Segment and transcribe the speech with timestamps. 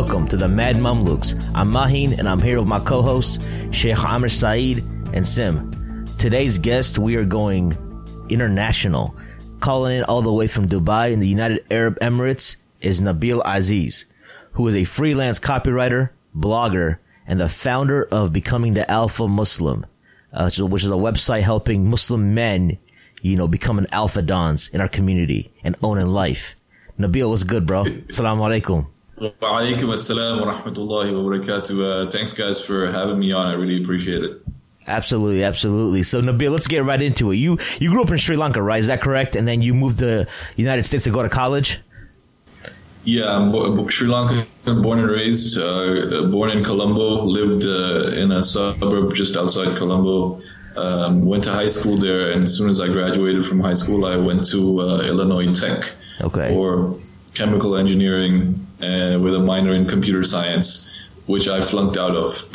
[0.00, 1.34] welcome to the Mad Mamluks.
[1.56, 4.78] I'm Mahin and I'm here with my co-hosts Sheikh Amr Saeed
[5.12, 6.06] and Sim.
[6.18, 7.76] Today's guest, we are going
[8.28, 9.16] international.
[9.58, 14.04] Calling in all the way from Dubai in the United Arab Emirates is Nabeel Azeez,
[14.52, 19.84] who is a freelance copywriter, blogger, and the founder of Becoming the Alpha Muslim,
[20.32, 22.78] uh, which is a website helping Muslim men,
[23.20, 26.54] you know, become an alpha dons in our community and owning life.
[27.00, 27.82] Nabeel, what's good, bro?
[27.82, 28.86] Assalamu alaikum.
[29.20, 32.06] Wa alaikum assalam wa rahmatullahi wa barakatuh.
[32.06, 33.46] Uh, thanks, guys, for having me on.
[33.48, 34.42] I really appreciate it.
[34.86, 36.02] Absolutely, absolutely.
[36.02, 37.36] So Nabeel, let's get right into it.
[37.36, 38.80] You you grew up in Sri Lanka, right?
[38.80, 39.36] Is that correct?
[39.36, 41.78] And then you moved to the United States to go to college.
[43.04, 45.58] Yeah, I'm bo- Sri Lanka, born and raised.
[45.58, 50.40] Uh, born in Colombo, lived uh, in a suburb just outside Colombo.
[50.76, 54.04] Um, went to high school there, and as soon as I graduated from high school,
[54.06, 56.48] I went to uh, Illinois Tech Okay.
[56.54, 56.96] for
[57.34, 60.90] chemical engineering uh, with a minor in computer science,
[61.26, 62.42] which I flunked out of.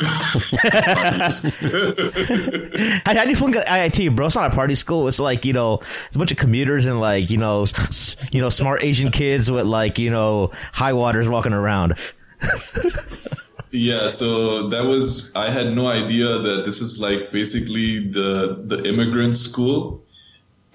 [1.84, 4.26] How, how do you flunk at IIT, bro?
[4.26, 5.08] It's not a party school.
[5.08, 8.40] It's like you know, it's a bunch of commuters and like you know, s- you
[8.40, 11.94] know, smart Asian kids with like you know, high waters walking around.
[13.76, 18.84] Yeah, so that was I had no idea that this is like basically the the
[18.88, 20.00] immigrant school.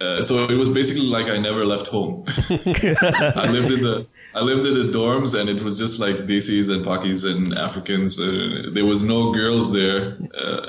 [0.02, 2.26] Uh, so it was basically like I never left home.
[2.50, 4.06] I lived in the
[4.36, 8.20] I lived in the dorms, and it was just like Desis and Pakis and Africans.
[8.20, 10.18] Uh, there was no girls there.
[10.38, 10.62] Uh,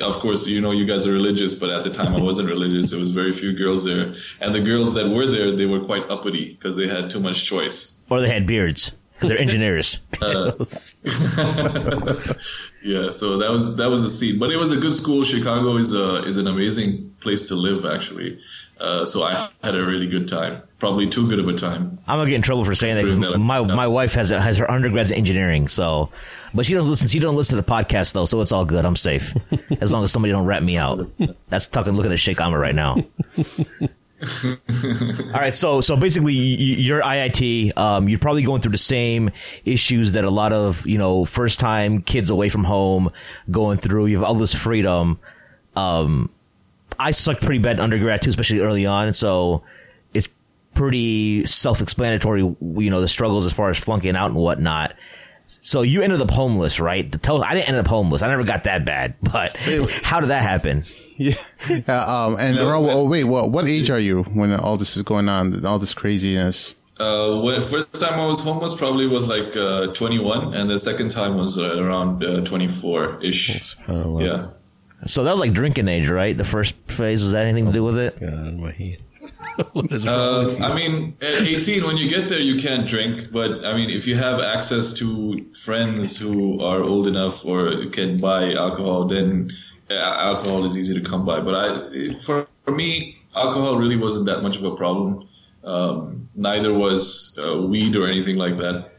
[0.00, 2.90] of course, you know you guys are religious, but at the time I wasn't religious.
[2.90, 6.08] There was very few girls there, and the girls that were there they were quite
[6.08, 7.98] uppity because they had too much choice.
[8.08, 10.00] Or they had beards because they're engineers.
[12.82, 15.22] Yeah, so that was that was the scene, but it was a good school.
[15.22, 18.40] Chicago is a is an amazing place to live, actually.
[18.80, 21.98] Uh, so I had a really good time, probably too good of a time.
[22.06, 23.38] I'm gonna get in trouble for saying that.
[23.38, 26.08] My my wife has a, has her undergrads in engineering, so
[26.54, 27.06] but she doesn't listen.
[27.06, 28.86] She don't listen to the podcast though, so it's all good.
[28.86, 29.36] I'm safe
[29.82, 31.10] as long as somebody don't rat me out.
[31.50, 31.92] That's talking.
[31.92, 32.96] Looking at Sheikh Amr right now.
[34.42, 37.76] all right, so so basically, you're IIT.
[37.76, 39.30] Um, you're probably going through the same
[39.66, 43.10] issues that a lot of you know first time kids away from home
[43.50, 44.06] going through.
[44.06, 45.18] You have all this freedom.
[45.76, 46.30] Um,
[47.00, 49.12] I sucked pretty bad in undergrad too, especially early on.
[49.12, 49.62] So
[50.12, 50.28] it's
[50.74, 54.94] pretty self-explanatory, you know, the struggles as far as flunking out and whatnot.
[55.62, 57.10] So you ended up homeless, right?
[57.22, 58.22] Tell I didn't end up homeless.
[58.22, 59.56] I never got that bad, but
[60.02, 60.84] how did that happen?
[61.16, 61.34] Yeah.
[61.86, 65.02] Uh, um, and around, oh, wait, what, what age are you when all this is
[65.02, 65.66] going on?
[65.66, 66.74] All this craziness?
[66.98, 71.10] Uh, when first time I was homeless probably was like uh, 21, and the second
[71.10, 73.76] time was uh, around 24 ish.
[73.88, 74.48] Yeah.
[75.06, 76.36] So that was like drinking age, right?
[76.36, 78.20] The first phase was that anything to do with it?
[78.20, 78.98] God, my head.
[79.72, 80.56] what is Uh.
[80.60, 83.32] I mean, at 18, when you get there, you can't drink.
[83.32, 88.18] But I mean, if you have access to friends who are old enough or can
[88.20, 89.50] buy alcohol, then
[89.90, 91.40] uh, alcohol is easy to come by.
[91.40, 95.28] But I, for, for me, alcohol really wasn't that much of a problem.
[95.64, 98.92] Um, neither was uh, weed or anything like that.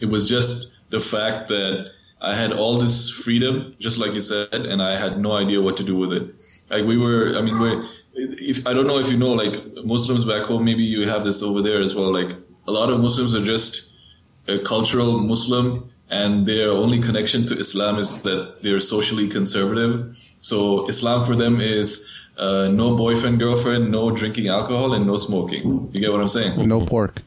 [0.00, 4.66] It was just the fact that I had all this freedom, just like you said,
[4.66, 6.34] and I had no idea what to do with it.
[6.68, 9.54] Like we were, I mean, we're, if I don't know if you know, like
[9.84, 12.12] Muslims back home, maybe you have this over there as well.
[12.12, 12.36] Like
[12.68, 13.94] a lot of Muslims are just
[14.48, 20.16] a cultural Muslim, and their only connection to Islam is that they're socially conservative.
[20.40, 25.90] So Islam for them is uh, no boyfriend, girlfriend, no drinking alcohol, and no smoking.
[25.92, 26.68] You get what I'm saying?
[26.68, 27.22] No pork.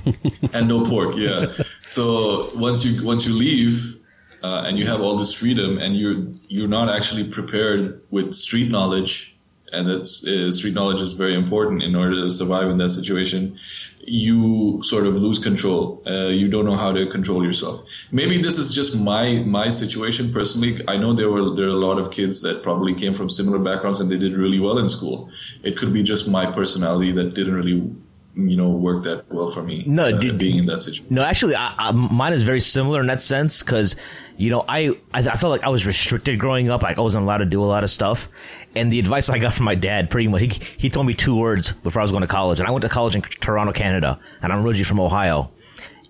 [0.52, 1.52] and no pork yeah.
[1.84, 3.98] So once you once you leave
[4.42, 8.70] uh, and you have all this freedom and you're you're not actually prepared with street
[8.70, 9.36] knowledge
[9.72, 13.58] and that's uh, street knowledge is very important in order to survive in that situation
[14.04, 16.02] you sort of lose control.
[16.06, 17.82] Uh, you don't know how to control yourself.
[18.10, 20.80] Maybe this is just my my situation personally.
[20.88, 23.58] I know there were there are a lot of kids that probably came from similar
[23.58, 25.30] backgrounds and they did really well in school.
[25.62, 27.94] It could be just my personality that didn't really
[28.34, 30.38] you know work that well for me No, uh, dude.
[30.38, 33.62] being in that situation No, actually, I, I, mine is very similar in that sense
[33.62, 33.94] because,
[34.38, 36.80] you know, I, I I felt like I was restricted growing up.
[36.82, 38.28] Like I wasn't allowed to do a lot of stuff,
[38.74, 40.48] and the advice I got from my dad, pretty much, he
[40.78, 42.88] he told me two words before I was going to college, and I went to
[42.88, 45.50] college in Toronto, Canada, and I'm originally from Ohio,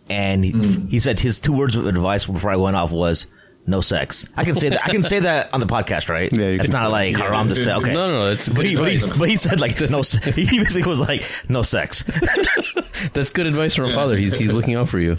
[0.09, 0.53] and he,
[0.91, 3.27] he said his two words of advice before I went off was.
[3.65, 4.27] No sex.
[4.37, 4.85] I can say that.
[4.85, 6.33] I can say that on the podcast, right?
[6.33, 7.73] Yeah, you it's can not say like haram to say.
[7.73, 10.03] Okay, No, no, no, it's but he, but, he, but he said like no.
[10.03, 12.03] se- He basically was like no sex.
[13.13, 14.17] That's good advice from a father.
[14.17, 15.17] He's he's looking out for you.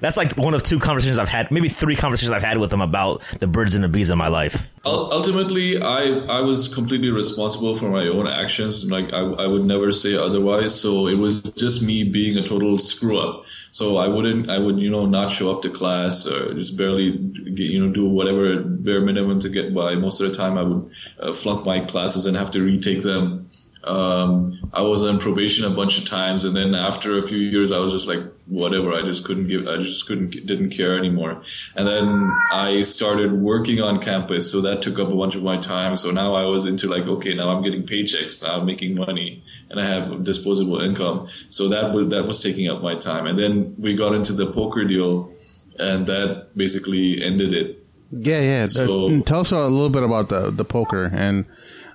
[0.00, 2.80] That's like one of two conversations I've had, maybe three conversations I've had with him
[2.80, 4.66] about the birds and the bees in my life.
[4.84, 8.90] Ultimately, I I was completely responsible for my own actions.
[8.90, 10.78] Like I, I would never say otherwise.
[10.78, 13.44] So it was just me being a total screw up.
[13.70, 17.10] So I wouldn't, I would, you know, not show up to class or just barely,
[17.10, 19.96] get, you know, do whatever bare minimum to get by.
[19.96, 23.48] Most of the time, I would uh, flunk my classes and have to retake them.
[23.86, 27.70] Um, I was on probation a bunch of times, and then after a few years,
[27.70, 28.92] I was just like, whatever.
[28.94, 29.68] I just couldn't give.
[29.68, 31.42] I just couldn't, didn't care anymore.
[31.76, 35.58] And then I started working on campus, so that took up a bunch of my
[35.58, 35.96] time.
[35.96, 39.44] So now I was into like, okay, now I'm getting paychecks, now I'm making money,
[39.68, 41.28] and I have disposable income.
[41.50, 43.26] So that was that was taking up my time.
[43.26, 45.30] And then we got into the poker deal,
[45.78, 47.84] and that basically ended it.
[48.12, 48.68] Yeah, yeah.
[48.68, 51.44] So, tell us a little bit about the the poker and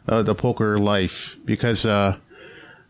[0.08, 2.18] uh, the poker life because uh,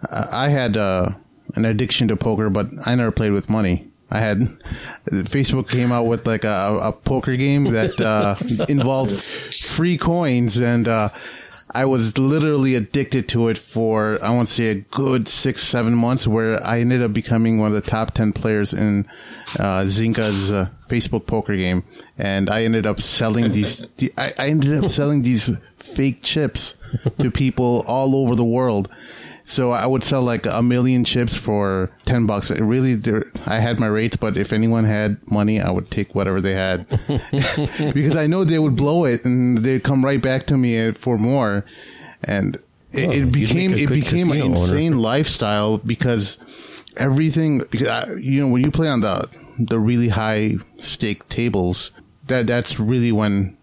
[0.10, 1.12] I had uh,
[1.56, 3.88] an addiction to poker, but I never played with money.
[4.12, 4.40] I had
[5.10, 8.36] Facebook came out with like a, a poker game that uh,
[8.68, 9.24] involved
[9.54, 11.10] free coins, and uh,
[11.72, 15.94] I was literally addicted to it for I want to say a good six seven
[15.94, 19.08] months, where I ended up becoming one of the top ten players in
[19.58, 21.84] uh, Zynga's uh, Facebook poker game,
[22.18, 23.86] and I ended up selling these.
[24.18, 26.76] I, I ended up selling these fake chips
[27.20, 28.90] to people all over the world.
[29.50, 32.52] So I would sell like a million chips for 10 bucks.
[32.52, 33.02] It really,
[33.48, 36.88] I had my rates, but if anyone had money, I would take whatever they had
[37.96, 40.94] because I know they would blow it and they'd come right back to me uh,
[40.94, 41.66] for more.
[42.24, 42.58] And
[42.94, 45.02] it, oh, it became, it became an insane owner.
[45.02, 46.38] lifestyle because
[46.96, 51.90] everything, because I, you know, when you play on the, the really high stake tables,
[52.28, 53.58] that, that's really when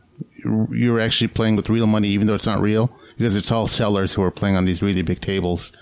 [0.44, 4.14] you're actually playing with real money, even though it's not real because it's all sellers
[4.14, 5.72] who are playing on these really big tables,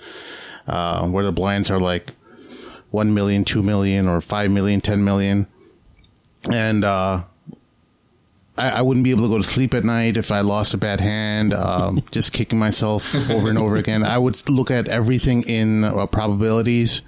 [0.66, 2.12] uh, where the blinds are like
[2.90, 5.46] 1 million, 2 million, or 5 million, 10 million.
[6.50, 7.24] And, uh,
[8.56, 10.76] I, I, wouldn't be able to go to sleep at night if I lost a
[10.76, 14.04] bad hand, um, just kicking myself over and over again.
[14.04, 17.02] I would look at everything in uh, probabilities.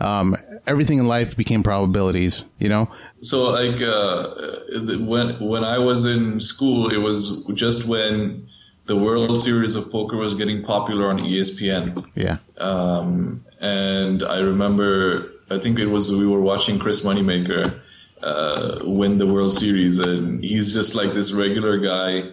[0.00, 0.36] Um,
[0.66, 2.90] everything in life became probabilities, you know?
[3.20, 4.28] So like, uh,
[5.04, 8.48] when, when I was in school, it was just when
[8.86, 12.06] the World Series of Poker was getting popular on ESPN.
[12.14, 12.38] Yeah.
[12.58, 17.80] Um, and I remember, I think it was we were watching Chris Moneymaker
[18.22, 22.30] uh, win the World Series, and he's just like this regular guy,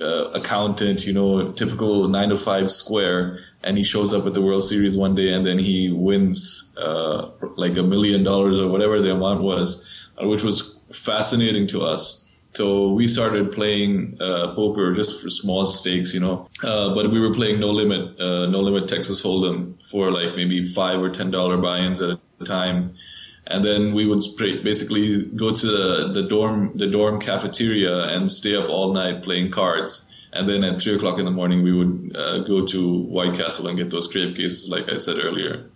[0.00, 4.42] uh, accountant, you know, typical nine to five square, and he shows up at the
[4.42, 9.00] World Series one day, and then he wins uh, like a million dollars or whatever
[9.00, 9.86] the amount was,
[10.20, 12.19] uh, which was fascinating to us.
[12.52, 16.48] So we started playing uh, poker just for small stakes, you know.
[16.62, 20.62] Uh, but we were playing no limit, uh, no limit Texas Hold'em for like maybe
[20.62, 22.96] five or ten dollar buy-ins at a time,
[23.46, 24.22] and then we would
[24.64, 29.50] basically go to the, the dorm the dorm cafeteria and stay up all night playing
[29.50, 30.12] cards.
[30.32, 33.66] And then at three o'clock in the morning, we would uh, go to White Castle
[33.66, 35.68] and get those crave cases, like I said earlier.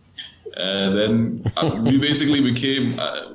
[0.57, 3.34] And then uh, we basically became uh,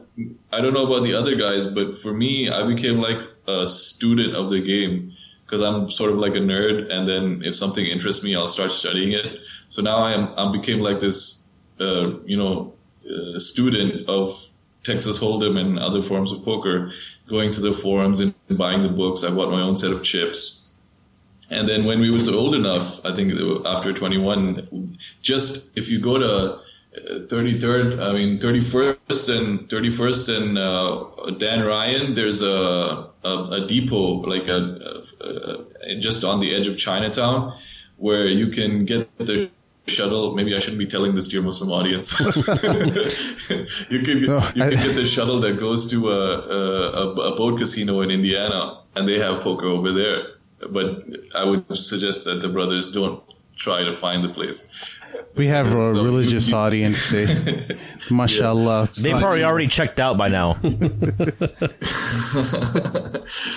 [0.52, 4.36] I don't know about the other guys, but for me, I became like a student
[4.36, 5.14] of the game
[5.46, 8.72] because I'm sort of like a nerd, and then if something interests me, I'll start
[8.72, 9.40] studying it.
[9.70, 11.48] So now I am I became like this,
[11.80, 12.74] uh, you know,
[13.10, 14.50] uh, student of
[14.84, 16.92] Texas Hold'em and other forms of poker,
[17.28, 19.24] going to the forums and buying the books.
[19.24, 20.68] I bought my own set of chips.
[21.52, 23.34] And then when we was old enough, I think
[23.66, 26.60] after 21, just if you go to
[26.98, 32.14] 33rd, I mean 31st and 31st and uh, Dan Ryan.
[32.16, 37.58] There's a a, a depot like a, a, just on the edge of Chinatown
[37.98, 39.50] where you can get the
[39.88, 40.34] shuttle.
[40.34, 42.20] Maybe I shouldn't be telling this to your Muslim audience.
[42.20, 47.60] you can no, you can get the shuttle that goes to a, a, a boat
[47.60, 50.24] casino in Indiana, and they have poker over there.
[50.70, 51.06] But
[51.36, 53.22] I would suggest that the brothers don't
[53.56, 54.74] try to find the place.
[55.36, 57.14] We have a so religious you, audience.
[58.12, 58.90] Mashallah.
[59.02, 60.56] They probably already checked out by now.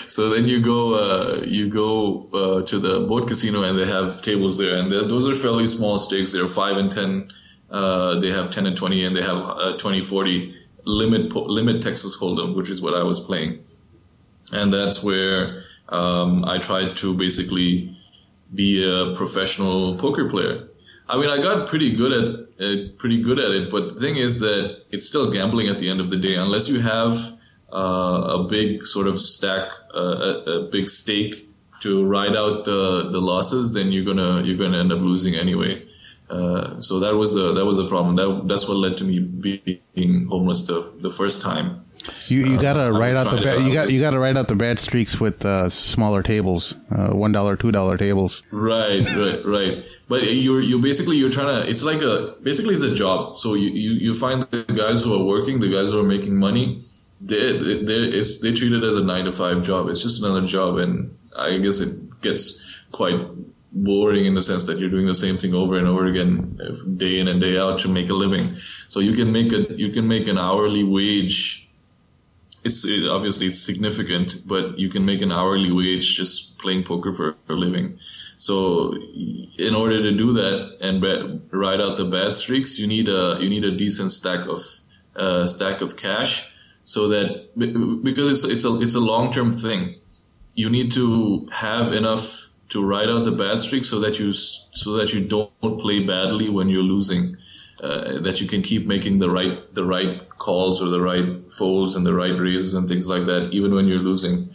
[0.08, 4.22] so then you go, uh, you go uh, to the boat casino, and they have
[4.22, 6.32] tables there, and those are fairly small stakes.
[6.32, 7.32] They're five and ten.
[7.70, 10.54] Uh, they have ten and twenty, and they have uh, 20, 40
[10.84, 13.64] limit limit Texas Hold'em, which is what I was playing,
[14.52, 17.96] and that's where um, I tried to basically
[18.54, 20.68] be a professional poker player
[21.08, 24.16] I mean, I got pretty good at uh, pretty good at it, but the thing
[24.16, 26.36] is that it's still gambling at the end of the day.
[26.36, 27.18] Unless you have
[27.72, 31.48] uh, a big sort of stack, uh, a, a, big stake
[31.80, 35.82] to ride out the, the losses, then you're gonna you're gonna end up losing anyway.
[36.30, 38.16] Uh, so that was a that was a problem.
[38.16, 41.84] That that's what led to me being homeless the the first time.
[42.26, 44.54] You you gotta I write out the bad, you got you gotta write out the
[44.54, 48.42] bad streaks with uh, smaller tables, uh, one dollar, two dollar tables.
[48.50, 49.84] Right, right, right.
[50.12, 51.66] But you're you basically you're trying to.
[51.66, 53.38] It's like a basically it's a job.
[53.38, 56.36] So you you, you find the guys who are working, the guys who are making
[56.36, 56.84] money.
[57.22, 57.56] They
[57.88, 59.88] they it's they treat it as a nine to five job.
[59.88, 63.18] It's just another job, and I guess it gets quite
[63.72, 66.60] boring in the sense that you're doing the same thing over and over again,
[66.98, 68.56] day in and day out to make a living.
[68.90, 71.62] So you can make a you can make an hourly wage
[72.64, 77.12] it's it, obviously it's significant, but you can make an hourly wage just playing poker
[77.12, 77.98] for a living.
[78.42, 78.92] So,
[79.56, 81.00] in order to do that and
[81.52, 84.62] ride out the bad streaks, you need a you need a decent stack of
[85.14, 87.54] uh, stack of cash, so that
[88.02, 89.94] because it's it's a it's a long term thing,
[90.54, 94.94] you need to have enough to ride out the bad streak, so that you so
[94.94, 97.36] that you don't play badly when you're losing
[97.80, 101.94] uh, that you can keep making the right the right calls or the right folds
[101.94, 104.52] and the right raises and things like that, even when you're losing.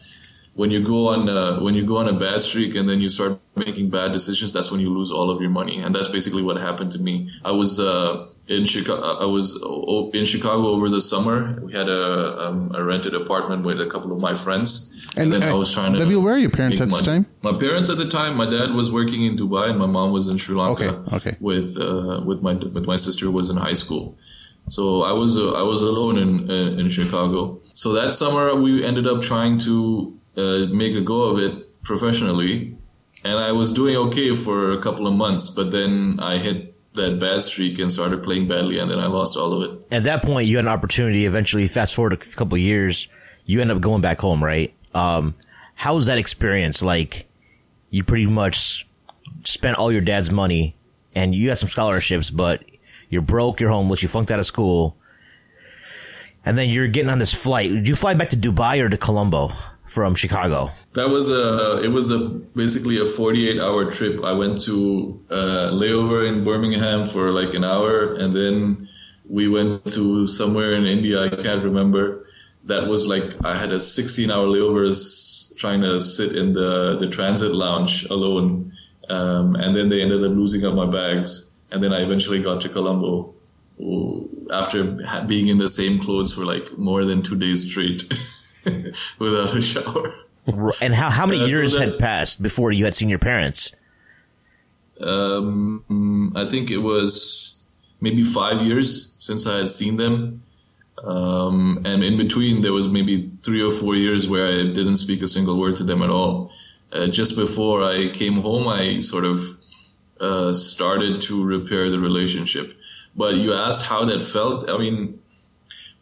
[0.57, 3.09] When you go on uh, when you go on a bad streak and then you
[3.09, 6.41] start making bad decisions, that's when you lose all of your money, and that's basically
[6.41, 7.29] what happened to me.
[7.45, 9.19] I was uh, in Chicago.
[9.19, 9.55] I was
[10.13, 11.61] in Chicago over the summer.
[11.61, 15.43] We had a, um, a rented apartment with a couple of my friends, and, then
[15.43, 16.19] uh, I was trying to.
[16.19, 17.05] Where are your parents at money.
[17.05, 17.25] time?
[17.43, 20.27] My parents at the time, my dad was working in Dubai and my mom was
[20.27, 20.89] in Sri Lanka.
[20.89, 21.37] Okay, okay.
[21.39, 24.17] With uh, with my with my sister who was in high school,
[24.69, 27.61] so I was uh, I was alone in uh, in Chicago.
[27.73, 32.77] So that summer we ended up trying to uh, make a go of it professionally,
[33.23, 37.19] and I was doing okay for a couple of months, but then I hit that
[37.19, 39.87] bad streak and started playing badly, and then I lost all of it.
[39.91, 41.25] At that point, you had an opportunity.
[41.25, 43.07] Eventually, fast forward a couple years,
[43.45, 44.73] you end up going back home, right?
[44.93, 45.35] Um,
[45.75, 46.81] how was that experience?
[46.81, 47.27] Like,
[47.89, 48.87] you pretty much
[49.43, 50.75] spent all your dad's money,
[51.15, 52.63] and you had some scholarships, but
[53.09, 54.97] you're broke, you're homeless, you flunked out of school,
[56.45, 57.69] and then you're getting on this flight.
[57.69, 59.53] Did you fly back to Dubai or to Colombo
[59.87, 60.71] from Chicago?
[60.93, 64.23] That was a it was a basically a 48 hour trip.
[64.23, 68.89] I went to uh, layover in Birmingham for like an hour, and then
[69.27, 71.23] we went to somewhere in India.
[71.23, 72.25] I can't remember.
[72.65, 74.91] That was like I had a 16 hour layover
[75.57, 78.73] trying to sit in the the transit lounge alone,
[79.09, 82.61] um, and then they ended up losing up my bags, and then I eventually got
[82.61, 83.33] to Colombo.
[84.51, 84.83] After
[85.27, 88.11] being in the same clothes for like more than two days straight
[89.19, 90.13] without a shower.
[90.81, 93.19] And how, how many Uh, so years that- had passed before you had seen your
[93.19, 93.71] parents?
[95.01, 97.63] Um, I think it was
[98.01, 100.41] maybe five years since I had seen them.
[101.03, 105.21] Um, and in between, there was maybe three or four years where I didn't speak
[105.21, 106.51] a single word to them at all.
[106.91, 109.39] Uh, just before I came home, I sort of
[110.19, 112.73] uh, started to repair the relationship.
[113.15, 114.67] But you asked how that felt.
[114.69, 115.19] I mean,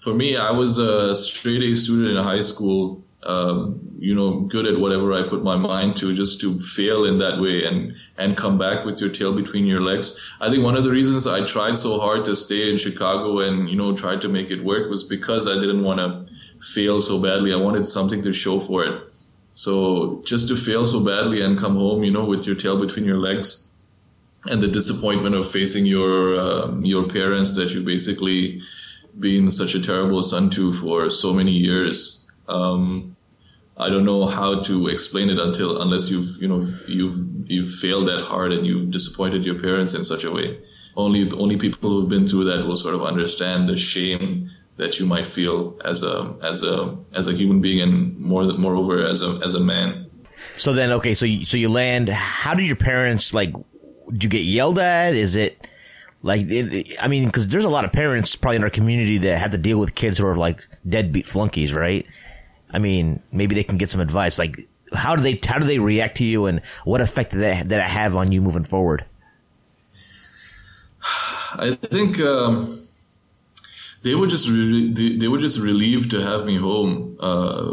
[0.06, 3.04] for me, I was a straight A student in high school.
[3.24, 7.18] Um, you know, good at whatever I put my mind to, just to fail in
[7.18, 10.16] that way and and come back with your tail between your legs.
[10.40, 13.68] I think one of the reasons I tried so hard to stay in Chicago and
[13.68, 16.10] you know tried to make it work was because I didn't want to
[16.64, 17.52] fail so badly.
[17.52, 19.02] I wanted something to show for it.
[19.56, 23.06] So just to fail so badly and come home, you know, with your tail between
[23.06, 23.72] your legs,
[24.46, 28.62] and the disappointment of facing your um, your parents that you basically
[29.20, 32.26] been such a terrible son to for so many years.
[32.48, 33.16] Um,
[33.78, 38.08] I don't know how to explain it until unless you've you know you've you've failed
[38.08, 40.60] that hard and you've disappointed your parents in such a way.
[40.96, 45.00] Only the only people who've been through that will sort of understand the shame that
[45.00, 49.22] you might feel as a as a as a human being and more moreover as
[49.22, 50.10] a as a man.
[50.58, 52.08] So then, okay, so you, so you land.
[52.10, 53.52] How did your parents like?
[53.54, 55.16] Do you get yelled at?
[55.16, 55.68] Is it
[56.26, 56.50] like?
[56.50, 59.52] It, I mean, because there's a lot of parents probably in our community that have
[59.52, 62.06] to deal with kids who are like deadbeat flunkies, right?
[62.72, 64.40] I mean, maybe they can get some advice.
[64.40, 67.72] Like, how do they how do they react to you, and what effect did that
[67.72, 69.06] it have on you moving forward?
[71.58, 72.80] I think um,
[74.02, 77.18] they were just re- they, they were just relieved to have me home.
[77.20, 77.72] Uh,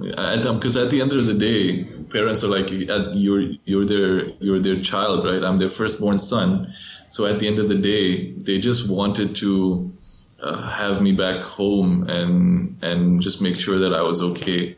[0.00, 4.60] because at, the end of the day, parents are like at, you're you're their you're
[4.60, 5.42] their child, right?
[5.44, 6.72] I'm their firstborn son.
[7.08, 9.92] So at the end of the day, they just wanted to
[10.40, 14.76] uh, have me back home and and just make sure that I was okay.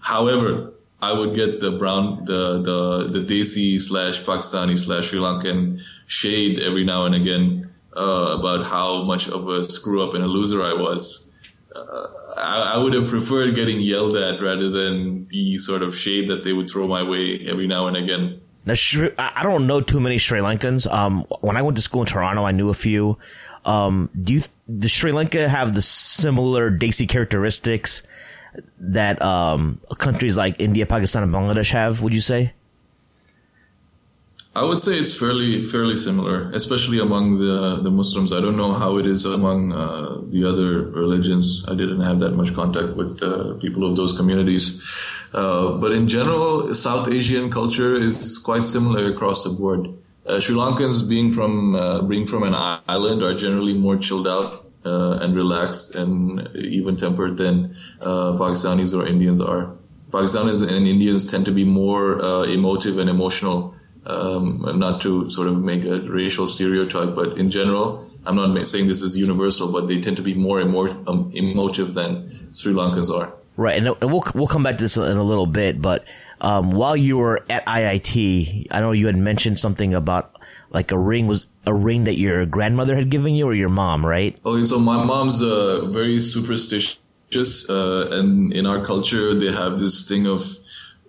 [0.00, 5.80] However, I would get the brown the the the Desi slash Pakistani slash Sri Lankan
[6.06, 10.26] shade every now and again uh, about how much of a screw up and a
[10.26, 11.32] loser I was.
[11.74, 12.06] Uh,
[12.36, 16.44] I, I would have preferred getting yelled at rather than the sort of shade that
[16.44, 18.40] they would throw my way every now and again.
[18.68, 18.74] Now,
[19.18, 20.90] I don't know too many Sri Lankans.
[20.90, 23.16] Um, when I went to school in Toronto, I knew a few.
[23.64, 24.42] Um, do you
[24.78, 28.02] does Sri Lanka have the similar Desi characteristics
[28.78, 32.02] that um, countries like India, Pakistan, and Bangladesh have?
[32.02, 32.52] Would you say?
[34.54, 38.32] I would say it's fairly fairly similar, especially among the the Muslims.
[38.32, 41.64] I don't know how it is among uh, the other religions.
[41.68, 44.82] I didn't have that much contact with uh, people of those communities,
[45.32, 49.88] uh, but in general, South Asian culture is quite similar across the board.
[50.26, 52.54] Uh, Sri Lankans, being from uh, being from an
[52.88, 59.06] island, are generally more chilled out uh, and relaxed and even tempered than Pakistanis or
[59.06, 59.74] Indians are.
[60.10, 63.74] Pakistanis and Indians tend to be more emotive and emotional
[64.08, 68.88] um, not to sort of make a racial stereotype, but in general, I'm not saying
[68.88, 73.14] this is universal, but they tend to be more emo- um, emotive than Sri Lankans
[73.14, 73.32] are.
[73.58, 76.04] Right, and we'll we'll come back to this in a little bit, but
[76.40, 80.36] um, while you were at IIT, I know you had mentioned something about
[80.70, 84.06] like a ring was a ring that your grandmother had given you or your mom,
[84.06, 84.38] right?
[84.46, 90.06] Okay, so my mom's uh, very superstitious, uh, and in our culture, they have this
[90.06, 90.42] thing of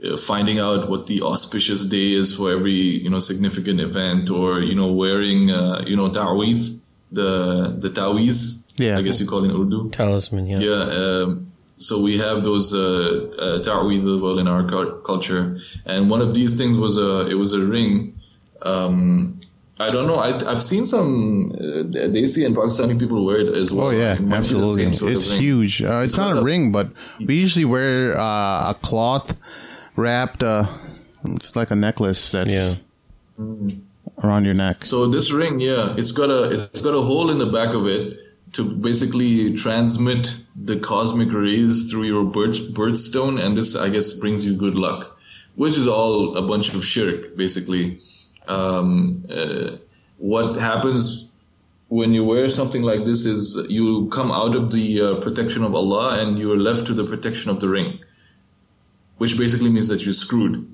[0.03, 4.61] uh, finding out what the auspicious day is for every you know significant event or
[4.61, 8.97] you know wearing uh, you know ta'weez the the ta'weez yeah.
[8.97, 9.89] I guess you call it in Urdu.
[9.91, 10.59] Talisman yeah.
[10.59, 11.48] Yeah um,
[11.79, 14.63] so we have those uh, uh, ta'weez as well in our
[15.01, 18.13] culture and one of these things was a it was a ring
[18.61, 19.39] um,
[19.79, 20.19] I don't know.
[20.19, 23.87] I, have seen some uh, Desi and Pakistani people wear it as well.
[23.87, 24.83] Oh yeah, absolutely.
[24.83, 25.81] It's huge.
[25.81, 26.89] Uh, it's, it's, not, not a, a, ring, but
[27.25, 29.37] we usually wear uh, a cloth
[29.95, 30.43] wrapped.
[30.43, 30.67] Uh,
[31.23, 32.75] it's like a necklace that's yeah.
[34.21, 34.85] around your neck.
[34.85, 37.87] So this ring, yeah, it's got a it's got a hole in the back of
[37.87, 38.19] it
[38.53, 44.45] to basically transmit the cosmic rays through your birth birthstone, and this I guess brings
[44.45, 45.17] you good luck,
[45.55, 48.01] which is all a bunch of shirk, basically.
[48.47, 49.77] Um, uh,
[50.17, 51.33] what happens
[51.87, 55.73] when you wear something like this is you come out of the uh, protection of
[55.75, 57.99] Allah and you're left to the protection of the ring
[59.19, 60.65] which basically means that you're screwed.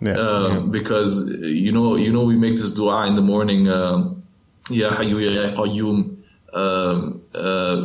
[0.00, 0.58] Yeah, uh, yeah.
[0.60, 3.66] Because you know, you know, we make this dua in the morning.
[3.66, 6.16] Ya Hayyu Ya Qayyum.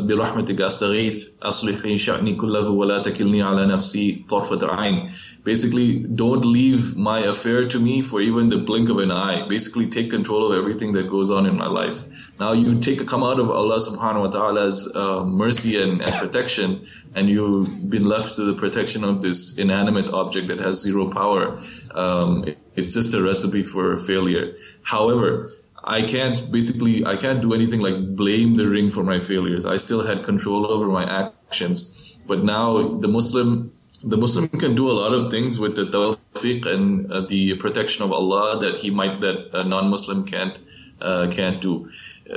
[0.07, 5.11] برحمتك أستغيث أصلح لي شأني كله ولا تكلني على نفسي طرفة عين
[5.43, 9.89] basically don't leave my affair to me for even the blink of an eye basically
[9.89, 12.05] take control of everything that goes on in my life
[12.39, 16.87] now you take come out of Allah subhanahu wa ta'ala's uh, mercy and, and protection
[17.15, 21.61] and you've been left to the protection of this inanimate object that has zero power
[21.95, 22.45] um,
[22.77, 25.51] it's just a recipe for failure however
[25.86, 29.66] I can't basically I can't do anything like blame the ring for my failures.
[29.66, 33.72] I still had control over my actions, but now the Muslim
[34.04, 38.04] the Muslim can do a lot of things with the tawfiq and uh, the protection
[38.04, 40.60] of Allah that he might that a non-Muslim can't
[41.02, 41.90] uh, can't do.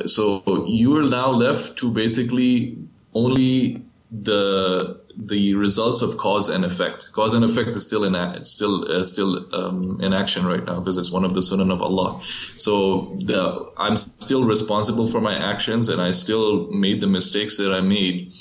[0.05, 2.77] So you are now left to basically
[3.15, 7.11] only the the results of cause and effect.
[7.13, 10.79] Cause and effect is still in it's still uh, still um, in action right now
[10.79, 12.23] because it's one of the sunnah of Allah.
[12.57, 17.75] So the, I'm still responsible for my actions, and I still made the mistakes that
[17.75, 18.33] I made.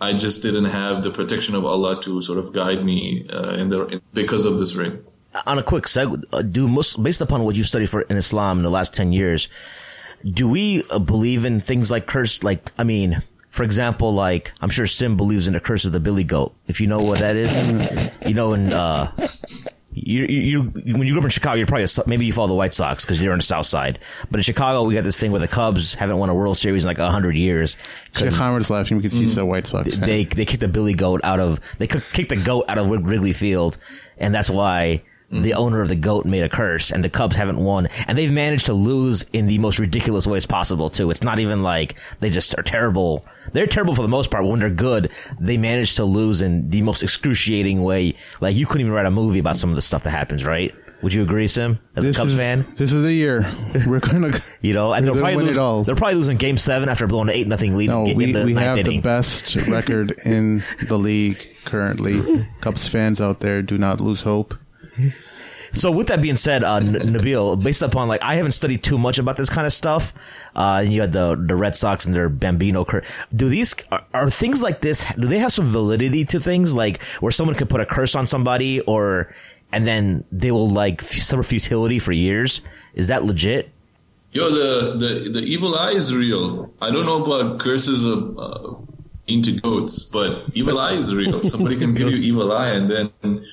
[0.00, 3.68] I just didn't have the protection of Allah to sort of guide me uh, in
[3.68, 5.04] the in, because of this ring.
[5.46, 8.58] On a quick seg, uh, do Muslim, based upon what you studied for in Islam
[8.58, 9.48] in the last ten years,
[10.24, 12.42] do we uh, believe in things like curse?
[12.42, 16.00] Like, I mean, for example, like I'm sure Sim believes in the curse of the
[16.00, 16.54] billy goat.
[16.66, 19.12] If you know what that is, you know, and uh,
[19.92, 22.48] you, you, you, when you grew up in Chicago, you're probably a, maybe you follow
[22.48, 23.98] the White Sox because you're on the South Side.
[24.30, 26.84] But in Chicago, we got this thing where the Cubs haven't won a World Series
[26.84, 27.76] in like hundred years.
[28.14, 29.94] Heimer's laughing because he's a White Sox.
[29.96, 33.34] They they kicked the Billy Goat out of they kicked the goat out of Wrigley
[33.34, 33.76] Field,
[34.16, 35.42] and that's why Mm-hmm.
[35.42, 38.30] The owner of the goat made a curse, and the Cubs haven't won, and they've
[38.30, 41.10] managed to lose in the most ridiculous ways possible too.
[41.10, 43.24] It's not even like they just are terrible.
[43.52, 44.44] They're terrible for the most part.
[44.44, 48.14] But when they're good, they manage to lose in the most excruciating way.
[48.40, 50.74] Like you couldn't even write a movie about some of the stuff that happens, right?
[51.02, 51.80] Would you agree, Sim?
[51.96, 53.52] As this a Cubs is, fan, this is the year
[53.86, 55.86] we're gonna, you know, and they'll probably lose.
[55.86, 57.90] They're probably losing Game Seven after blowing an eight nothing lead.
[57.90, 59.00] No, we, in we have inning.
[59.00, 62.46] the best record in the league currently.
[62.60, 64.54] Cubs fans out there, do not lose hope.
[65.74, 69.18] So with that being said, uh, Nabeel, based upon like I haven't studied too much
[69.18, 70.12] about this kind of stuff.
[70.54, 72.84] Uh, and you had the the Red Sox and their Bambino.
[72.84, 73.02] Cur-
[73.34, 75.04] do these are, are, things like this?
[75.18, 78.26] Do they have some validity to things like where someone could put a curse on
[78.26, 79.34] somebody, or
[79.72, 82.60] and then they will like suffer futility for years?
[82.94, 83.70] Is that legit?
[84.32, 86.70] Yo, the the the evil eye is real.
[86.82, 88.38] I don't know about curses of.
[88.38, 88.74] Uh,
[89.28, 91.40] into goats, but evil eye is real.
[91.48, 93.46] Somebody can give you evil eye, and then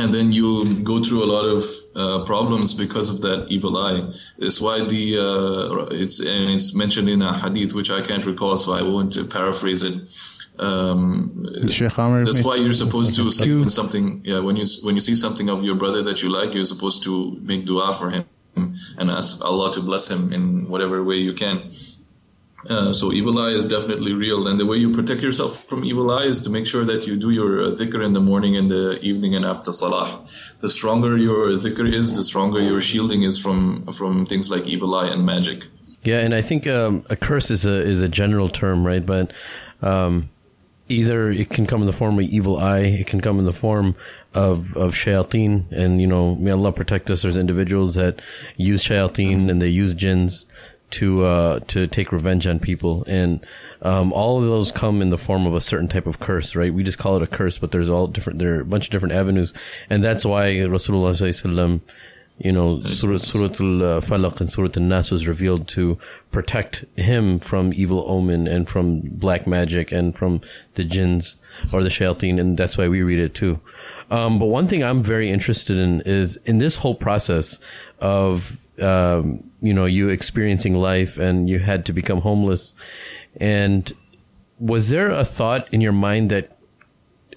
[0.00, 4.00] and then you'll go through a lot of uh, problems because of that evil eye.
[4.38, 8.56] It's why the uh, it's and it's mentioned in a hadith which I can't recall,
[8.56, 9.96] so I won't paraphrase it.
[10.58, 11.46] Um,
[12.24, 14.22] that's why you're supposed to see something.
[14.24, 17.02] Yeah, when you when you see something of your brother that you like, you're supposed
[17.04, 18.24] to make du'a for him
[18.98, 21.72] and ask Allah to bless him in whatever way you can.
[22.68, 26.10] Uh, so evil eye is definitely real, and the way you protect yourself from evil
[26.10, 28.70] eye is to make sure that you do your uh, dhikr in the morning and
[28.70, 30.20] the evening and after salah.
[30.60, 34.94] The stronger your dhikr is, the stronger your shielding is from from things like evil
[34.94, 35.68] eye and magic.
[36.02, 39.04] Yeah, and I think um, a curse is a is a general term, right?
[39.04, 39.32] But
[39.80, 40.28] um,
[40.88, 43.52] either it can come in the form of evil eye, it can come in the
[43.52, 43.96] form
[44.34, 47.22] of of shayateen, and you know, may Allah protect us.
[47.22, 48.20] There's individuals that
[48.58, 50.44] use shayateen and they use jinns
[50.92, 53.44] to uh, to take revenge on people, and
[53.82, 56.72] um, all of those come in the form of a certain type of curse, right?
[56.72, 58.38] We just call it a curse, but there's all different.
[58.38, 59.54] There are a bunch of different avenues,
[59.88, 61.80] and that's why Rasulullah sallallahu
[62.40, 65.98] you know, Surah, Surah Al-Falaq and Surah Al-Nas was revealed to
[66.32, 70.40] protect him from evil omen and from black magic and from
[70.74, 71.36] the jinns
[71.70, 73.60] or the shayateen, and that's why we read it too.
[74.10, 77.58] Um, but one thing I'm very interested in is in this whole process
[78.00, 82.74] of um, you know you experiencing life and you had to become homeless
[83.36, 83.92] and
[84.58, 86.56] was there a thought in your mind that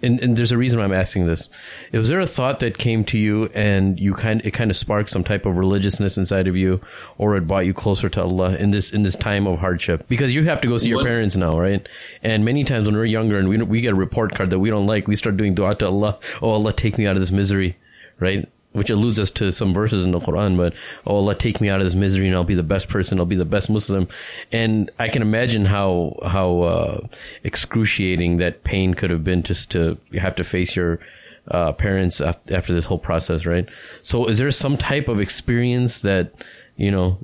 [0.03, 1.47] and, and there's a reason why I'm asking this.
[1.93, 5.09] Was there a thought that came to you and you kind it kind of sparked
[5.09, 6.81] some type of religiousness inside of you,
[7.17, 10.05] or it brought you closer to Allah in this in this time of hardship?
[10.09, 11.87] Because you have to go see your parents now, right?
[12.21, 14.69] And many times when we're younger and we we get a report card that we
[14.69, 16.19] don't like, we start doing du'a to Allah.
[16.41, 17.77] Oh Allah, take me out of this misery,
[18.19, 18.51] right?
[18.73, 20.73] Which alludes us to some verses in the Quran, but
[21.07, 23.25] oh Allah, take me out of this misery and I'll be the best person, I'll
[23.25, 24.07] be the best Muslim.
[24.51, 27.07] And I can imagine how, how, uh,
[27.43, 30.99] excruciating that pain could have been just to have to face your,
[31.49, 33.67] uh, parents after this whole process, right?
[34.01, 36.33] So is there some type of experience that,
[36.77, 37.19] you know,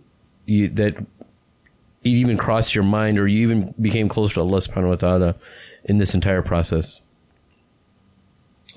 [0.45, 4.89] you, that it even crossed your mind or you even became closer to Allah subhanahu
[4.89, 5.35] wa ta'ala
[5.85, 6.99] in this entire process?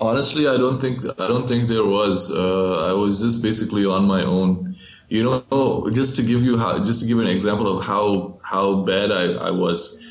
[0.03, 2.29] Honestly, I don't think I don't think there was.
[2.29, 4.75] Uh, I was just basically on my own.
[5.07, 8.83] You know, just to give you how, just to give an example of how how
[8.83, 10.02] bad I, I was.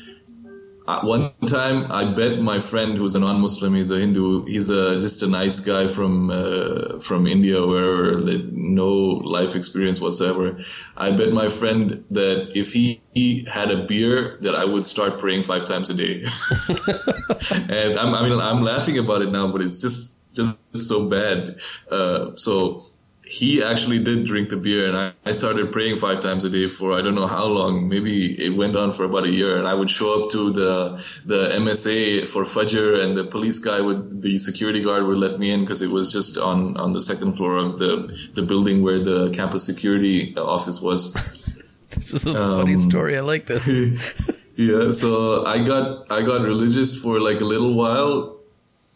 [0.85, 4.99] Uh, one time, I bet my friend who's a non-Muslim, he's a Hindu, he's a
[4.99, 10.59] just a nice guy from uh, from India, where there's no life experience whatsoever.
[10.97, 15.19] I bet my friend that if he, he had a beer, that I would start
[15.19, 16.23] praying five times a day.
[17.69, 21.59] and I'm, I mean, I'm laughing about it now, but it's just just so bad.
[21.89, 22.83] Uh, so
[23.25, 26.67] he actually did drink the beer and I, I, started praying five times a day
[26.67, 27.87] for I don't know how long.
[27.87, 31.03] Maybe it went on for about a year and I would show up to the,
[31.25, 35.51] the MSA for Fajr and the police guy would, the security guard would let me
[35.51, 38.99] in because it was just on, on the second floor of the, the building where
[38.99, 41.13] the campus security office was.
[41.91, 43.17] this is a um, funny story.
[43.17, 44.21] I like this.
[44.57, 44.91] yeah.
[44.91, 48.42] So I got, I got religious for like a little while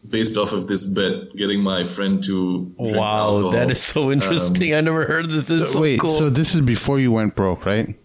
[0.10, 2.74] based off of this bet, getting my friend to.
[2.78, 3.52] wow, alcohol.
[3.52, 4.74] that is so interesting.
[4.74, 5.48] Um, I never heard this.
[5.48, 6.18] This is so wait, cool.
[6.18, 7.96] so this is before you went broke, right?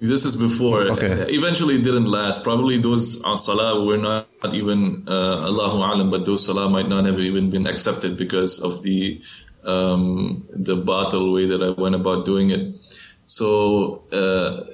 [0.00, 0.82] This is before.
[0.82, 1.32] Okay.
[1.32, 2.42] Eventually, it didn't last.
[2.42, 7.04] Probably those uh, salah were not even uh, Allahu alam, but those salah might not
[7.04, 9.22] have even been accepted because of the
[9.64, 12.74] um, the battle way that I went about doing it.
[13.26, 14.02] So.
[14.12, 14.66] Uh,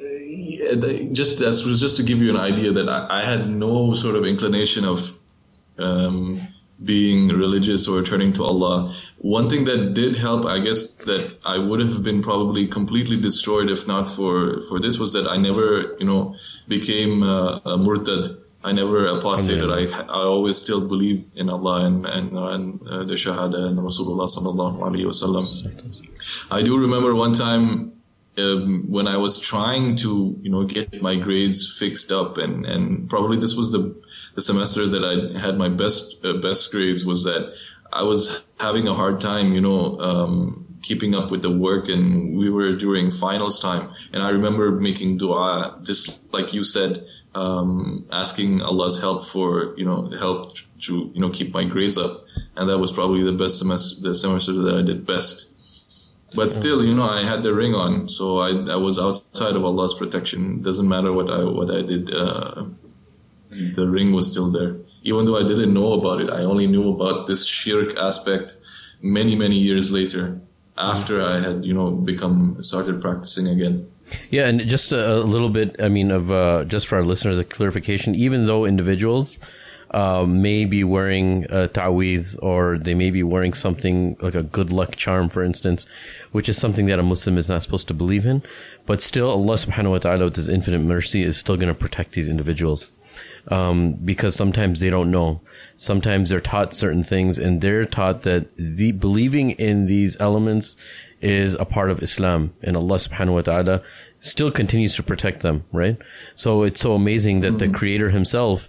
[1.13, 4.15] just that was just to give you an idea that I, I had no sort
[4.15, 5.17] of inclination of
[5.79, 6.47] um,
[6.83, 8.95] being religious or turning to Allah.
[9.19, 13.71] One thing that did help, I guess, that I would have been probably completely destroyed
[13.71, 16.37] if not for, for this was that I never, you know,
[16.69, 18.38] became uh, a murtad.
[18.62, 19.71] I never apostated.
[19.71, 24.29] I, I always still believed in Allah and, and, and uh, the Shahada and Rasulullah
[24.29, 25.47] sallallahu alaihi wasallam.
[26.51, 27.93] I do remember one time
[28.38, 33.09] um, when I was trying to, you know, get my grades fixed up and, and
[33.09, 33.94] probably this was the,
[34.35, 37.55] the semester that I had my best uh, best grades was that
[37.92, 42.37] I was having a hard time, you know, um, keeping up with the work, and
[42.37, 48.07] we were during finals time, and I remember making du'a, just like you said, um,
[48.11, 52.24] asking Allah's help for you know help to you know keep my grades up,
[52.57, 55.55] and that was probably the best semester, the semester that I did best.
[56.35, 59.64] But still, you know, I had the ring on, so I, I was outside of
[59.64, 60.61] Allah's protection.
[60.61, 62.14] Doesn't matter what I what I did.
[62.14, 62.67] Uh,
[63.51, 64.77] the ring was still there.
[65.03, 68.57] Even though I didn't know about it, I only knew about this shirk aspect
[69.01, 70.41] many, many years later
[70.77, 73.91] after I had, you know, become, started practicing again.
[74.31, 77.38] Yeah, and just a, a little bit, I mean, of uh, just for our listeners,
[77.38, 79.38] a clarification, even though individuals
[79.92, 84.70] uh, may be wearing a ta'weez or they may be wearing something like a good
[84.70, 85.87] luck charm, for instance,
[86.33, 88.42] which is something that a Muslim is not supposed to believe in.
[88.87, 92.12] But still, Allah subhanahu wa ta'ala, with His infinite mercy, is still going to protect
[92.12, 92.90] these individuals.
[93.51, 95.40] Um, because sometimes they don't know.
[95.79, 100.77] Sometimes they're taught certain things and they're taught that the believing in these elements
[101.22, 103.83] is a part of Islam and Allah subhanahu wa ta'ala
[104.20, 105.96] still continues to protect them, right?
[106.35, 107.72] So it's so amazing that mm-hmm.
[107.72, 108.68] the creator himself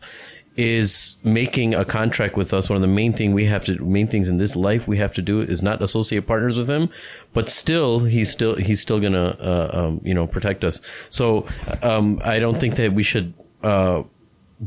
[0.60, 2.69] is making a contract with us.
[2.69, 5.13] One of the main thing we have to main things in this life we have
[5.13, 6.89] to do is not associate partners with him,
[7.34, 10.82] but still he's still he's still gonna uh, um, you know protect us.
[11.10, 11.48] So
[11.82, 14.04] um, I don't think that we should uh,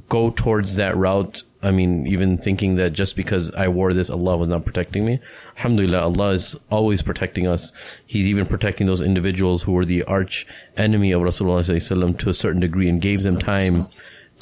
[0.09, 1.43] go towards that route.
[1.63, 5.21] I mean, even thinking that just because I wore this, Allah was not protecting me.
[5.59, 7.71] Alhamdulillah, Allah is always protecting us.
[8.07, 10.47] He's even protecting those individuals who were the arch
[10.79, 13.89] enemy of Rasulullah to a certain degree and gave them time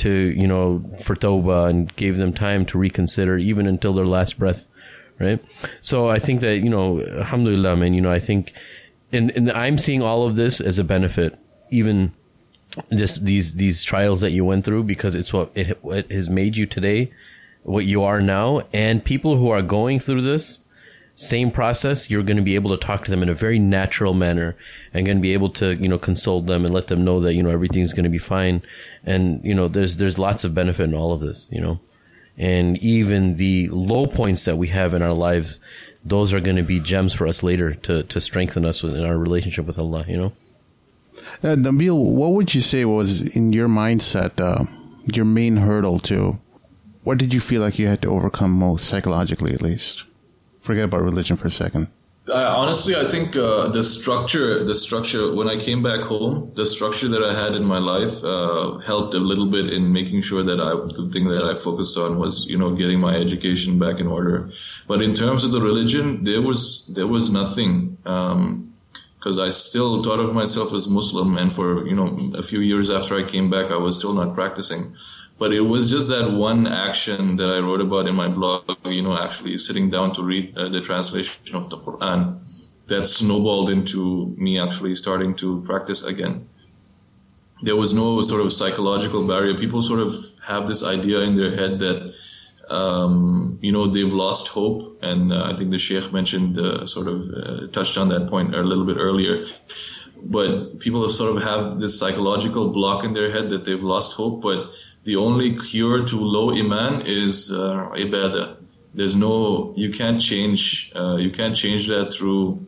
[0.01, 4.39] to, you know, for Toba and gave them time to reconsider even until their last
[4.39, 4.67] breath.
[5.19, 5.45] Right.
[5.83, 8.55] So I think that, you know, alhamdulillah, man, you know, I think,
[9.13, 11.39] and, and I'm seeing all of this as a benefit,
[11.71, 12.13] even
[12.89, 16.57] this, these, these trials that you went through because it's what it, it has made
[16.57, 17.13] you today,
[17.65, 18.63] what you are now.
[18.73, 20.61] And people who are going through this,
[21.21, 24.15] same process, you're going to be able to talk to them in a very natural
[24.15, 24.57] manner
[24.95, 27.35] and going to be able to, you know, console them and let them know that,
[27.35, 28.63] you know, everything's going to be fine.
[29.05, 31.79] And, you know, there's, there's lots of benefit in all of this, you know,
[32.39, 35.59] and even the low points that we have in our lives,
[36.03, 39.19] those are going to be gems for us later to, to strengthen us in our
[39.19, 40.33] relationship with Allah, you know?
[41.43, 44.65] Uh, Nabeel, what would you say was in your mindset, uh,
[45.05, 46.41] your main hurdle to
[47.05, 50.05] what did you feel like you had to overcome most psychologically at least?
[50.63, 51.89] Forget about religion for a second?
[52.33, 55.33] I, honestly, I think uh, the structure, the structure.
[55.35, 59.15] When I came back home, the structure that I had in my life uh, helped
[59.15, 62.47] a little bit in making sure that I, the thing that I focused on was,
[62.47, 64.51] you know, getting my education back in order.
[64.87, 67.97] But in terms of the religion, there was there was nothing.
[68.03, 72.61] because um, I still thought of myself as Muslim, and for you know a few
[72.61, 74.95] years after I came back, I was still not practicing.
[75.41, 79.01] But it was just that one action that I wrote about in my blog, you
[79.01, 82.41] know, actually sitting down to read uh, the translation of the Quran
[82.89, 86.47] that snowballed into me actually starting to practice again.
[87.63, 89.57] There was no sort of psychological barrier.
[89.57, 90.15] People sort of
[90.47, 92.13] have this idea in their head that,
[92.69, 94.99] um, you know, they've lost hope.
[95.03, 98.55] And uh, I think the Sheikh mentioned, uh, sort of uh, touched on that point
[98.55, 99.47] a little bit earlier.
[100.23, 104.43] But people sort of have this psychological block in their head that they've lost hope.
[104.43, 104.71] But
[105.05, 108.57] the only cure to low iman is uh, ibadah.
[108.93, 112.67] There's no, you can't change, uh, you can't change that through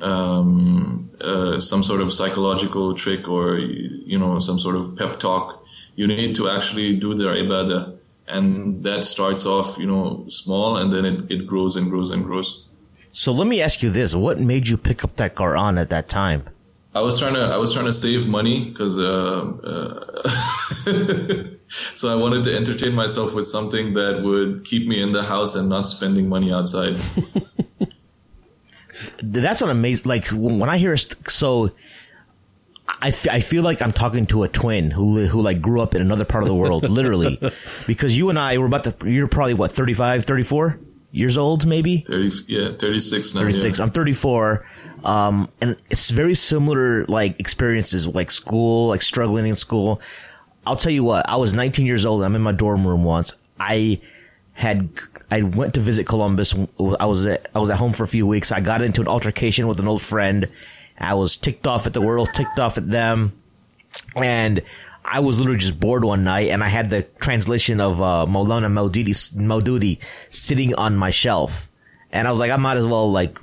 [0.00, 5.64] um, uh, some sort of psychological trick or you know some sort of pep talk.
[5.96, 10.90] You need to actually do their ibadah, and that starts off you know small, and
[10.90, 12.66] then it, it grows and grows and grows.
[13.12, 16.08] So let me ask you this: What made you pick up that Quran at that
[16.08, 16.48] time?
[16.92, 22.16] I was trying to I was trying to save money because uh, uh, so I
[22.20, 25.88] wanted to entertain myself with something that would keep me in the house and not
[25.88, 27.00] spending money outside.
[29.22, 30.08] That's an amazing.
[30.08, 31.70] Like when I hear so.
[33.02, 35.94] I, f- I feel like I'm talking to a twin who who like grew up
[35.94, 37.40] in another part of the world, literally,
[37.86, 38.94] because you and I were about to.
[39.08, 40.80] You're probably what 35, 34
[41.12, 41.98] years old, maybe.
[41.98, 43.42] 30, yeah, 36 now.
[43.42, 43.78] 36.
[43.78, 43.84] Yeah.
[43.84, 44.66] I'm 34.
[45.04, 50.00] Um, and it's very similar, like experiences, like school, like struggling in school.
[50.66, 52.22] I'll tell you what, I was 19 years old.
[52.22, 53.34] I'm in my dorm room once.
[53.58, 54.00] I
[54.52, 54.90] had,
[55.30, 56.54] I went to visit Columbus.
[56.98, 58.52] I was at, I was at home for a few weeks.
[58.52, 60.48] I got into an altercation with an old friend.
[60.98, 63.32] I was ticked off at the world, ticked off at them.
[64.14, 64.60] And
[65.02, 69.98] I was literally just bored one night and I had the translation of, uh, Maulana
[70.28, 71.68] sitting on my shelf.
[72.12, 73.38] And I was like, I might as well like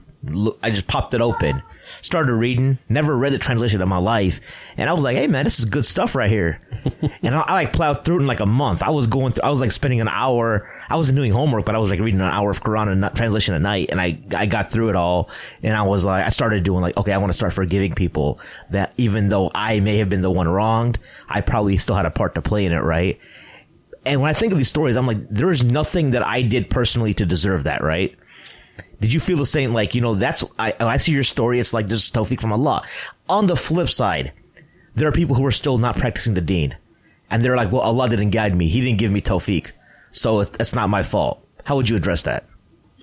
[0.61, 1.63] I just popped it open,
[2.01, 4.41] started reading, never read the translation in my life.
[4.75, 6.61] And I was like, hey man, this is good stuff right here.
[7.21, 8.83] and I, I, like plowed through it in like a month.
[8.83, 10.69] I was going through, I was like spending an hour.
[10.89, 13.55] I wasn't doing homework, but I was like reading an hour of Quran and translation
[13.55, 13.89] a night.
[13.91, 15.29] And I, I got through it all.
[15.63, 18.39] And I was like, I started doing like, okay, I want to start forgiving people
[18.71, 22.11] that even though I may have been the one wronged, I probably still had a
[22.11, 23.19] part to play in it, right?
[24.05, 26.69] And when I think of these stories, I'm like, there is nothing that I did
[26.69, 28.17] personally to deserve that, right?
[28.99, 29.73] Did you feel the same?
[29.73, 31.59] Like, you know, that's, I, I see your story.
[31.59, 32.83] It's like just tawfiq from Allah.
[33.29, 34.33] On the flip side,
[34.95, 36.75] there are people who are still not practicing the deen.
[37.29, 38.67] And they're like, well, Allah didn't guide me.
[38.69, 39.71] He didn't give me tawfiq.
[40.11, 41.45] So it's, it's not my fault.
[41.65, 42.45] How would you address that?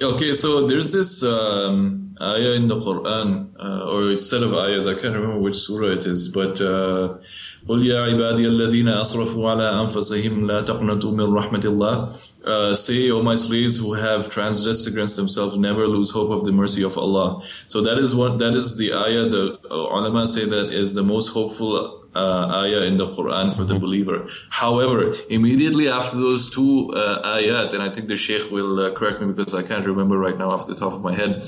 [0.03, 4.89] Okay, so there's this um, ayah in the Quran, uh, or a set of ayahs,
[4.89, 7.19] I can't remember which surah it is, but uh,
[7.68, 12.10] قل يا عبادي الذين أسرفوا على أنفسهم لا تقنطوا من رحمة الله
[12.46, 16.52] uh, say, O my slaves who have transgressed against themselves, never lose hope of the
[16.52, 17.44] mercy of Allah.
[17.68, 19.30] So that is what that is the ayah.
[19.30, 23.66] The uh, ulama say that is the most hopeful uh, ayah in the Quran for
[23.66, 24.28] the believer.
[24.50, 29.22] However, immediately after those two uh, ayat, and I think the Sheikh will uh, correct
[29.22, 31.48] me because I can't remember right now off the top of my head.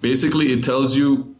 [0.00, 1.33] Basically, it tells you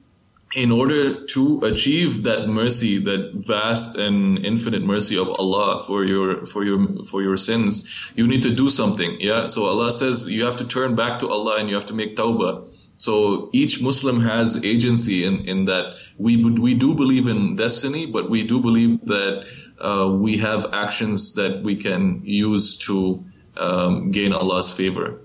[0.55, 6.45] in order to achieve that mercy, that vast and infinite mercy of Allah for your
[6.45, 9.17] for your for your sins, you need to do something.
[9.19, 9.47] Yeah.
[9.47, 12.15] So Allah says you have to turn back to Allah and you have to make
[12.15, 12.71] tawbah.
[12.97, 18.29] So each Muslim has agency in, in that we we do believe in destiny, but
[18.29, 19.45] we do believe that
[19.81, 23.25] uh, we have actions that we can use to
[23.57, 25.19] um, gain Allah's favor.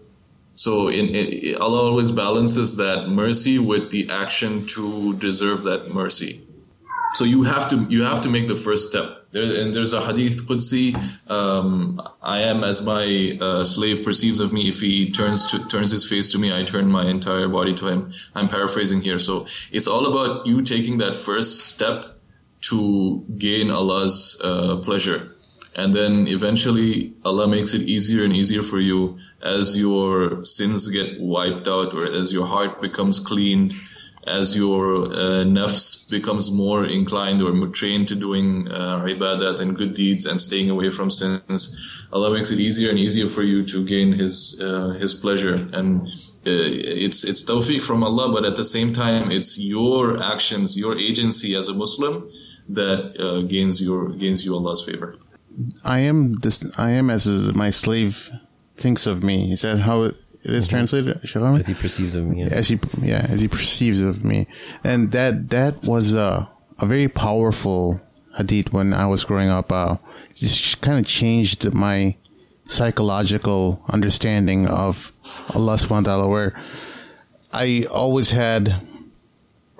[0.61, 6.47] So in, in, Allah always balances that mercy with the action to deserve that mercy.
[7.15, 9.25] So you have to you have to make the first step.
[9.33, 10.87] There, and there's a hadith Qudsi.
[11.31, 14.69] Um, I am as my uh, slave perceives of me.
[14.69, 17.87] If he turns to turns his face to me, I turn my entire body to
[17.87, 18.13] him.
[18.35, 19.19] I'm paraphrasing here.
[19.19, 22.05] So it's all about you taking that first step
[22.69, 25.37] to gain Allah's uh, pleasure,
[25.81, 31.19] and then eventually Allah makes it easier and easier for you as your sins get
[31.19, 33.73] wiped out or as your heart becomes cleaned,
[34.27, 39.95] as your uh, nafs becomes more inclined or trained to doing uh, ibadat and good
[39.95, 41.63] deeds and staying away from sins,
[42.13, 45.55] Allah makes it easier and easier for you to gain His uh, His pleasure.
[45.79, 46.03] And
[46.47, 50.99] uh, it's it's tawfiq from Allah, but at the same time, it's your actions, your
[50.99, 52.29] agency as a Muslim
[52.69, 55.17] that uh, gains your gains you Allah's favor.
[55.85, 56.65] I am this.
[56.77, 58.31] I am as my slave
[58.77, 59.53] thinks of me.
[59.53, 60.71] Is that how it, is mm-hmm.
[60.71, 61.21] translated?
[61.61, 62.43] As he perceives of me.
[62.43, 62.49] Yeah.
[62.51, 64.47] As he, yeah, as he perceives of me.
[64.85, 68.01] And that, that was a, a very powerful
[68.37, 69.71] hadith when I was growing up.
[69.71, 69.97] Uh,
[70.35, 72.17] just kind of changed my
[72.67, 75.13] psychological understanding of
[75.55, 76.61] Allah subhanahu wa ta'ala where
[77.53, 78.87] I always had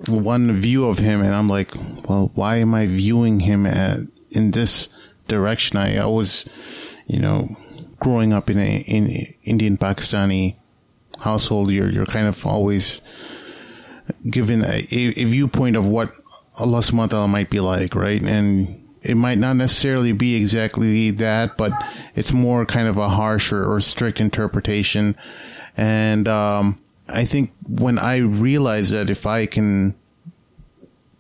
[0.09, 1.73] one view of him and I'm like,
[2.09, 4.89] well, why am I viewing him at, in this
[5.31, 5.79] direction?
[5.79, 6.45] I always,
[7.07, 7.57] you know,
[7.99, 10.57] growing up in a in Indian Pakistani
[11.21, 13.01] household, you're you're kind of always
[14.29, 16.13] given a, a viewpoint of what
[16.59, 18.21] Allah subhanahu wa ta'ala might be like, right?
[18.21, 21.73] And it might not necessarily be exactly that, but
[22.15, 25.17] it's more kind of a harsher or strict interpretation.
[25.77, 29.95] And um, I think when I realize that if I can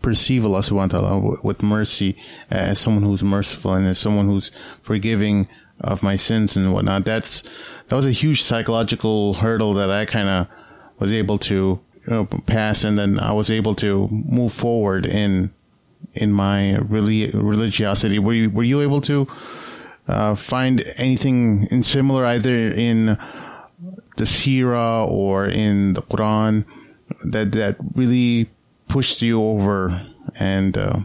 [0.02, 2.16] perceive Allah subhanahu wa ta'ala with mercy
[2.50, 4.50] as someone who's merciful and as someone who's
[4.82, 5.48] forgiving
[5.80, 7.04] of my sins and whatnot.
[7.04, 7.42] That's
[7.88, 10.46] that was a huge psychological hurdle that I kind of
[10.98, 15.52] was able to you know, pass, and then I was able to move forward in
[16.14, 18.18] in my really religiosity.
[18.18, 19.26] Were you were you able to
[20.08, 23.18] uh, find anything in similar either in
[24.16, 26.64] the Sirah or in the Quran
[27.24, 28.50] that that really
[28.90, 31.00] pushed you over and uh,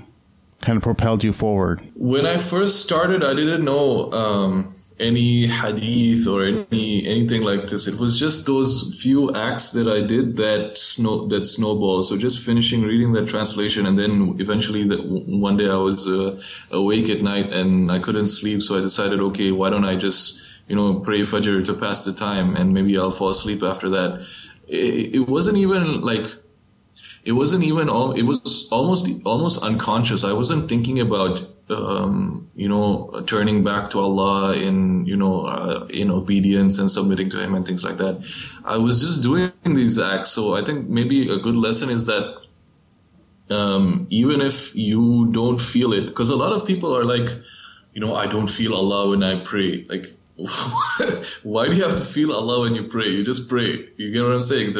[0.61, 1.81] kind of propelled you forward?
[1.95, 7.87] When I first started, I didn't know um, any hadith or any anything like this.
[7.87, 12.07] It was just those few acts that I did that snow that snowballed.
[12.07, 16.41] So just finishing reading that translation, and then eventually, that one day I was uh,
[16.71, 18.61] awake at night and I couldn't sleep.
[18.61, 22.13] So I decided, okay, why don't I just you know pray fajr to pass the
[22.13, 24.25] time, and maybe I'll fall asleep after that.
[24.67, 26.25] It, it wasn't even like
[27.25, 30.23] it wasn't even all it was almost almost unconscious.
[30.23, 35.87] I wasn't thinking about um, you know turning back to allah in you know uh,
[35.89, 38.23] in obedience and submitting to him and things like that.
[38.63, 40.29] I was just doing these acts.
[40.29, 42.37] So i think maybe a good lesson is that
[43.49, 47.29] um, even if you don't feel it because a lot of people are like
[47.93, 49.85] you know i don't feel allah when i pray.
[49.89, 50.15] Like
[51.43, 53.07] why do you have to feel Allah when you pray?
[53.07, 53.87] You just pray.
[53.95, 54.73] You get what I'm saying?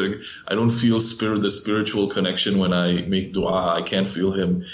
[0.48, 3.74] I don't feel spirit, the spiritual connection when I make dua.
[3.74, 4.64] I can't feel Him.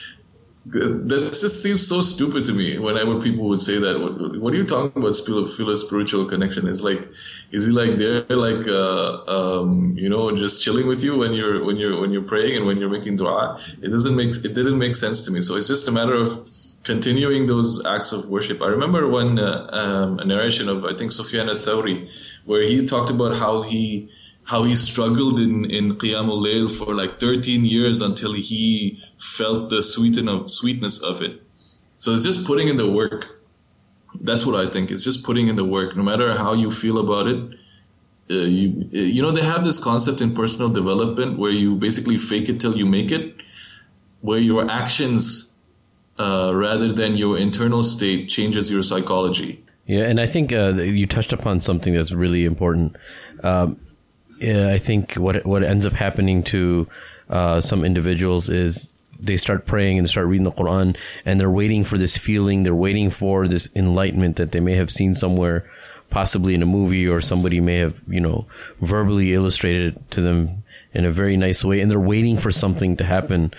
[0.65, 2.79] This just seems so stupid to me.
[2.79, 5.15] Whenever people would say that, what, what are you talking about?
[5.17, 6.67] Feel, feel a spiritual connection?
[6.67, 7.09] Is like,
[7.53, 11.65] is he like there, like, uh, um, you know, just chilling with you when you're
[11.65, 13.61] when you're when you're praying and when you're making dua?
[13.83, 15.43] It doesn't make it didn't make sense to me.
[15.43, 16.49] So it's just a matter of
[16.83, 18.63] continuing those acts of worship.
[18.63, 22.09] I remember one uh, um, a narration of I think Sufyan al-Thawri,
[22.45, 24.11] where he talked about how he
[24.45, 29.83] how he struggled in in Qiyamul Layl for like 13 years until he felt the
[29.83, 31.43] sweeten of sweetness of it.
[31.97, 33.41] So it's just putting in the work.
[34.21, 34.91] That's what I think.
[34.91, 37.55] It's just putting in the work, no matter how you feel about it.
[38.31, 42.49] Uh, you you know they have this concept in personal development where you basically fake
[42.49, 43.37] it till you make it,
[44.21, 45.52] where your actions
[46.19, 49.65] uh, rather than your internal state changes your psychology.
[49.87, 52.97] Yeah, and I think uh, you touched upon something that's really important.
[53.43, 53.81] Um,
[54.41, 56.89] I think what what ends up happening to
[57.31, 58.89] uh, some individuals is
[59.21, 62.63] they start praying and start reading the Quran, and they're waiting for this feeling.
[62.63, 65.71] They're waiting for this enlightenment that they may have seen somewhere,
[66.11, 68.47] possibly in a movie, or somebody may have you know
[68.81, 70.62] verbally illustrated to them
[70.95, 73.53] in a very nice way, and they're waiting for something to happen,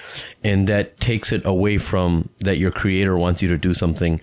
[0.44, 4.20] and that takes it away from that your Creator wants you to do something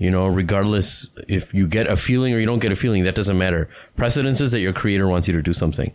[0.00, 3.14] you know, regardless if you get a feeling or you don't get a feeling, that
[3.14, 3.68] doesn't matter.
[3.96, 5.92] Precedence is that your creator wants you to do something,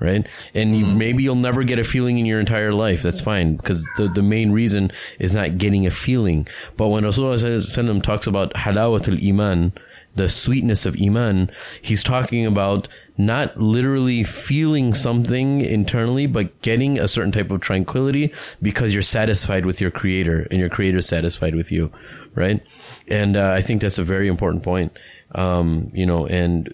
[0.00, 0.26] right?
[0.54, 0.98] And you, mm-hmm.
[0.98, 3.02] maybe you'll never get a feeling in your entire life.
[3.02, 4.90] That's fine because the, the main reason
[5.20, 6.48] is not getting a feeling.
[6.76, 9.72] But when Rasulullah talks about halawat al iman,
[10.16, 11.48] the sweetness of iman,
[11.80, 18.32] he's talking about not literally feeling something internally, but getting a certain type of tranquility
[18.60, 21.92] because you're satisfied with your creator and your creator is satisfied with you,
[22.34, 22.60] right?
[23.08, 24.92] And uh, I think that's a very important point.
[25.34, 26.72] Um, you know, and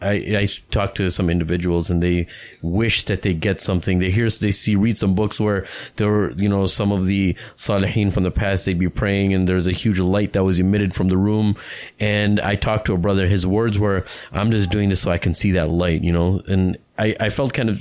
[0.00, 2.26] I, I talk to some individuals and they
[2.62, 3.98] wish that they get something.
[3.98, 5.66] They hear, they see, read some books where
[5.96, 9.48] there were, you know, some of the salihin from the past, they'd be praying and
[9.48, 11.56] there's a huge light that was emitted from the room.
[11.98, 15.18] And I talked to a brother, his words were, I'm just doing this so I
[15.18, 17.80] can see that light, you know, and I, I felt kind of,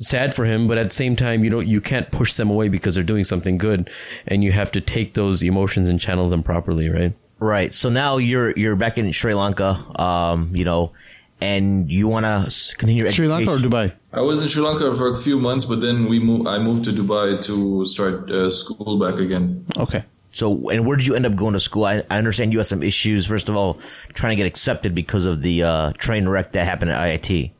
[0.00, 2.68] sad for him, but at the same time, you don't, you can't push them away
[2.68, 3.90] because they're doing something good,
[4.28, 7.14] and you have to take those emotions and channel them properly, right?
[7.40, 7.72] Right.
[7.72, 10.92] So now you're you're back in Sri Lanka, um, you know,
[11.40, 13.92] and you want to continue your Sri Lanka or Dubai?
[14.12, 16.48] I was in Sri Lanka for a few months, but then we moved.
[16.48, 19.66] I moved to Dubai to start uh, school back again.
[19.76, 20.04] Okay.
[20.32, 21.84] So, and where did you end up going to school?
[21.84, 23.26] I, I understand you had some issues.
[23.26, 23.78] First of all,
[24.12, 27.50] trying to get accepted because of the uh, train wreck that happened at IIT.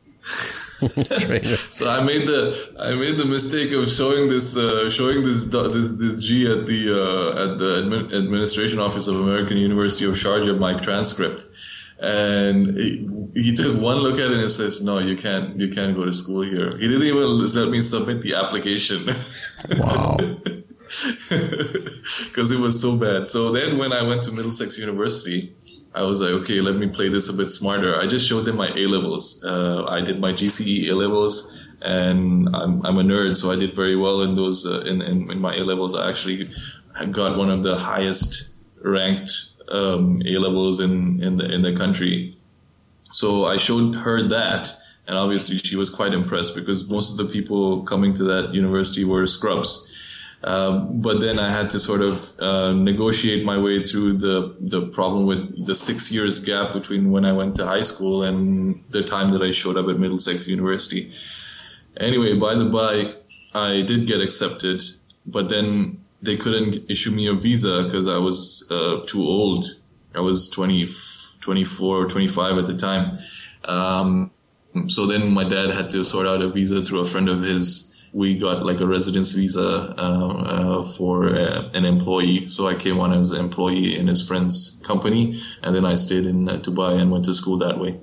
[1.72, 5.98] so I made the I made the mistake of showing this uh, showing this this
[5.98, 10.56] this G at the uh, at the admi- administration office of American University of Sharjah
[10.56, 11.46] my transcript,
[12.00, 15.96] and he, he, took one look at it and says, "No, you can't you can't
[15.96, 19.08] go to school here." He didn't even let me submit the application.
[19.78, 20.16] Wow.
[20.88, 23.26] Because it was so bad.
[23.26, 25.54] So then, when I went to Middlesex University,
[25.94, 28.00] I was like, okay, let me play this a bit smarter.
[28.00, 29.44] I just showed them my A levels.
[29.44, 33.74] Uh, I did my GCE A levels, and I'm, I'm a nerd, so I did
[33.74, 34.66] very well in those.
[34.66, 36.50] Uh, in, in, in my A levels, I actually
[37.10, 42.36] got one of the highest ranked um, A levels in in the in the country.
[43.10, 47.32] So I showed her that, and obviously she was quite impressed because most of the
[47.32, 49.94] people coming to that university were scrubs.
[50.44, 54.86] Um, but then I had to sort of uh, negotiate my way through the the
[54.86, 59.02] problem with the six years gap between when I went to high school and the
[59.02, 61.10] time that I showed up at Middlesex University.
[61.96, 63.14] Anyway, by the by,
[63.52, 64.82] I did get accepted,
[65.26, 69.66] but then they couldn't issue me a visa because I was uh, too old.
[70.14, 70.86] I was 20,
[71.40, 73.12] 24 or 25 at the time.
[73.64, 74.30] Um,
[74.86, 77.88] so then my dad had to sort out a visa through a friend of his
[78.12, 82.48] we got like a residence visa uh, uh, for uh, an employee.
[82.48, 86.24] So I came on as an employee in his friend's company, and then I stayed
[86.26, 88.00] in uh, Dubai and went to school that way.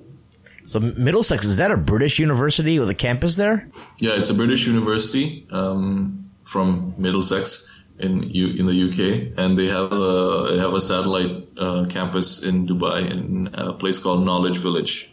[0.67, 3.69] So Middlesex is that a British university with a campus there?
[3.99, 7.69] Yeah, it's a British university um, from Middlesex
[7.99, 12.43] in U- in the UK, and they have a they have a satellite uh, campus
[12.43, 15.11] in Dubai in a place called Knowledge Village.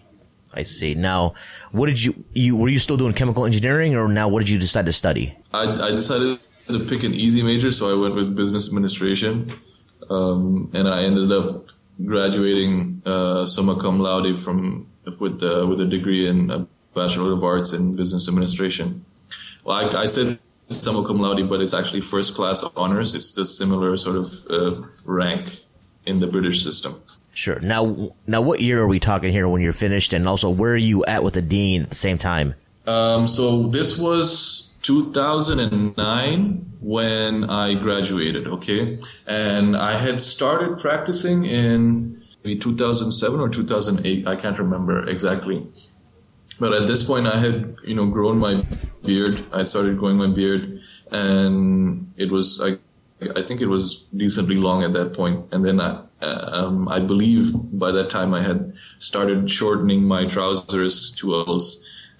[0.54, 0.94] I see.
[0.94, 1.34] Now,
[1.70, 4.58] what did you, you were you still doing chemical engineering, or now what did you
[4.58, 5.36] decide to study?
[5.52, 9.52] I, I decided to pick an easy major, so I went with business administration,
[10.10, 11.70] um, and I ended up
[12.04, 14.88] graduating uh, summa cum laude from
[15.20, 19.04] with uh, with a degree in a bachelor of arts in business administration.
[19.64, 23.14] Well, I, I said summa cum laude, but it's actually first class honors.
[23.14, 25.56] It's the similar sort of uh, rank
[26.06, 27.02] in the British system.
[27.34, 27.58] Sure.
[27.60, 30.76] Now, now, what year are we talking here when you're finished, and also where are
[30.76, 32.54] you at with the deen at the same time?
[32.86, 38.46] Um, so this was 2009 when I graduated.
[38.48, 44.26] Okay, and I had started practicing in maybe 2007 or 2008.
[44.26, 45.66] I can't remember exactly.
[46.58, 48.66] But at this point, I had you know grown my
[49.04, 49.44] beard.
[49.52, 50.80] I started growing my beard,
[51.10, 52.78] and it was I,
[53.36, 55.46] I think it was decently long at that point.
[55.52, 61.10] And then I, um, I believe by that time I had started shortening my trousers
[61.12, 61.34] to.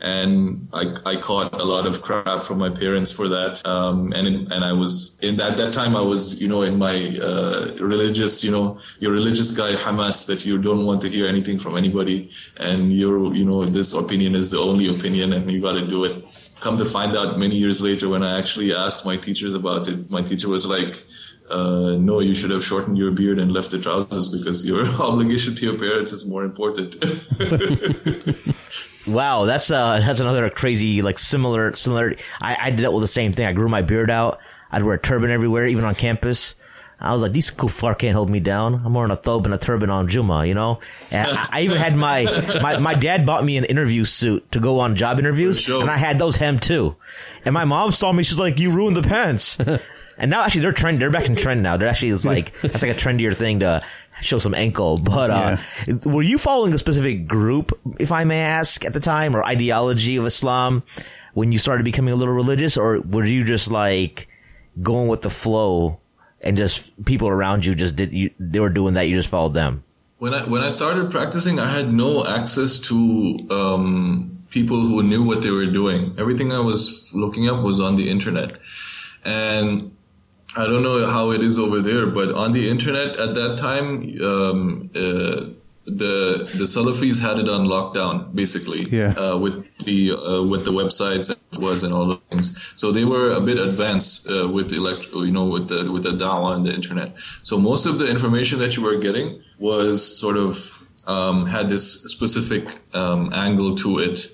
[0.02, 3.64] And I, I caught a lot of crap from my parents for that.
[3.64, 6.76] Um, and, in, and I was, in that, that time I was, you know, in
[6.76, 11.26] my, uh, religious, you know, your religious guy, Hamas, that you don't want to hear
[11.26, 12.30] anything from anybody.
[12.56, 16.04] And your, you know, this opinion is the only opinion and you got to do
[16.04, 16.24] it.
[16.58, 20.10] Come to find out many years later when I actually asked my teachers about it,
[20.10, 21.04] my teacher was like,
[21.52, 25.54] uh, no, you should have shortened your beard and left the trousers because your obligation
[25.54, 26.96] to your parents is more important.
[29.06, 32.16] wow, that's uh, that's another crazy like similar similar.
[32.40, 33.46] I, I dealt with the same thing.
[33.46, 34.40] I grew my beard out.
[34.70, 36.54] I'd wear a turban everywhere, even on campus.
[36.98, 38.80] I was like, these kufar can't hold me down.
[38.84, 40.78] I'm wearing a thobe and a turban on Juma, you know?
[41.10, 42.22] And I, I, even had my,
[42.62, 45.80] my, my dad bought me an interview suit to go on job interviews, sure.
[45.80, 46.94] and I had those hem too.
[47.44, 49.58] And my mom saw me, she's like, you ruined the pants.
[50.22, 51.76] And now actually they're trend, they're back in trend now.
[51.76, 53.84] They're actually, it's like, that's like a trendier thing to
[54.20, 54.96] show some ankle.
[54.96, 55.56] But, uh,
[55.86, 55.94] yeah.
[56.04, 60.16] were you following a specific group, if I may ask, at the time, or ideology
[60.16, 60.84] of Islam
[61.34, 64.28] when you started becoming a little religious, or were you just like
[64.80, 65.98] going with the flow
[66.40, 69.54] and just people around you just did you, they were doing that you just followed
[69.54, 69.84] them
[70.18, 75.22] when i when i started practicing i had no access to um, people who knew
[75.22, 78.58] what they were doing everything i was looking up was on the internet
[79.24, 79.94] and
[80.56, 83.88] i don't know how it is over there but on the internet at that time
[84.22, 85.52] um, uh,
[85.84, 88.88] the the Salafis had it on lockdown basically.
[88.88, 89.12] Yeah.
[89.12, 92.72] Uh, with the uh, with the websites and was and all the things.
[92.76, 96.12] So they were a bit advanced uh, with elect you know with the with the
[96.12, 97.14] dawah and the internet.
[97.42, 102.04] So most of the information that you were getting was sort of um, had this
[102.04, 104.28] specific um, angle to it.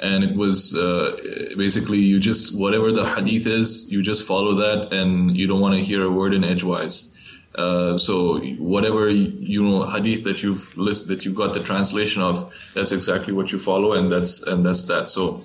[0.00, 1.16] And it was uh,
[1.56, 5.76] basically you just whatever the hadith is, you just follow that, and you don't want
[5.76, 7.12] to hear a word in edgewise.
[7.54, 12.52] Uh, so whatever you know hadith that you've list, that you've got the translation of,
[12.74, 15.10] that's exactly what you follow, and that's and that's that.
[15.10, 15.44] So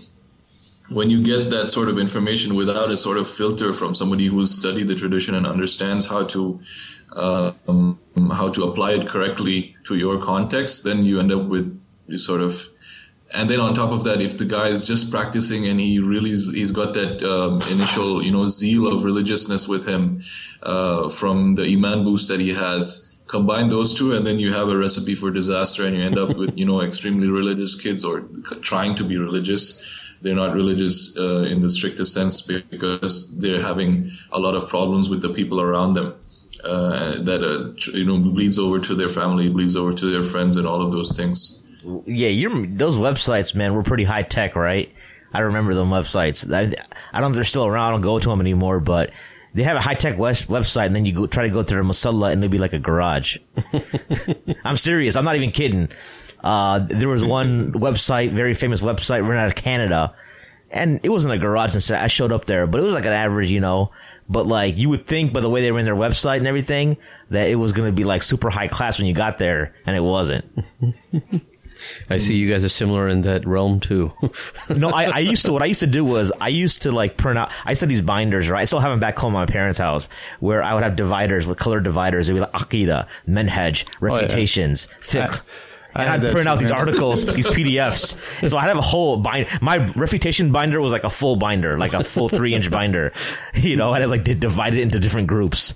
[0.90, 4.56] when you get that sort of information without a sort of filter from somebody who's
[4.56, 6.62] studied the tradition and understands how to
[7.16, 8.00] um,
[8.32, 12.42] how to apply it correctly to your context, then you end up with you sort
[12.42, 12.70] of
[13.34, 16.32] and then on top of that, if the guy is just practicing and he really
[16.32, 20.22] is, he's got that um, initial you know zeal of religiousness with him
[20.62, 24.70] uh, from the iman boost that he has, combine those two, and then you have
[24.70, 28.22] a recipe for disaster, and you end up with you know extremely religious kids or
[28.62, 29.84] trying to be religious.
[30.22, 35.10] They're not religious uh, in the strictest sense because they're having a lot of problems
[35.10, 36.16] with the people around them.
[36.64, 40.58] Uh, that uh, you know bleeds over to their family, bleeds over to their friends,
[40.58, 41.62] and all of those things
[42.06, 44.92] yeah, you those websites, man, were pretty high tech, right?
[45.34, 46.50] I remember them websites.
[46.52, 46.62] I,
[47.12, 47.88] I don't know if they're still around.
[47.88, 49.12] I don't go to them anymore, but
[49.54, 51.84] they have a high tech website, and then you go, try to go through a
[51.86, 53.38] musalla, and it'll be like a garage.
[54.66, 55.16] I'm serious.
[55.16, 55.90] I'm not even kidding.
[56.42, 60.14] Uh, there was one website, very famous website, run out of Canada,
[60.72, 61.74] and it wasn't a garage.
[61.74, 63.92] Instead, I showed up there, but it was like an average, you know.
[64.28, 66.98] But like you would think by the way they ran their website and everything
[67.30, 69.96] that it was going to be like super high class when you got there, and
[69.96, 70.46] it wasn't.
[72.10, 74.12] I see you guys are similar in that realm too.
[74.70, 75.54] no, I, I, used to.
[75.54, 77.52] What I used to do was I used to like print out.
[77.66, 78.62] I said these binders, right?
[78.62, 80.10] I still have them back home at my parents' house,
[80.40, 82.30] where I would have dividers with colored dividers.
[82.30, 85.28] It'd be like Aqidah, Menhaj, refutations, oh, yeah.
[85.28, 85.42] fiqh
[85.96, 88.18] and I'd print out these articles, these PDFs.
[88.42, 89.48] And so I'd have a whole bind.
[89.62, 93.14] My refutation binder was like a full binder, like a full three inch binder.
[93.56, 95.74] You know, I had like they divided into different groups.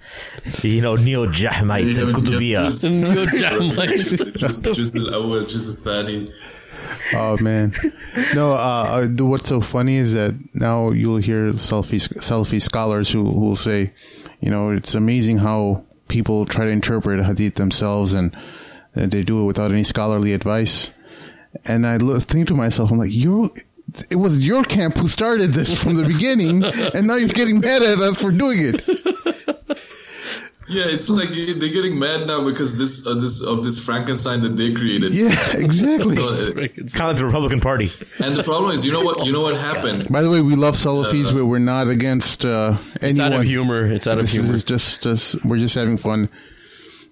[0.61, 2.89] You know, Neo Jahmites and Kutubiyya.
[2.89, 4.09] Neo Jahmites.
[4.37, 4.63] Just
[4.93, 6.27] the Awad, just the Fani.
[7.13, 7.73] Oh man,
[8.33, 8.53] no.
[8.53, 13.39] Uh, uh what's so funny is that now you'll hear Salafi Salafi scholars who, who
[13.39, 13.93] will say,
[14.39, 18.35] you know, it's amazing how people try to interpret hadith themselves and
[19.07, 20.91] they do it without any scholarly advice.
[21.65, 23.53] And I look, think to myself, I'm like, you
[24.09, 27.81] it was your camp who started this from the beginning, and now you're getting mad
[27.81, 28.83] at us for doing it.
[30.69, 34.55] Yeah, it's like they're getting mad now because this uh, this of this Frankenstein that
[34.55, 35.13] they created.
[35.13, 36.15] Yeah, exactly.
[36.17, 37.91] so, uh, it's kind of like the Republican Party.
[38.19, 39.25] And the problem is, you know what?
[39.25, 40.07] You know what happened.
[40.09, 43.09] By the way, we love Salafis, uh, but we're not against uh, anyone.
[43.09, 43.91] It's out of humor.
[43.91, 44.53] It's out this of humor.
[44.53, 46.29] Is just, just we're just having fun.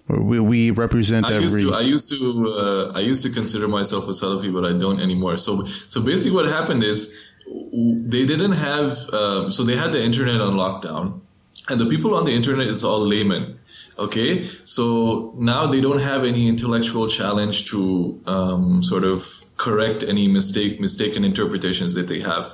[0.08, 1.42] We, we represent I every.
[1.42, 4.72] Used to, I used to, uh, I used to consider myself a Salafi, but I
[4.78, 5.36] don't anymore.
[5.36, 7.14] So, so basically, what happened is
[7.46, 8.96] they didn't have.
[9.12, 11.20] Um, so they had the internet on lockdown,
[11.68, 13.58] and the people on the internet is all laymen.
[13.98, 20.28] Okay, so now they don't have any intellectual challenge to um, sort of correct any
[20.28, 22.50] mistake, mistaken interpretations that they have.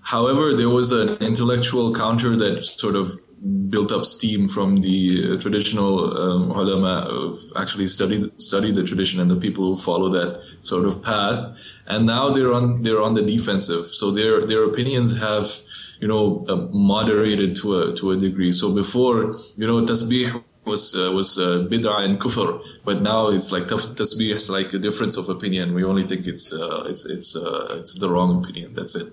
[0.00, 3.12] However, there was an intellectual counter that sort of
[3.68, 9.30] built up steam from the uh, traditional um, of actually study study the tradition and
[9.30, 13.22] the people who follow that sort of path and now they're on they're on the
[13.22, 15.48] defensive so their their opinions have
[16.00, 20.94] you know uh, moderated to a to a degree so before you know tasbih was
[20.94, 25.16] uh, was uh, bid'ah and kufr, but now it's like tasbih is like a difference
[25.16, 25.74] of opinion.
[25.74, 28.74] We only think it's uh, it's it's uh, it's the wrong opinion.
[28.74, 29.08] That's it.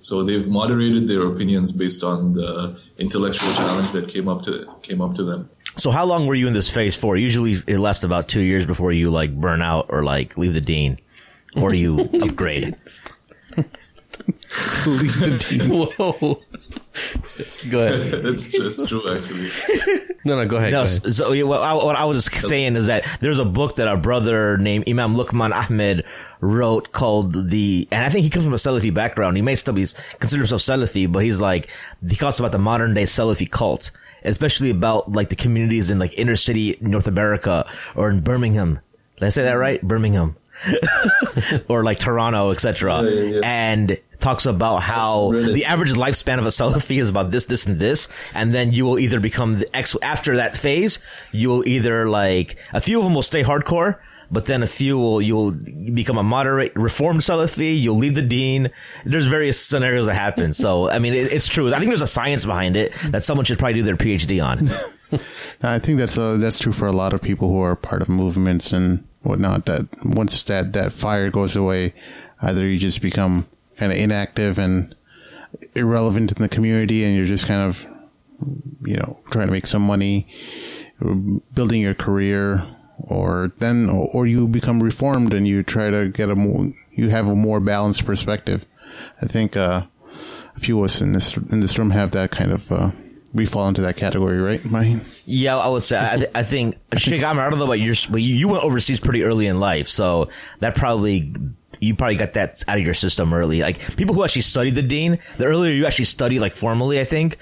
[0.00, 5.00] So they've moderated their opinions based on the intellectual challenge that came up to came
[5.00, 5.50] up to them.
[5.76, 7.16] So how long were you in this phase for?
[7.16, 10.60] Usually it lasts about two years before you like burn out or like leave the
[10.60, 10.98] deen,
[11.56, 12.76] or you upgrade.
[14.86, 15.68] Leave the deen.
[15.98, 16.42] Whoa.
[17.70, 18.24] go ahead.
[18.24, 19.50] that's, just true, actually.
[20.24, 20.72] No, no, go ahead.
[20.72, 21.14] No, go ahead.
[21.14, 23.96] so yeah, what I, what I was saying is that there's a book that our
[23.96, 26.04] brother named Imam Luqman Ahmad
[26.40, 29.36] wrote called the, and I think he comes from a Salafi background.
[29.36, 29.86] He may still be
[30.20, 31.68] consider himself Salafi, but he's like
[32.06, 33.90] he talks about the modern day Salafi cult,
[34.24, 38.80] especially about like the communities in like inner city North America or in Birmingham.
[39.18, 39.82] Did I say that right?
[39.82, 40.36] Birmingham.
[41.68, 43.02] or like Toronto, etc.
[43.02, 43.40] Yeah, yeah, yeah.
[43.44, 45.54] And talks about how Really?
[45.54, 48.84] the average lifespan of a Salafi is about this, this, and this, and then you
[48.84, 50.98] will either become the ex after that phase.
[51.30, 53.98] You will either like a few of them will stay hardcore,
[54.30, 57.80] but then a few will you'll become a moderate reformed Salafi.
[57.80, 58.70] You'll leave the deen.
[59.04, 60.52] There's various scenarios that happen.
[60.52, 61.72] So I mean, it, it's true.
[61.72, 64.70] I think there's a science behind it that someone should probably do their PhD on.
[65.62, 68.08] I think that's uh, that's true for a lot of people who are part of
[68.08, 69.66] movements and whatnot.
[69.66, 71.94] That once that that fire goes away,
[72.42, 73.46] either you just become
[73.78, 74.94] kind of inactive and
[75.74, 77.86] irrelevant in the community, and you're just kind of
[78.84, 80.28] you know trying to make some money,
[81.54, 82.66] building your career,
[83.00, 87.26] or then or you become reformed and you try to get a more you have
[87.26, 88.66] a more balanced perspective.
[89.22, 89.82] I think uh,
[90.56, 92.72] a few of us in this in this room have that kind of.
[92.72, 92.90] Uh,
[93.34, 95.04] we fall into that category, right, Mahin?
[95.26, 95.98] Yeah, I would say.
[96.00, 99.00] I, th- I think Sheikh I don't know about yours, but you, you went overseas
[99.00, 100.30] pretty early in life, so
[100.60, 101.34] that probably
[101.80, 103.60] you probably got that out of your system early.
[103.60, 107.04] Like people who actually study the deen, the earlier you actually study, like formally, I
[107.04, 107.38] think,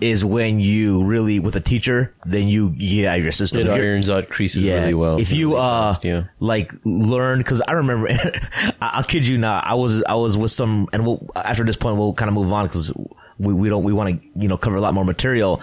[0.00, 3.60] is when you really with a teacher, then you get out of your system.
[3.60, 5.20] It irons out creases really well.
[5.20, 6.24] if you uh yeah.
[6.40, 10.50] like learn because I remember I- I'll kid you not I was I was with
[10.50, 12.92] some and we'll after this point we'll kind of move on because
[13.38, 15.60] we, we don't we want to you know cover a lot more material.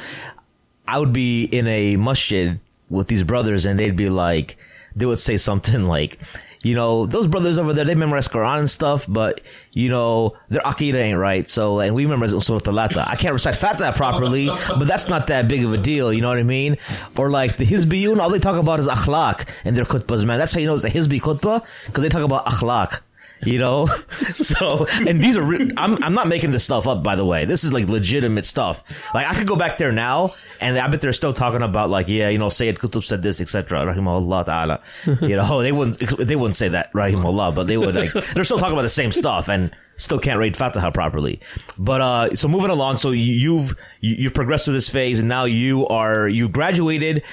[0.87, 2.59] I would be in a masjid
[2.89, 4.57] with these brothers and they'd be like
[4.95, 6.19] they would say something like
[6.63, 9.41] you know those brothers over there they memorize Quran and stuff but
[9.71, 11.49] you know their aqidah ain't right.
[11.49, 15.47] So and we memorize Surah Al-Lata I can't recite Fatiha properly but that's not that
[15.47, 16.77] big of a deal you know what I mean?
[17.17, 20.39] Or like the Hizbiyun all they talk about is akhlaq in their khutbahs man.
[20.39, 22.99] That's how you know it's a Hizbi khutbah because they talk about akhlaq
[23.45, 23.87] you know?
[24.41, 27.45] So and these are re- I'm, I'm not making this stuff up by the way.
[27.45, 28.83] This is like legitimate stuff.
[29.13, 32.07] Like i could go back there now and i bet they're still talking about like
[32.07, 34.81] yeah you know sayyid qutb said this etc rahimahullah ta'ala.
[35.21, 38.57] You know they wouldn't they wouldn't say that rahimahullah but they would like they're still
[38.57, 41.39] talking about the same stuff and still can't read fatiha properly.
[41.77, 45.27] But uh so moving along so you- you've you- you've progressed through this phase and
[45.27, 47.23] now you are you've graduated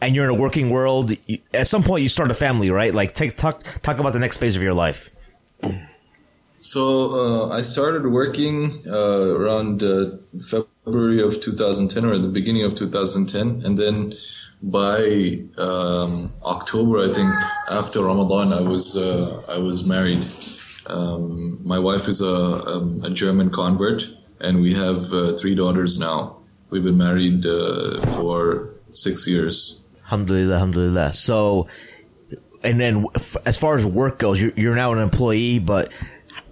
[0.00, 1.16] and you're in a working world.
[1.54, 2.92] At some point you start a family right?
[2.94, 5.10] Like take talk talk about the next phase of your life
[6.60, 10.16] So uh, I started working uh, around uh,
[10.50, 14.14] February of 2010 or the beginning of 2010, and then
[14.62, 17.32] by um, October, I think
[17.70, 20.24] after Ramadan, I was uh, I was married.
[20.88, 24.08] Um, my wife is a, um, a German convert,
[24.40, 26.38] and we have uh, three daughters now.
[26.70, 29.84] We've been married uh, for six years.
[30.04, 31.12] Alhamdulillah, alhamdulillah.
[31.12, 31.68] So,
[32.66, 33.06] and then
[33.46, 35.90] as far as work goes, you're, you're now an employee, but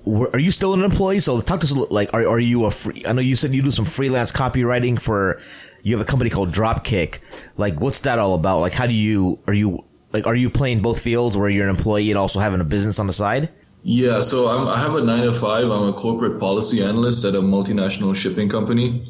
[0.06, 1.20] are you still an employee?
[1.20, 3.62] So talk to us, like, are, are you a free, I know you said you
[3.62, 5.40] do some freelance copywriting for,
[5.82, 7.18] you have a company called Dropkick.
[7.56, 8.60] Like, what's that all about?
[8.60, 11.74] Like, how do you, are you, like, are you playing both fields where you're an
[11.74, 13.50] employee and also having a business on the side?
[13.82, 15.64] Yeah, so I'm, I have a nine to five.
[15.64, 19.04] I'm a corporate policy analyst at a multinational shipping company.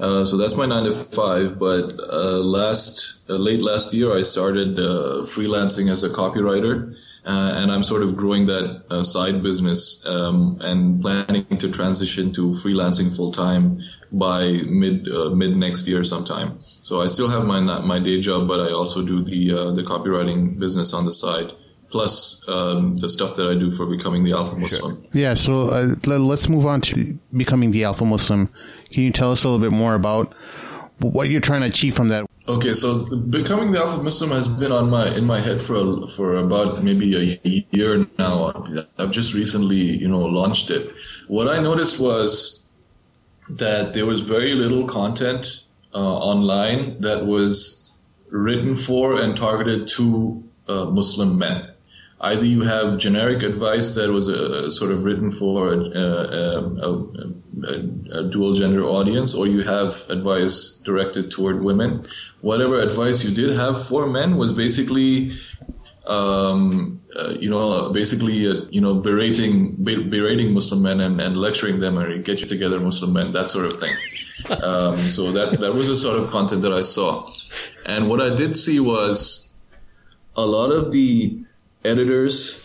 [0.00, 1.58] Uh, so that's my nine to five.
[1.58, 6.94] But uh, last uh, late last year, I started uh, freelancing as a copywriter,
[7.26, 12.52] uh, and I'm sort of growing that side business um, and planning to transition to
[12.52, 16.58] freelancing full time by mid mid next year sometime.
[16.80, 19.82] So I still have my my day job, but I also do the uh, the
[19.82, 21.52] copywriting business on the side
[21.90, 25.04] plus um, the stuff that I do for becoming the Alpha Muslim.
[25.12, 28.48] Yeah, so uh, le- let's move on to becoming the Alpha Muslim.
[28.90, 30.32] Can you tell us a little bit more about
[30.98, 32.26] what you're trying to achieve from that?
[32.48, 36.06] Okay, so becoming the Alpha Muslim has been on my in my head for a,
[36.08, 38.66] for about maybe a year now.
[38.98, 40.92] I've just recently, you know, launched it.
[41.28, 42.66] What I noticed was
[43.48, 45.62] that there was very little content
[45.94, 47.92] uh, online that was
[48.30, 51.69] written for and targeted to uh, Muslim men.
[52.22, 58.20] Either you have generic advice that was uh, sort of written for a, a, a,
[58.20, 62.06] a dual gender audience, or you have advice directed toward women.
[62.42, 65.32] Whatever advice you did have for men was basically
[66.06, 71.78] um, uh, you know, basically, uh, you know, berating berating Muslim men and, and lecturing
[71.78, 73.96] them or get you together Muslim men, that sort of thing.
[74.48, 77.30] Um, so that that was the sort of content that I saw,
[77.84, 79.54] and what I did see was
[80.34, 81.39] a lot of the
[81.84, 82.60] editors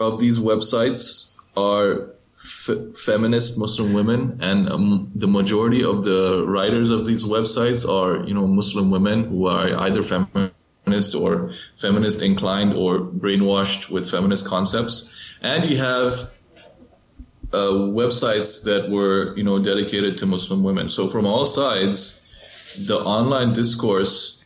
[0.00, 6.90] of these websites are f- feminist Muslim women, and um, the majority of the writers
[6.90, 12.74] of these websites are, you know, Muslim women who are either feminist or feminist inclined
[12.74, 15.12] or brainwashed with feminist concepts.
[15.40, 16.30] And you have
[17.52, 20.88] uh, websites that were, you know, dedicated to Muslim women.
[20.88, 22.22] So from all sides,
[22.78, 24.41] the online discourse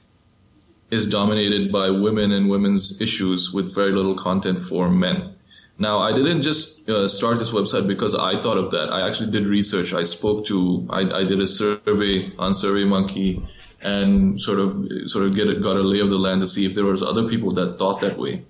[0.90, 5.34] is dominated by women and women's issues with very little content for men.
[5.78, 8.92] Now, I didn't just uh, start this website because I thought of that.
[8.92, 9.92] I actually did research.
[9.92, 13.46] I spoke to, I, I did a survey on SurveyMonkey
[13.82, 16.64] and sort of, sort of get a, got a lay of the land to see
[16.64, 18.44] if there was other people that thought that way.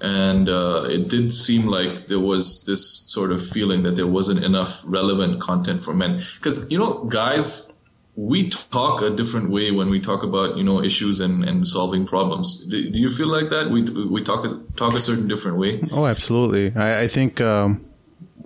[0.00, 4.42] And uh, it did seem like there was this sort of feeling that there wasn't
[4.42, 6.20] enough relevant content for men.
[6.36, 7.74] Because, you know, guys
[8.16, 12.06] we talk a different way when we talk about you know issues and, and solving
[12.06, 12.56] problems.
[12.66, 13.70] Do, do you feel like that?
[13.70, 14.44] We we talk
[14.76, 15.80] talk a certain different way.
[15.92, 16.74] Oh, absolutely.
[16.74, 17.84] I, I think um,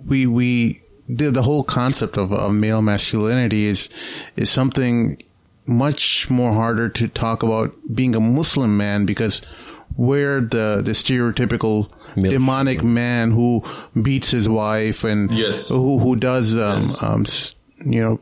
[0.05, 3.89] we we the, the whole concept of, of male masculinity is
[4.35, 5.21] is something
[5.65, 9.41] much more harder to talk about being a Muslim man because
[9.97, 13.63] we're the the stereotypical Male demonic man who
[14.01, 15.69] beats his wife and yes.
[15.69, 17.03] who who does um, yes.
[17.03, 17.25] um,
[17.85, 18.19] you know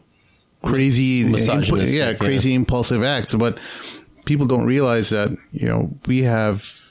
[0.64, 2.56] crazy, impu- yeah, crazy yeah.
[2.56, 3.36] impulsive acts.
[3.36, 3.58] But
[4.26, 6.82] people don't realize that you know we have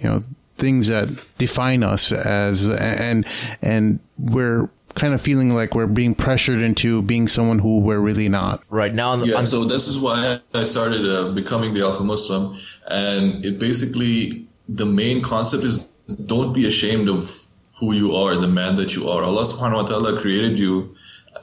[0.00, 0.24] you know
[0.58, 1.08] things that
[1.38, 3.26] define us as and
[3.62, 8.28] and we're kind of feeling like we're being pressured into being someone who we're really
[8.28, 8.62] not.
[8.68, 9.42] Right now, the, yeah.
[9.44, 12.58] so this is why I started uh, becoming the Alpha Muslim,
[12.88, 15.88] and it basically the main concept is
[16.26, 17.46] don't be ashamed of
[17.78, 19.22] who you are, the man that you are.
[19.22, 20.94] Allah Subhanahu wa Taala created you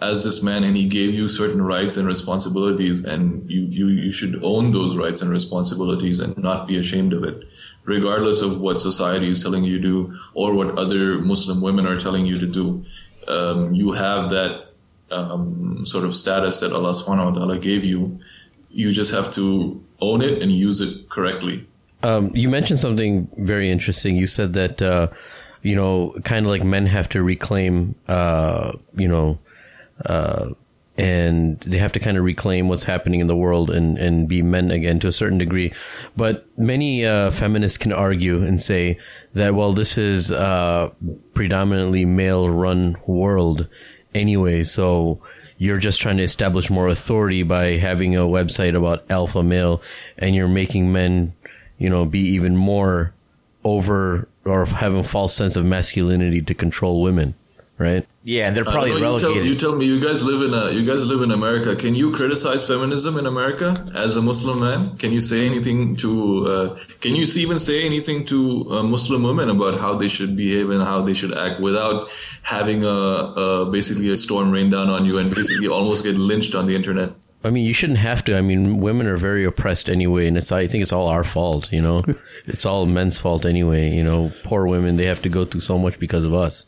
[0.02, 4.12] as this man and he gave you certain rights and responsibilities and you, you, you
[4.12, 7.44] should own those rights and responsibilities and not be ashamed of it,
[7.86, 12.00] regardless of what society is telling you to do or what other Muslim women are
[12.00, 12.86] telling you to do.
[13.28, 14.68] Um, you have that
[15.12, 18.20] um, sort of status that Allah subhanahu wa ta'ala gave you.
[18.70, 21.68] You just have to own it and use it correctly.
[22.04, 24.16] Um, you mentioned something very interesting.
[24.16, 25.08] You said that, uh,
[25.64, 29.40] you know, kind of like men have to reclaim, uh, you know,
[30.06, 30.50] uh,
[30.98, 34.42] and they have to kind of reclaim what's happening in the world and, and be
[34.42, 35.72] men again to a certain degree.
[36.16, 39.00] But many uh, feminists can argue and say
[39.34, 40.92] that, well, this is a
[41.36, 43.68] predominantly male run world
[44.16, 45.22] anyway, so
[45.60, 49.82] you're just trying to establish more authority by having a website about alpha male
[50.18, 51.34] and you're making men,
[51.78, 53.14] you know, be even more
[53.64, 57.36] over or having a false sense of masculinity to control women
[57.78, 58.08] right?
[58.24, 59.36] Yeah, and they're probably know, relegated.
[59.36, 61.76] You tell, you tell, me, you guys live in a, you guys live in America.
[61.76, 64.98] Can you criticize feminism in America as a Muslim man?
[64.98, 66.48] Can you say anything to?
[66.48, 70.70] Uh, can you even say anything to uh, Muslim women about how they should behave
[70.70, 72.10] and how they should act without
[72.44, 76.56] having a, a basically a storm rain down on you and basically almost get lynched
[76.56, 77.14] on the internet?
[77.44, 78.38] I mean, you shouldn't have to.
[78.38, 80.52] I mean, women are very oppressed anyway, and it's.
[80.52, 81.72] I think it's all our fault.
[81.72, 82.02] You know,
[82.46, 83.94] it's all men's fault anyway.
[83.94, 86.66] You know, poor women they have to go through so much because of us.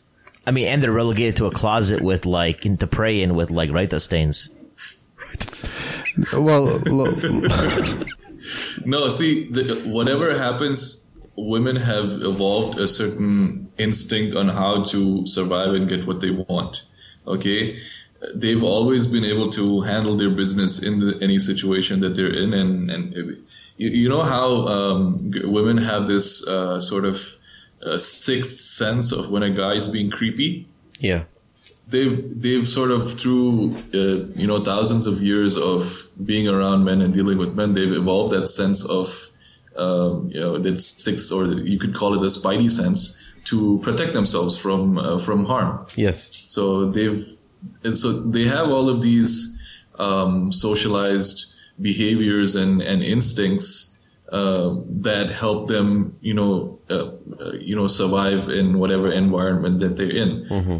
[0.50, 3.70] I mean, and they're relegated to a closet with like to pray in with like
[3.70, 4.50] raita stains.
[6.36, 6.64] well,
[8.84, 9.08] no.
[9.10, 15.88] See, the, whatever happens, women have evolved a certain instinct on how to survive and
[15.88, 16.82] get what they want.
[17.28, 17.80] Okay,
[18.34, 22.54] they've always been able to handle their business in the, any situation that they're in,
[22.54, 23.14] and and
[23.76, 27.36] you, you know how um, women have this uh, sort of
[27.82, 30.68] a sixth sense of when a guy is being creepy.
[30.98, 31.24] Yeah.
[31.88, 37.00] They've they've sort of through uh, you know thousands of years of being around men
[37.00, 39.28] and dealing with men, they've evolved that sense of
[39.76, 44.12] um, you know that sixth or you could call it a spidey sense to protect
[44.12, 45.84] themselves from uh, from harm.
[45.96, 46.44] Yes.
[46.46, 47.24] So they've
[47.82, 49.60] and so they have all of these
[49.98, 53.89] um, socialized behaviors and and instincts
[54.30, 57.10] uh, that help them, you know, uh,
[57.40, 60.46] uh, you know, survive in whatever environment that they're in.
[60.46, 60.78] Mm-hmm.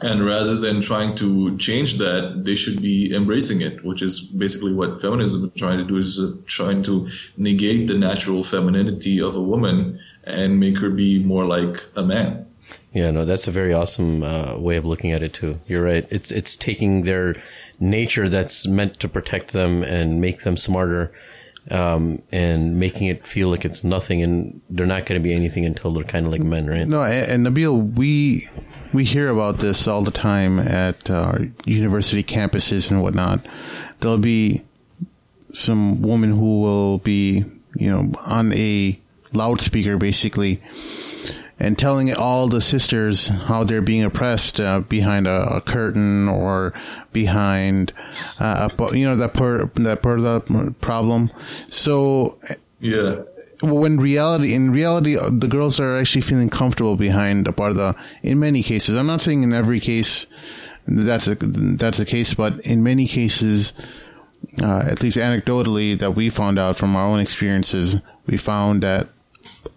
[0.00, 4.72] And rather than trying to change that, they should be embracing it, which is basically
[4.72, 9.34] what feminism is trying to do is uh, trying to negate the natural femininity of
[9.34, 12.46] a woman and make her be more like a man.
[12.92, 15.56] Yeah, no, that's a very awesome uh, way of looking at it too.
[15.66, 16.06] You're right.
[16.10, 17.36] It's it's taking their
[17.80, 21.12] nature that's meant to protect them and make them smarter
[21.70, 25.64] um, and making it feel like it's nothing, and they're not going to be anything
[25.64, 26.86] until they're kind of like men, right?
[26.86, 28.48] No, and, and Nabeel, we
[28.92, 33.46] we hear about this all the time at uh, university campuses and whatnot.
[34.00, 34.64] There'll be
[35.52, 37.44] some woman who will be,
[37.74, 38.98] you know, on a
[39.32, 40.62] loudspeaker basically
[41.60, 46.72] and telling all the sisters how they're being oppressed uh, behind a, a, curtain or
[47.12, 47.92] behind,
[48.40, 51.30] uh, a, you know, that part, that part of the problem.
[51.70, 52.38] So,
[52.80, 53.22] yeah.
[53.60, 57.96] When reality, in reality, the girls are actually feeling comfortable behind a parda.
[58.22, 60.28] In many cases, I'm not saying in every case
[60.86, 63.72] that's a, that's the case, but in many cases,
[64.62, 67.96] uh, at least anecdotally, that we found out from our own experiences,
[68.26, 69.08] we found that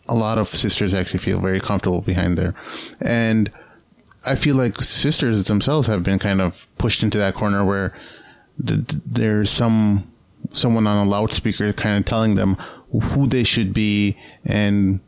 [0.08, 2.54] a lot of sisters actually feel very comfortable behind there.
[3.00, 3.52] And
[4.26, 7.98] I feel like sisters themselves have been kind of pushed into that corner where
[8.66, 10.08] th- there's some
[10.54, 12.56] someone on a loudspeaker kind of telling them
[12.92, 15.00] who they should be and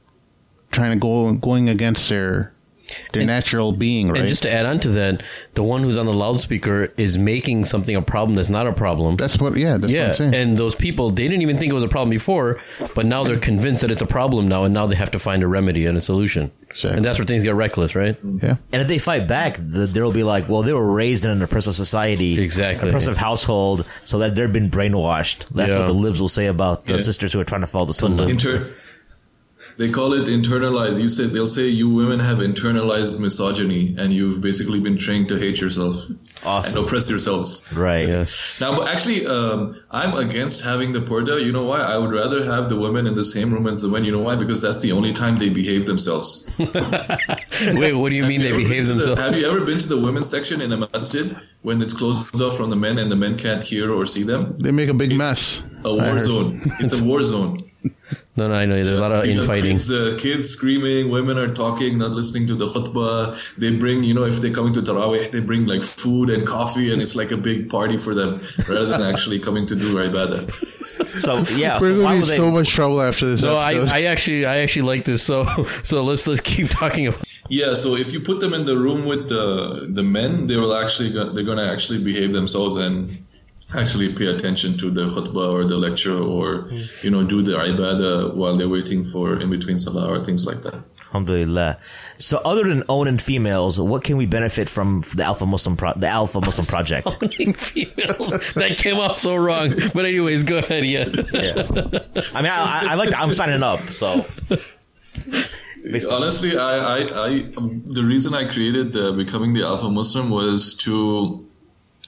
[0.71, 2.52] trying to go going against their
[3.11, 4.19] their and, natural being, right?
[4.19, 5.23] And just to add on to that,
[5.53, 9.15] the one who's on the loudspeaker is making something a problem that's not a problem.
[9.17, 10.13] That's what, yeah, that's yeah.
[10.21, 12.61] And those people, they didn't even think it was a problem before,
[12.95, 15.43] but now they're convinced that it's a problem now, and now they have to find
[15.43, 16.51] a remedy and a solution.
[16.69, 16.97] Exactly.
[16.97, 18.17] And that's where things get reckless, right?
[18.23, 18.55] Yeah.
[18.71, 21.41] And if they fight back, there will be like, well, they were raised in an
[21.43, 25.45] oppressive society, exactly, oppressive household, so that they've been brainwashed.
[25.49, 25.79] That's yeah.
[25.79, 26.99] what the libs will say about the yeah.
[26.99, 28.19] sisters who are trying to follow the sun.
[28.19, 28.73] Inter-
[29.77, 30.99] they call it internalized.
[30.99, 35.37] You said they'll say you women have internalized misogyny, and you've basically been trained to
[35.37, 35.95] hate yourself
[36.43, 36.77] awesome.
[36.77, 37.67] and oppress yourselves.
[37.73, 38.03] Right.
[38.13, 38.59] Yes.
[38.61, 41.43] Now, but actually, um, I'm against having the purdah.
[41.43, 41.79] You know why?
[41.79, 44.03] I would rather have the women in the same room as the men.
[44.03, 44.35] You know why?
[44.35, 46.47] Because that's the only time they behave themselves.
[46.59, 49.19] Wait, what do you mean they behave themselves?
[49.19, 52.39] The, have you ever been to the women's section in a masjid when it's closed
[52.39, 54.57] off from the men and the men can't hear or see them?
[54.59, 55.63] They make a big it's mess.
[55.85, 56.71] A war zone.
[56.79, 57.69] It's a war zone.
[58.35, 58.83] No, no, I know.
[58.83, 59.73] There's a lot of infighting.
[59.73, 63.37] Kids, uh, kids screaming, women are talking, not listening to the khutbah.
[63.57, 66.91] They bring, you know, if they're coming to Tarawih, they bring like food and coffee,
[66.91, 70.51] and it's like a big party for them rather than actually coming to do ibadah.
[71.19, 73.43] So yeah, we're so going to be so much trouble after this.
[73.43, 75.21] No, I, I, actually, I actually like this.
[75.21, 75.45] So,
[75.83, 77.21] so let's let's keep talking about.
[77.49, 80.73] Yeah, so if you put them in the room with the the men, they will
[80.73, 83.22] actually they're going to actually behave themselves and
[83.75, 86.69] actually pay attention to the khutbah or the lecture or
[87.01, 90.61] you know do the ibadah while they're waiting for in between salah or things like
[90.61, 90.83] that.
[91.07, 91.77] Alhamdulillah.
[92.17, 96.07] So other than owning females what can we benefit from the alpha muslim pro- the
[96.07, 97.07] alpha muslim project?
[97.21, 98.53] Owning females.
[98.55, 99.73] That came off so wrong.
[99.93, 101.67] But anyways go ahead yeah, yeah.
[102.33, 104.25] i mean I, I, like to, i'm signing up so.
[106.09, 110.73] Honestly I, I i um, the reason i created the becoming the alpha muslim was
[110.85, 111.45] to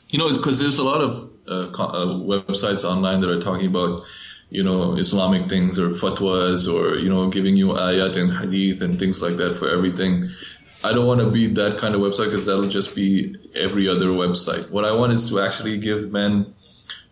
[0.09, 4.04] you know because there's a lot of uh, uh, websites online that are talking about
[4.50, 9.00] you know Islamic things or fatwas or you know giving you ayat and hadith and
[9.00, 10.30] things like that for everything.
[10.84, 14.08] I don't want to be that kind of website because that'll just be every other
[14.08, 14.70] website.
[14.70, 16.54] What I want is to actually give men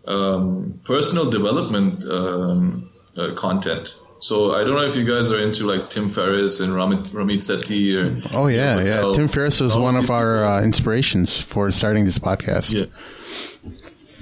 [0.05, 3.95] um, personal development um, uh, content.
[4.19, 7.39] So I don't know if you guys are into like Tim Ferriss and Ramit, Ramit
[7.39, 12.05] Sethi or oh yeah yeah Tim Ferriss was one of our uh, inspirations for starting
[12.05, 12.71] this podcast.
[12.71, 12.85] Yeah.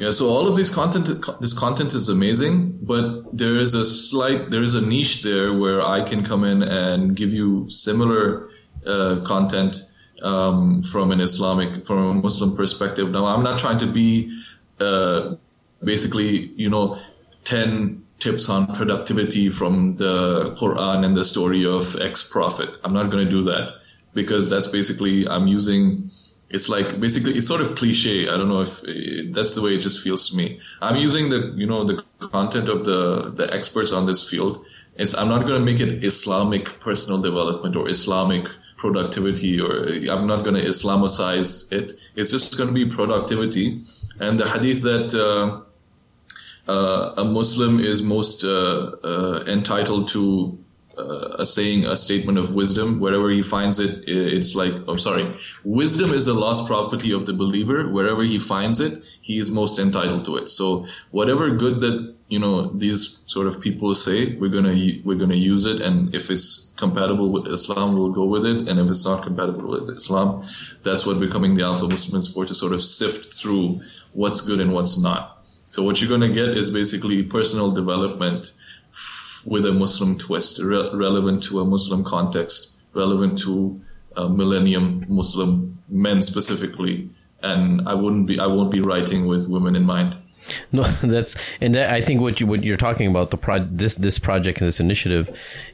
[0.01, 1.07] Yeah, so all of this content,
[1.41, 5.79] this content is amazing, but there is a slight, there is a niche there where
[5.79, 8.49] I can come in and give you similar
[8.87, 9.85] uh, content
[10.23, 13.11] um, from an Islamic, from a Muslim perspective.
[13.11, 14.35] Now, I'm not trying to be
[14.79, 15.35] uh,
[15.83, 16.97] basically, you know,
[17.43, 22.71] ten tips on productivity from the Quran and the story of ex prophet.
[22.83, 23.75] I'm not going to do that
[24.15, 26.09] because that's basically I'm using
[26.51, 28.27] it's like basically it's sort of cliche.
[28.27, 30.59] I don't know if uh, that's the way it just feels to me.
[30.81, 34.65] I'm using the you know the content of the the experts on this field.
[34.95, 38.45] It's, I'm not going to make it Islamic personal development or Islamic
[38.75, 41.97] productivity or I'm not going to Islamicize it.
[42.15, 43.81] It's just going to be productivity.
[44.19, 45.61] And the hadith that uh,
[46.69, 50.57] uh, a Muslim is most uh, uh entitled to
[51.01, 52.99] Uh, a saying, a statement of wisdom.
[52.99, 55.25] Wherever he finds it, it's like, I'm sorry,
[55.63, 57.89] wisdom is the lost property of the believer.
[57.89, 60.47] Wherever he finds it, he is most entitled to it.
[60.49, 61.95] So whatever good that,
[62.27, 65.81] you know, these sort of people say, we're to, we're to use it.
[65.81, 68.69] And if it's compatible with Islam, we'll go with it.
[68.69, 70.45] And if it's not compatible with Islam,
[70.83, 73.81] that's what becoming the Alpha Muslims for to sort of sift through
[74.13, 75.43] what's good and what's not.
[75.71, 78.53] So what you're to get is basically personal development
[79.45, 83.81] with a Muslim twist, re- relevant to a Muslim context, relevant to
[84.15, 87.09] a millennium Muslim men specifically.
[87.41, 90.17] And I wouldn't be, I won't be writing with women in mind.
[90.71, 93.95] No, that's and that, I think what you what you're talking about the pro, this
[93.95, 95.29] this project and this initiative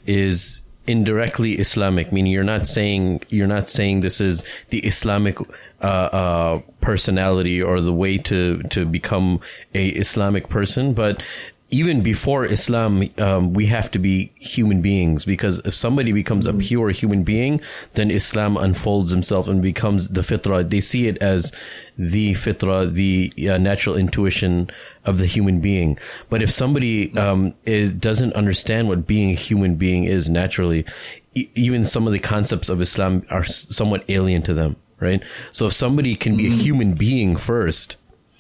[0.06, 5.38] is indirectly Islamic, meaning you're not saying you're not saying this is the Islamic
[5.82, 9.40] uh, uh, personality or the way to to become
[9.74, 11.22] a Islamic person, but
[11.70, 16.54] even before Islam, um, we have to be human beings because if somebody becomes a
[16.54, 17.60] pure human being,
[17.94, 20.70] then Islam unfolds himself and becomes the fitrah.
[20.70, 21.52] They see it as
[21.98, 24.70] the fitrah, the uh, natural intuition
[25.04, 25.98] of the human being.
[26.30, 30.86] But if somebody um, is doesn't understand what being a human being is naturally,
[31.36, 35.22] e- even some of the concepts of Islam are somewhat alien to them, right?
[35.52, 37.98] So if somebody can be a human being first,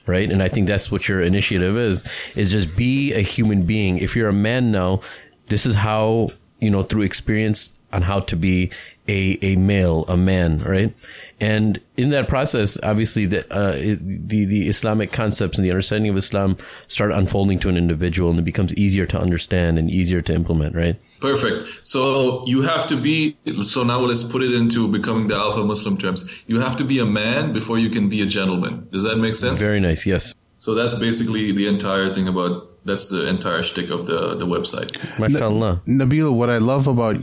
[0.08, 0.32] right?
[0.32, 2.04] And I think that's what your initiative is,
[2.36, 3.98] is just be a human being.
[3.98, 5.02] If you're a man now,
[5.50, 8.72] this is how, you know, through experience on how to be
[9.08, 10.94] a, a male, a man, right?
[11.40, 16.18] And in that process, obviously, the, uh, the the Islamic concepts and the understanding of
[16.18, 16.58] Islam
[16.88, 20.76] start unfolding to an individual, and it becomes easier to understand and easier to implement.
[20.76, 21.00] Right?
[21.20, 21.70] Perfect.
[21.84, 23.38] So you have to be.
[23.64, 26.28] So now let's put it into becoming the alpha Muslim terms.
[26.48, 28.88] You have to be a man before you can be a gentleman.
[28.92, 29.62] Does that make sense?
[29.62, 30.08] Very nice.
[30.08, 30.34] Yes.
[30.58, 32.74] So that's basically the entire thing about.
[32.84, 34.94] That's the entire shtick of the the website.
[35.18, 35.86] MashaAllah.
[35.86, 37.18] Nabeel, what I love about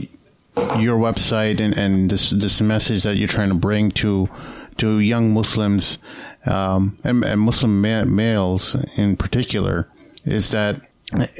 [0.79, 4.29] your website and, and this this message that you're trying to bring to
[4.77, 5.97] to young Muslims
[6.45, 9.89] um, and, and, Muslim ma- males in particular
[10.25, 10.81] is that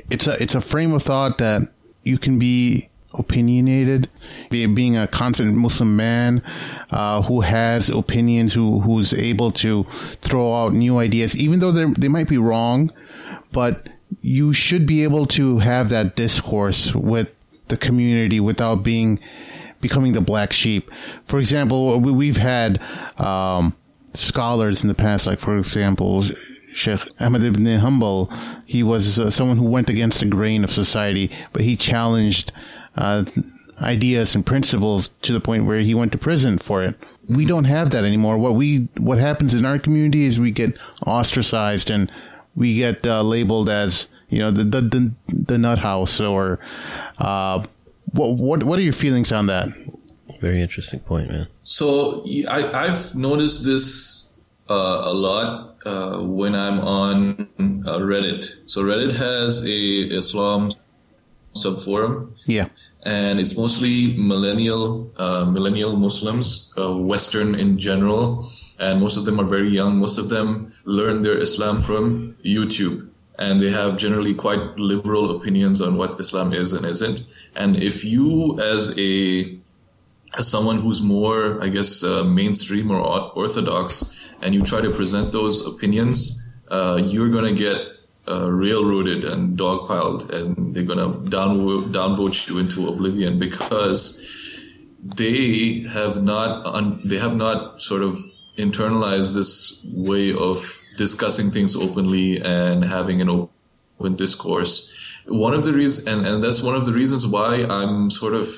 [0.10, 1.62] it's a it's a frame of thought that
[2.04, 4.10] you can be opinionated,
[4.50, 6.42] be, being a confident Muslim man
[6.92, 9.86] uh, who has opinions, who who's able to
[10.22, 12.92] throw out new ideas, even though they might be wrong,
[13.52, 13.90] but
[14.22, 17.35] you should be able to have that discourse with
[17.68, 19.20] the community without being
[19.82, 20.90] becoming the black sheep.
[21.26, 22.82] For example, we've had
[23.20, 23.76] um,
[24.14, 26.24] scholars in the past, like for example,
[26.74, 28.30] Sheikh Ahmed ibn Hanbal.
[28.66, 32.52] He was uh, someone who went against the grain of society, but he challenged
[32.96, 33.26] uh,
[33.82, 36.96] ideas and principles to the point where he went to prison for it.
[37.28, 38.38] We don't have that anymore.
[38.38, 42.12] What we what happens in our community is we get ostracized and
[42.56, 46.60] we get uh, labeled as you know the the the, the nut house or
[47.18, 47.64] uh,
[48.12, 49.70] what what what are your feelings on that?
[50.42, 51.48] Very interesting point, man.
[51.64, 54.32] So I I've noticed this
[54.70, 58.46] uh, a lot uh, when I'm on uh, Reddit.
[58.66, 60.72] So Reddit has a Islam
[61.54, 62.34] subforum.
[62.46, 62.70] Yeah.
[63.04, 69.40] And it's mostly millennial, uh, millennial Muslims, uh, Western in general, and most of them
[69.40, 69.98] are very young.
[69.98, 73.08] Most of them learn their Islam from YouTube
[73.38, 77.26] and they have generally quite liberal opinions on what Islam is and isn't.
[77.56, 79.58] And if you, as a
[80.38, 85.32] as someone who's more, I guess, uh, mainstream or orthodox, and you try to present
[85.32, 87.82] those opinions, uh, you're going to get
[88.28, 91.60] uh, railroaded and dogpiled, and they're going to down
[91.92, 94.20] downvote you into oblivion because
[95.16, 98.20] they have not un- they have not sort of
[98.58, 104.92] internalized this way of discussing things openly and having an open discourse.
[105.28, 108.50] One of the reasons, and, and that's one of the reasons why I'm sort of,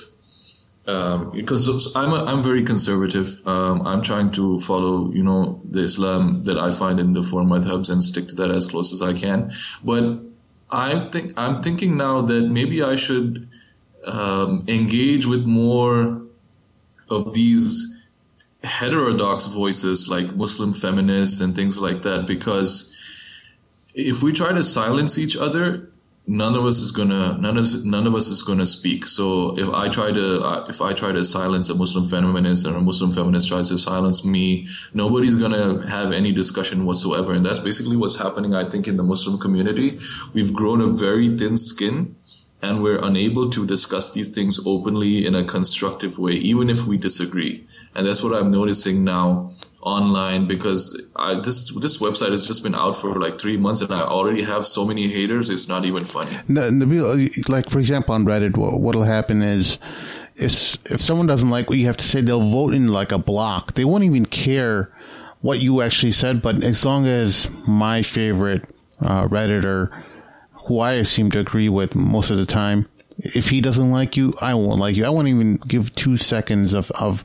[0.85, 3.41] um, because I'm a, I'm very conservative.
[3.47, 7.43] Um, I'm trying to follow, you know, the Islam that I find in the four
[7.43, 9.51] madhabs and stick to that as close as I can.
[9.83, 10.19] But
[10.69, 13.47] I'm think I'm thinking now that maybe I should
[14.05, 16.21] um, engage with more
[17.09, 17.96] of these
[18.67, 22.93] heterodox voices like Muslim feminists and things like that because
[23.93, 25.89] if we try to silence each other,
[26.27, 29.07] none of us is gonna none of none of us is gonna speak.
[29.07, 32.75] So if I try to uh, if I try to silence a Muslim feminist and
[32.75, 37.33] a Muslim feminist tries to silence me, nobody's gonna have any discussion whatsoever.
[37.33, 38.53] And that's basically what's happening.
[38.53, 39.99] I think in the Muslim community,
[40.33, 42.15] we've grown a very thin skin.
[42.59, 46.97] And we're unable to discuss these things openly in a constructive way, even if we
[46.97, 52.61] disagree and that's what I'm noticing now online because I, this this website has just
[52.61, 55.49] been out for like three months and I already have so many haters.
[55.49, 56.37] It's not even funny.
[56.47, 59.79] Nabeel, like for example on Reddit, what'll happen is
[60.35, 63.17] if if someone doesn't like what you have to say, they'll vote in like a
[63.17, 63.73] block.
[63.73, 64.93] They won't even care
[65.41, 68.63] what you actually said, but as long as my favorite
[69.01, 70.03] uh, redditor,
[70.67, 72.87] who I seem to agree with most of the time,
[73.17, 75.05] if he doesn't like you, I won't like you.
[75.05, 77.23] I won't even give two seconds of of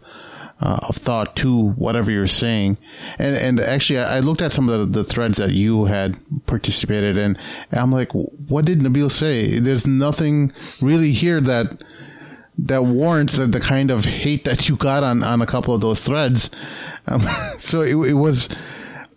[0.62, 2.78] uh, of thought to whatever you're saying.
[3.18, 7.16] And and actually, I looked at some of the, the threads that you had participated
[7.16, 7.36] in,
[7.72, 9.58] I'm like, what did Nabeel say?
[9.58, 11.82] There's nothing really here that
[12.58, 15.80] that warrants the, the kind of hate that you got on on a couple of
[15.80, 16.50] those threads.
[17.06, 18.48] Um, so it, it was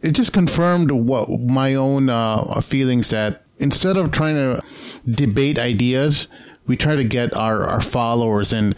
[0.02, 4.62] it just confirmed what my own uh, feelings that instead of trying to
[5.06, 6.28] debate ideas,
[6.68, 8.76] we try to get our, our followers and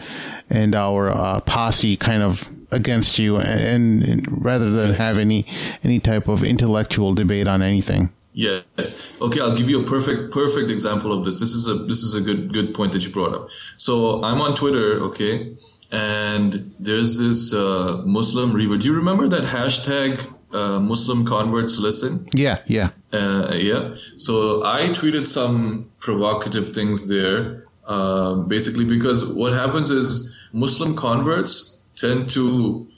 [0.50, 4.98] and our uh, posse kind of against you, and, and rather than yes.
[4.98, 5.46] have any
[5.82, 8.10] any type of intellectual debate on anything.
[8.32, 9.10] Yes.
[9.20, 11.40] Okay, I'll give you a perfect perfect example of this.
[11.40, 13.48] This is a this is a good good point that you brought up.
[13.76, 15.56] So I'm on Twitter, okay,
[15.90, 18.76] and there's this uh, Muslim reaver.
[18.76, 22.28] Do you remember that hashtag uh, Muslim converts listen?
[22.32, 23.94] Yeah, yeah, uh, yeah.
[24.18, 31.77] So I tweeted some provocative things there, uh, basically because what happens is Muslim converts
[31.98, 32.88] tend to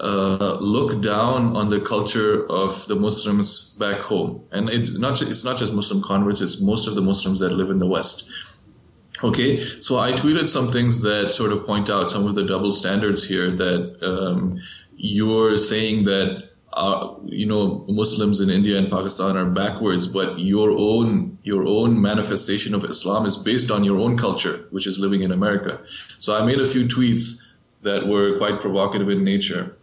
[0.00, 5.44] uh, look down on the culture of the Muslims back home, and it's not it's
[5.44, 8.30] not just Muslim converts; it's most of the Muslims that live in the West.
[9.24, 12.70] Okay, so I tweeted some things that sort of point out some of the double
[12.70, 13.50] standards here.
[13.50, 14.60] That um,
[14.96, 20.70] you're saying that uh, you know Muslims in India and Pakistan are backwards, but your
[20.70, 25.22] own your own manifestation of Islam is based on your own culture, which is living
[25.22, 25.80] in America.
[26.20, 27.47] So I made a few tweets
[27.82, 29.76] that were quite provocative in nature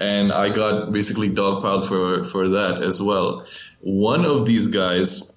[0.00, 3.46] and I got basically dogpiled for for that as well.
[3.80, 5.34] One of these guys,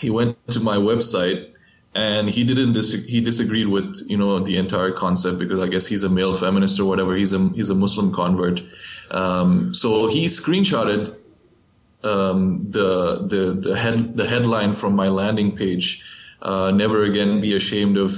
[0.00, 1.50] he went to my website
[1.94, 5.86] and he didn't dis- he disagreed with you know the entire concept because I guess
[5.86, 7.14] he's a male feminist or whatever.
[7.14, 8.62] He's a he's a Muslim convert.
[9.10, 11.14] Um, so he screenshotted
[12.02, 16.02] um, the the the head the headline from my landing page.
[16.40, 18.12] Uh, never again be ashamed of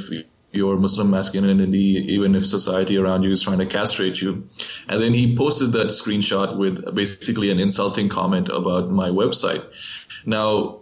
[0.55, 4.49] your Muslim masculinity, even if society around you is trying to castrate you.
[4.89, 9.65] And then he posted that screenshot with basically an insulting comment about my website.
[10.25, 10.81] Now,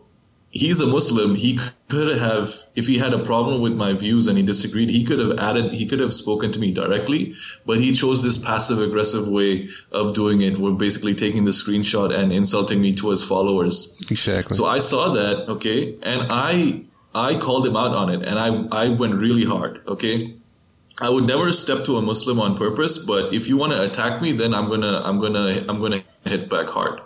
[0.50, 1.34] he's a Muslim.
[1.34, 1.58] He
[1.88, 5.18] could have, if he had a problem with my views and he disagreed, he could
[5.18, 7.34] have added, he could have spoken to me directly,
[7.66, 10.58] but he chose this passive aggressive way of doing it.
[10.58, 13.96] We're basically taking the screenshot and insulting me to his followers.
[14.10, 14.56] Exactly.
[14.56, 16.84] So I saw that, okay, and I
[17.14, 19.82] I called him out on it and I, I went really hard.
[19.86, 20.36] Okay.
[20.98, 24.20] I would never step to a Muslim on purpose, but if you want to attack
[24.20, 27.00] me, then I'm gonna, I'm gonna, I'm gonna hit back hard.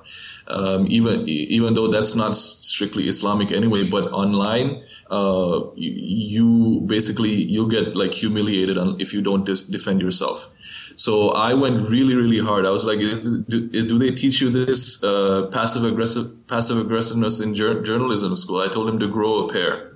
[0.49, 7.69] Um, even, even though that's not strictly Islamic anyway, but online, uh, you, basically, you'll
[7.69, 10.53] get like humiliated if you don't dis- defend yourself.
[10.97, 12.65] So I went really, really hard.
[12.65, 17.41] I was like, is, do, do, they teach you this uh, passive aggressive passive aggressiveness
[17.41, 18.61] in jur- journalism school?
[18.61, 19.96] I told him to grow a pair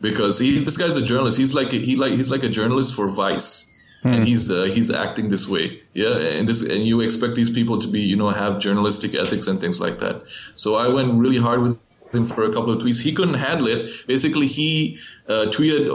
[0.00, 1.38] because he's this guy's a journalist.
[1.38, 3.66] He's like a, he like he's like a journalist for Vice.
[4.02, 4.14] Hmm.
[4.14, 6.16] And he's uh, he's acting this way, yeah.
[6.16, 9.60] And this and you expect these people to be, you know, have journalistic ethics and
[9.60, 10.22] things like that.
[10.54, 11.78] So I went really hard with
[12.12, 13.02] him for a couple of tweets.
[13.02, 13.92] He couldn't handle it.
[14.06, 14.98] Basically, he
[15.28, 15.90] uh, tweeted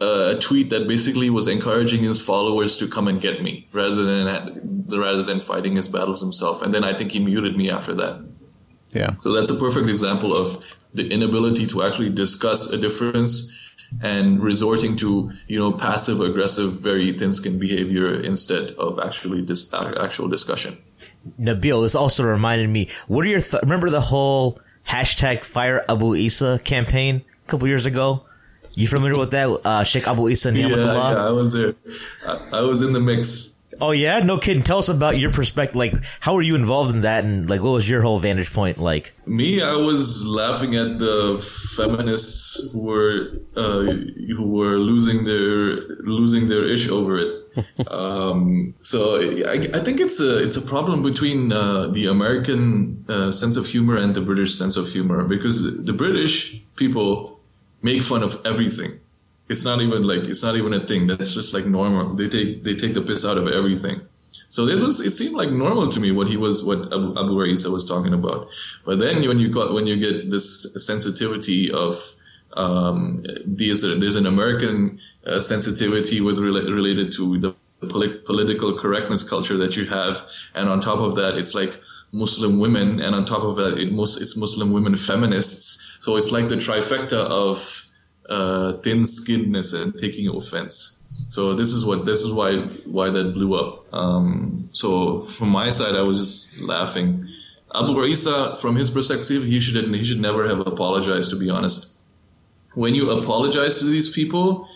[0.00, 4.02] uh, a tweet that basically was encouraging his followers to come and get me rather
[4.04, 6.62] than rather than fighting his battles himself.
[6.62, 8.24] And then I think he muted me after that.
[8.92, 9.10] Yeah.
[9.20, 13.56] So that's a perfect example of the inability to actually discuss a difference
[14.02, 19.72] and resorting to you know passive aggressive very thin skinned behavior instead of actually dis-
[19.74, 20.78] actual discussion.
[21.40, 26.14] Nabeel this also reminded me what are your th- remember the whole hashtag fire abu
[26.14, 28.26] isa campaign a couple years ago?
[28.74, 31.74] You familiar with that uh, sheikh abu isa yeah, yeah i was there.
[32.26, 34.62] I, I was in the mix Oh yeah, no kidding.
[34.62, 35.76] Tell us about your perspective.
[35.76, 38.78] Like, how were you involved in that, and like, what was your whole vantage point
[38.78, 39.12] like?
[39.26, 41.40] Me, I was laughing at the
[41.76, 43.80] feminists who were uh,
[44.36, 47.36] who were losing their losing their ish over it.
[47.90, 53.32] um, so I, I, think it's a it's a problem between uh, the American uh,
[53.32, 57.40] sense of humor and the British sense of humor because the British people
[57.82, 59.00] make fun of everything
[59.50, 61.08] it's not even like it's not even a thing.
[61.08, 62.14] That's just like normal.
[62.14, 64.00] They take they take the piss out of everything.
[64.48, 67.34] So it was it seemed like normal to me what he was what Abu, Abu
[67.34, 68.48] was talking about.
[68.84, 71.94] But then when you got when you get this sensitivity of
[72.54, 77.54] um, there's there's an American uh, sensitivity with rela- related to the
[77.88, 80.22] polit- political correctness culture that you have,
[80.54, 81.80] and on top of that, it's like
[82.12, 85.96] Muslim women, and on top of that, it mus- it's Muslim women feminists.
[86.00, 87.89] So it's like the trifecta of
[88.30, 91.02] uh, thin-skinnedness and taking offense.
[91.28, 93.92] So this is what this is why why that blew up.
[93.92, 97.26] Um, so from my side, I was just laughing.
[97.74, 101.30] Abu Isa, from his perspective, he should he should never have apologized.
[101.30, 101.98] To be honest,
[102.74, 104.68] when you apologize to these people,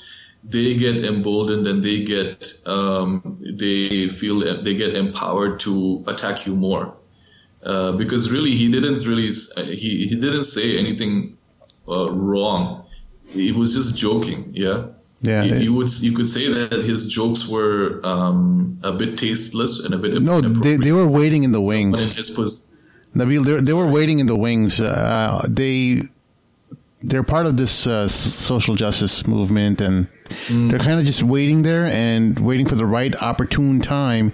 [0.44, 6.55] they get emboldened and they get um, they feel they get empowered to attack you
[6.55, 6.94] more.
[7.64, 9.31] Uh, because really, he didn't really
[9.74, 11.36] he he didn't say anything
[11.89, 12.84] uh, wrong
[13.35, 14.51] he was just joking.
[14.52, 14.86] Yeah.
[15.20, 19.82] Yeah, you, you, would you could say that his jokes were um, a bit tasteless
[19.82, 20.43] and a bit no.
[20.43, 22.12] They, they were waiting in the wings.
[23.16, 24.81] Nabeel, they, they were waiting in the wings.
[24.81, 26.02] Uh, they
[27.05, 30.09] they're part of this uh, social justice movement, and
[30.48, 30.70] mm.
[30.70, 34.32] they're kind of just waiting there and waiting for the right opportune time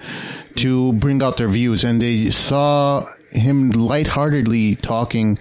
[0.56, 1.84] to bring out their views.
[1.84, 5.38] And they saw him lightheartedly talking,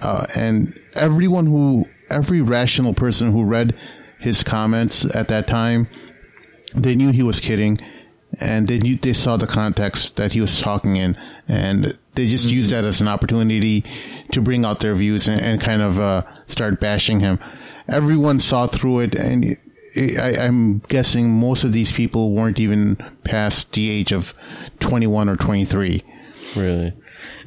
[0.00, 3.74] uh, and everyone who, every rational person who read
[4.18, 5.88] his comments at that time,
[6.74, 7.80] they knew he was kidding,
[8.38, 11.16] and they knew, they saw the context that he was talking in,
[11.48, 12.56] and they just mm-hmm.
[12.56, 13.84] used that as an opportunity
[14.32, 17.38] to bring out their views and, and kind of uh, start bashing him.
[17.88, 19.56] Everyone saw through it, and
[19.96, 24.34] I, am guessing most of these people weren't even past the age of
[24.78, 26.02] 21 or 23.
[26.54, 26.92] Really?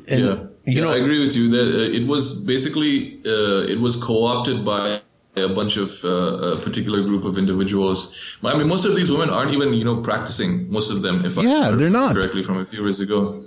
[0.07, 3.79] And, yeah, you know, I agree with you that uh, it was basically uh, it
[3.79, 5.01] was co-opted by
[5.35, 8.13] a bunch of uh, a particular group of individuals.
[8.43, 10.71] I mean, most of these women aren't even you know practicing.
[10.71, 13.43] Most of them, if yeah, I they're not directly from a few years ago.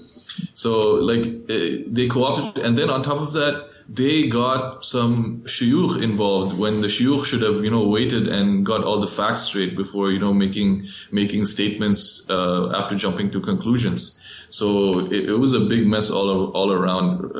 [0.52, 6.02] So like uh, they co-opted, and then on top of that, they got some shuyukh
[6.02, 9.76] involved when the shuyukh should have you know waited and got all the facts straight
[9.76, 14.20] before you know making making statements uh, after jumping to conclusions.
[14.51, 17.32] So it, it, was a big mess all all around.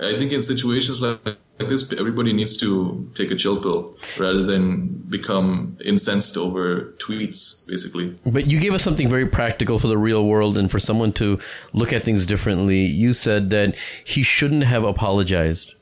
[0.00, 4.42] I think in situations like like this, everybody needs to take a chill pill rather
[4.42, 8.18] than become incensed over tweets, basically.
[8.26, 11.38] But you gave us something very practical for the real world and for someone to
[11.72, 12.80] look at things differently.
[12.80, 15.74] You said that he shouldn't have apologized,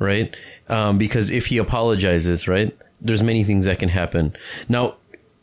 [0.00, 0.34] right?
[0.68, 4.34] Um, because if he apologizes, right, there's many things that can happen.
[4.68, 4.96] Now,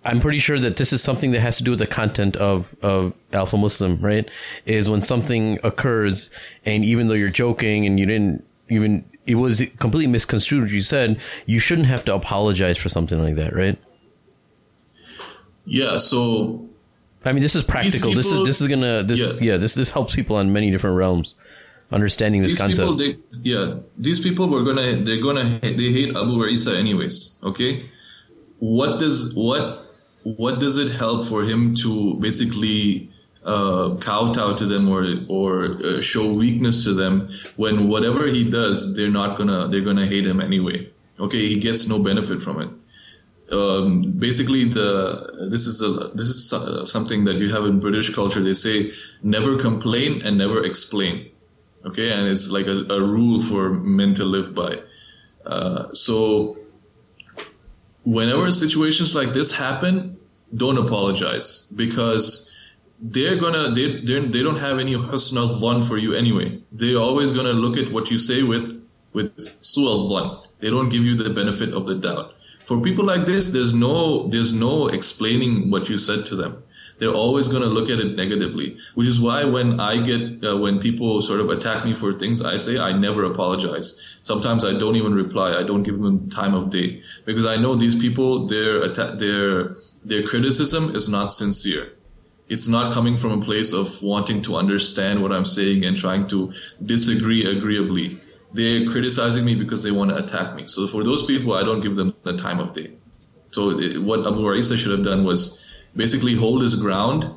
[0.03, 2.75] I'm pretty sure that this is something that has to do with the content of,
[2.81, 4.27] of Alpha Muslim, right?
[4.65, 6.31] Is when something occurs
[6.65, 10.63] and even though you're joking and you didn't even it was completely misconstrued.
[10.63, 13.77] what You said you shouldn't have to apologize for something like that, right?
[15.65, 15.97] Yeah.
[15.97, 16.67] So,
[17.23, 18.09] I mean, this is practical.
[18.09, 19.33] People, this is this is gonna this yeah.
[19.39, 19.57] yeah.
[19.57, 21.35] this this helps people on many different realms
[21.91, 22.89] understanding this these concept.
[22.89, 27.39] People, they, yeah, these people were gonna they're gonna they hate Abu Isa anyways.
[27.43, 27.89] Okay,
[28.59, 29.90] what does what
[30.23, 33.09] what does it help for him to basically
[33.43, 38.95] uh, kowtow to them or or uh, show weakness to them when whatever he does
[38.95, 40.87] they're not gonna they're gonna hate him anyway.
[41.19, 42.69] Okay he gets no benefit from it.
[43.51, 46.49] Um, basically the this is a this is
[46.89, 48.41] something that you have in British culture.
[48.41, 48.91] They say
[49.23, 51.29] never complain and never explain.
[51.83, 54.81] Okay and it's like a, a rule for men to live by.
[55.47, 56.59] Uh, so
[58.03, 60.17] whenever situations like this happen
[60.55, 62.51] don't apologize because
[62.99, 66.59] they're gonna they they're, they don't have any husna dhan for you anyway.
[66.71, 68.81] They're always gonna look at what you say with
[69.13, 70.45] with su'al dhan.
[70.59, 72.35] They don't give you the benefit of the doubt.
[72.65, 76.63] For people like this, there's no there's no explaining what you said to them.
[77.01, 80.79] They're always gonna look at it negatively, which is why when I get uh, when
[80.79, 83.99] people sort of attack me for things I say, I never apologize.
[84.21, 85.49] Sometimes I don't even reply.
[85.59, 89.75] I don't give them time of day because I know these people their atta- their
[90.05, 91.91] their criticism is not sincere
[92.51, 96.27] it's not coming from a place of wanting to understand what I'm saying and trying
[96.27, 96.51] to
[96.83, 98.19] disagree agreeably.
[98.51, 100.67] They're criticizing me because they want to attack me.
[100.67, 102.91] So for those people, I don't give them the time of day.
[103.51, 105.61] So it, what Abu Isa should have done was
[105.95, 107.29] basically hold his ground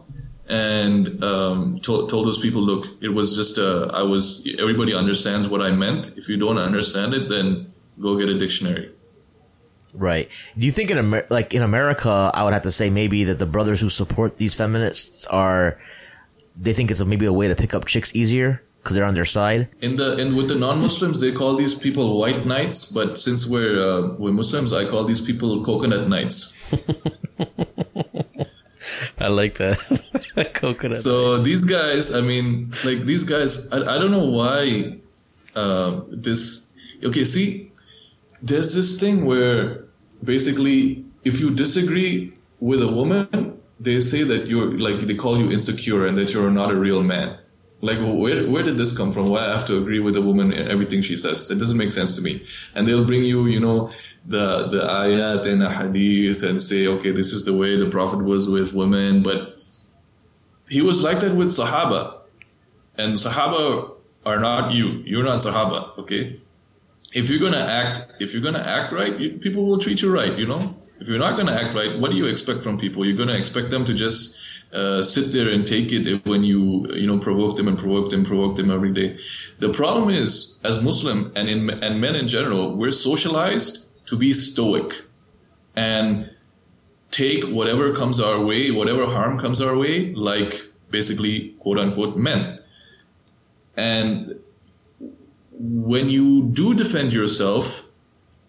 [0.49, 5.49] and um, told, told those people, look, it was just a, I was, everybody understands
[5.49, 6.13] what I meant.
[6.17, 8.91] If you don't understand it, then go get a dictionary.
[9.95, 10.29] Right.
[10.59, 13.39] Do you think in Amer- like in America, I would have to say maybe that
[13.39, 15.79] the brothers who support these feminists are,
[16.57, 19.15] they think it's a, maybe a way to pick up chicks easier because they're on
[19.15, 19.69] their side.
[19.81, 23.81] In the and with the non-Muslims, they call these people white knights, but since we're
[23.81, 26.61] uh, we're Muslims, I call these people coconut knights.
[29.25, 29.79] I like that
[30.55, 30.97] coconut.
[30.97, 31.45] So knights.
[31.45, 34.99] these guys, I mean, like these guys, I, I don't know why
[35.57, 36.77] uh, this.
[37.03, 37.73] Okay, see,
[38.43, 39.85] there's this thing where
[40.23, 45.51] basically, if you disagree with a woman, they say that you're like they call you
[45.51, 47.39] insecure and that you're not a real man.
[47.85, 49.29] Like, where where did this come from?
[49.29, 51.47] Why I have to agree with a woman in everything she says?
[51.49, 52.45] That doesn't make sense to me.
[52.75, 53.91] And they'll bring you, you know,
[54.27, 58.25] the the ayat and a hadith and say, okay, this is the way the Prophet
[58.25, 59.61] was with women, but
[60.69, 62.21] he was like that with Sahaba,
[62.97, 63.93] and Sahaba
[64.25, 65.03] are not you.
[65.05, 66.41] You're not Sahaba, okay?
[67.15, 70.37] if you're gonna act, if you're gonna act right, you, people will treat you right.
[70.37, 73.05] You know, if you're not gonna act right, what do you expect from people?
[73.05, 74.37] You're gonna expect them to just
[74.75, 78.25] uh, sit there and take it when you you know provoke them and provoke them,
[78.25, 79.19] provoke them every day.
[79.61, 84.33] The problem is, as Muslim and in and men in general, we're socialized to be
[84.33, 85.03] stoic
[85.77, 86.31] and
[87.11, 90.61] take whatever comes our way, whatever harm comes our way, like
[90.91, 92.59] basically quote unquote men.
[93.77, 94.41] And
[95.51, 97.89] when you do defend yourself,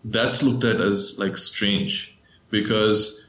[0.03, 2.17] that's looked at as like strange
[2.49, 3.24] because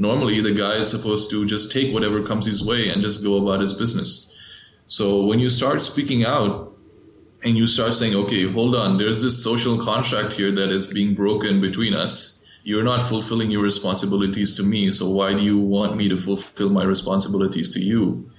[0.00, 3.36] normally the guy is supposed to just take whatever comes his way and just go
[3.36, 4.30] about his business.
[4.86, 6.74] So when you start speaking out
[7.44, 11.14] and you start saying, okay, hold on, there's this social contract here that is being
[11.14, 12.42] broken between us.
[12.64, 14.90] You're not fulfilling your responsibilities to me.
[14.90, 18.30] So why do you want me to fulfill my responsibilities to you?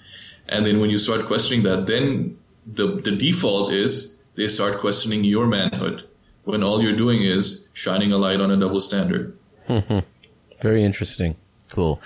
[0.49, 5.23] And then when you start questioning that, then the, the default is they start questioning
[5.23, 6.07] your manhood
[6.43, 9.38] when all you're doing is shining a light on a double standard.
[10.61, 11.35] Very interesting.
[11.72, 12.02] Cool.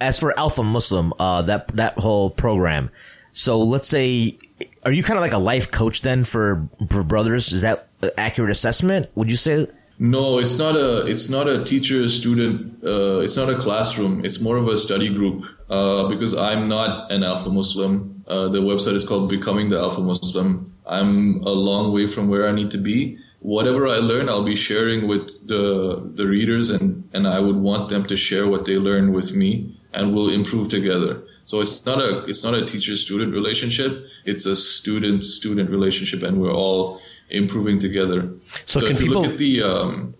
[0.00, 2.90] As for Alpha Muslim, uh, that that whole program.
[3.32, 4.38] So let's say,
[4.84, 7.52] are you kind of like a life coach then for, for brothers?
[7.52, 9.08] Is that accurate assessment?
[9.14, 9.68] Would you say?
[9.98, 12.82] No, it's not a it's not a teacher student.
[12.82, 14.24] Uh, it's not a classroom.
[14.24, 15.44] It's more of a study group.
[15.68, 18.24] Uh, because I'm not an Alpha Muslim.
[18.26, 20.72] Uh, the website is called Becoming the Alpha Muslim.
[20.86, 23.18] I'm a long way from where I need to be.
[23.40, 27.88] Whatever I learn, I'll be sharing with the the readers, and and I would want
[27.88, 31.22] them to share what they learn with me, and we'll improve together.
[31.46, 34.04] So it's not a it's not a teacher student relationship.
[34.26, 37.00] It's a student student relationship, and we're all
[37.30, 38.28] improving together.
[38.66, 39.22] So, So, can if you people?
[39.22, 40.14] look at the um,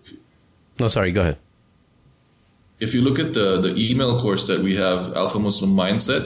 [0.79, 1.11] no, sorry.
[1.11, 1.37] Go ahead.
[2.79, 6.25] if you look at the the email course that we have, Alpha Muslim Mindset,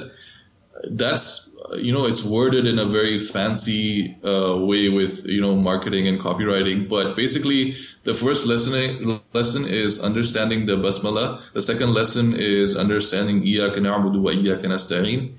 [0.91, 6.07] that's you know it's worded in a very fancy uh, way with you know marketing
[6.07, 6.87] and copywriting.
[6.87, 11.41] But basically the first lesson lesson is understanding the basmala.
[11.53, 15.35] The second lesson is understanding iyyaka na'budu wa iyyaka nasta'in.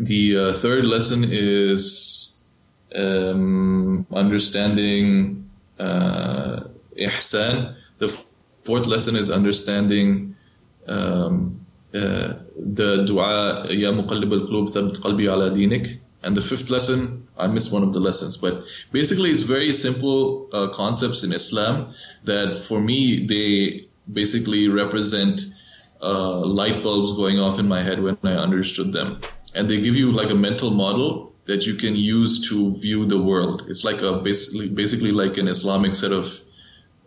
[0.00, 2.42] The uh, third lesson is
[2.94, 5.48] um, understanding
[5.78, 6.64] uh,
[6.98, 7.74] ihsan.
[7.98, 8.08] The
[8.64, 10.34] fourth lesson is understanding
[10.88, 11.60] um,
[12.56, 16.00] the dua Ya Muqallib al-Qulub Thabbit Qalbi ala Dinik.
[16.22, 20.48] And the fifth lesson, I missed one of the lessons, but basically it's very simple
[20.52, 21.94] uh, concepts in Islam
[22.24, 25.42] that for me, they basically represent
[26.02, 29.20] uh, light bulbs going off in my head when I understood them.
[29.54, 33.22] And they give you like a mental model that you can use to view the
[33.22, 33.62] world.
[33.68, 36.40] It's like a basically, basically like an Islamic set of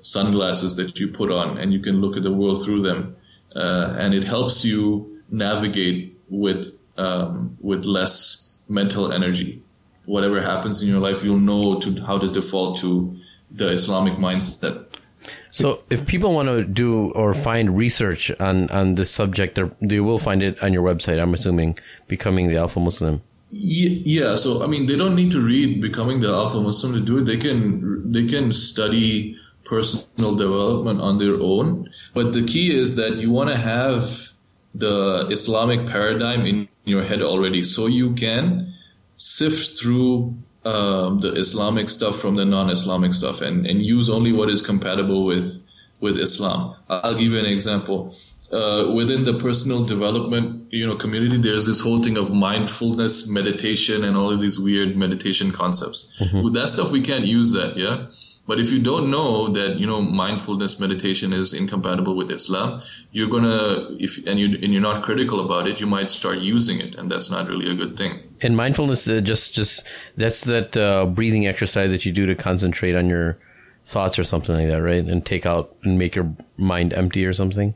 [0.01, 3.15] sunglasses that you put on and you can look at the world through them.
[3.55, 9.61] Uh, and it helps you navigate with, um, with less mental energy.
[10.05, 13.15] Whatever happens in your life, you'll know to how to default to
[13.51, 14.85] the Islamic mindset.
[15.51, 20.19] So, if people want to do or find research on on this subject, they will
[20.19, 21.21] find it on your website.
[21.21, 21.77] I'm assuming,
[22.07, 23.21] becoming the Alpha Muslim.
[23.51, 27.17] Yeah, so I mean, they don't need to read "Becoming the Alpha Muslim" to do
[27.17, 27.25] it.
[27.25, 29.37] They can they can study
[29.69, 31.67] personal development on their own.
[32.13, 34.29] But the key is that you want to have
[34.73, 38.73] the Islamic paradigm in your head already, so you can
[39.15, 40.11] sift through
[40.65, 45.21] um, the Islamic stuff from the non-Islamic stuff, and, and use only what is compatible
[45.31, 45.49] with
[45.99, 46.59] with Islam.
[46.89, 48.15] I'll give you an example.
[48.51, 54.03] Uh, within the personal development, you know, community, there's this whole thing of mindfulness, meditation,
[54.03, 55.99] and all of these weird meditation concepts.
[56.43, 57.95] With that stuff, we can't use that, yeah.
[58.49, 62.81] But if you don't know that, you know, mindfulness meditation is incompatible with Islam,
[63.11, 66.79] you're gonna, if and you and you're not critical about it, you might start using
[66.85, 68.13] it, and that's not really a good thing.
[68.41, 69.83] And mindfulness, uh, just just
[70.17, 73.37] that's that uh, breathing exercise that you do to concentrate on your
[73.85, 75.05] thoughts or something like that, right?
[75.05, 77.75] And take out and make your mind empty or something.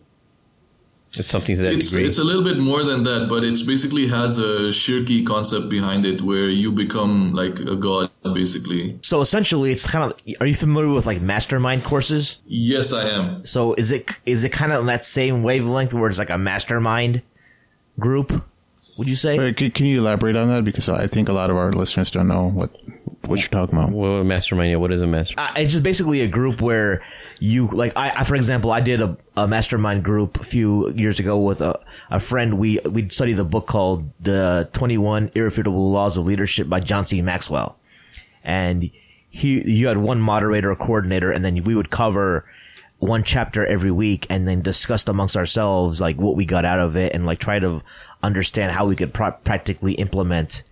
[1.16, 2.08] It's something that It's, degree.
[2.08, 6.04] it's a little bit more than that, but it basically has a shirky concept behind
[6.06, 9.00] it where you become like a god, basically.
[9.02, 10.20] So essentially, it's kind of.
[10.40, 12.40] Are you familiar with like mastermind courses?
[12.46, 13.46] Yes, I am.
[13.46, 16.38] So is it is it kind of on that same wavelength where it's like a
[16.38, 17.22] mastermind
[18.00, 18.44] group?
[18.98, 19.38] Would you say?
[19.38, 20.64] Wait, can, can you elaborate on that?
[20.64, 22.72] Because I think a lot of our listeners don't know what
[23.26, 23.92] what you're talking about.
[23.92, 24.72] well, mastermind.
[24.72, 25.52] Yeah, what is a mastermind?
[25.52, 27.02] Uh, it's just basically a group where
[27.40, 31.20] you like I, I for example I did a, a mastermind group a few years
[31.20, 31.80] ago with a,
[32.10, 36.80] a friend we we studied the book called the 21 irrefutable laws of leadership by
[36.80, 37.78] John C Maxwell
[38.44, 38.90] and
[39.30, 42.46] he you had one moderator or coordinator and then we would cover
[43.00, 46.96] one chapter every week and then discuss amongst ourselves like what we got out of
[46.96, 47.82] it and like try to
[48.22, 50.64] understand how we could pra- practically implement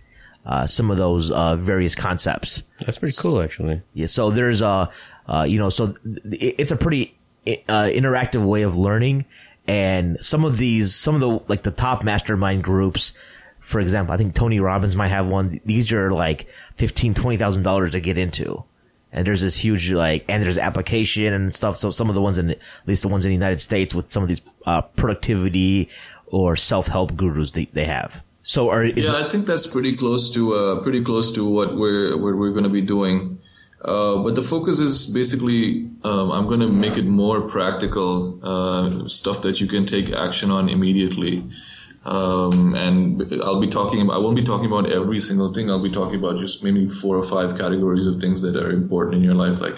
[0.46, 3.82] uh, some of those uh, various concepts That's pretty cool, actually.
[3.94, 4.90] yeah, so there's a,
[5.28, 7.14] uh, you know, so th- it's a pretty
[7.46, 9.24] uh, interactive way of learning,
[9.68, 13.12] and some of these, some of the like the top mastermind groups,
[13.72, 15.58] for example, I think Tony Robbins might have one.
[15.64, 16.46] These are like
[16.76, 18.62] fifteen, twenty thousand dollars to get into,
[19.10, 21.78] and there's this huge like, and there's application and stuff.
[21.78, 24.12] So some of the ones in, at least the ones in the United States, with
[24.12, 25.88] some of these uh, productivity
[26.26, 28.22] or self help gurus they, they have.
[28.42, 32.16] So are Yeah, I think that's pretty close to uh, pretty close to what we're
[32.18, 33.40] what we're going to be doing.
[33.82, 39.08] Uh, but the focus is basically um, I'm going to make it more practical uh,
[39.08, 41.42] stuff that you can take action on immediately.
[42.04, 45.70] Um, and I'll be talking about, I won't be talking about every single thing.
[45.70, 49.16] I'll be talking about just maybe four or five categories of things that are important
[49.16, 49.76] in your life, like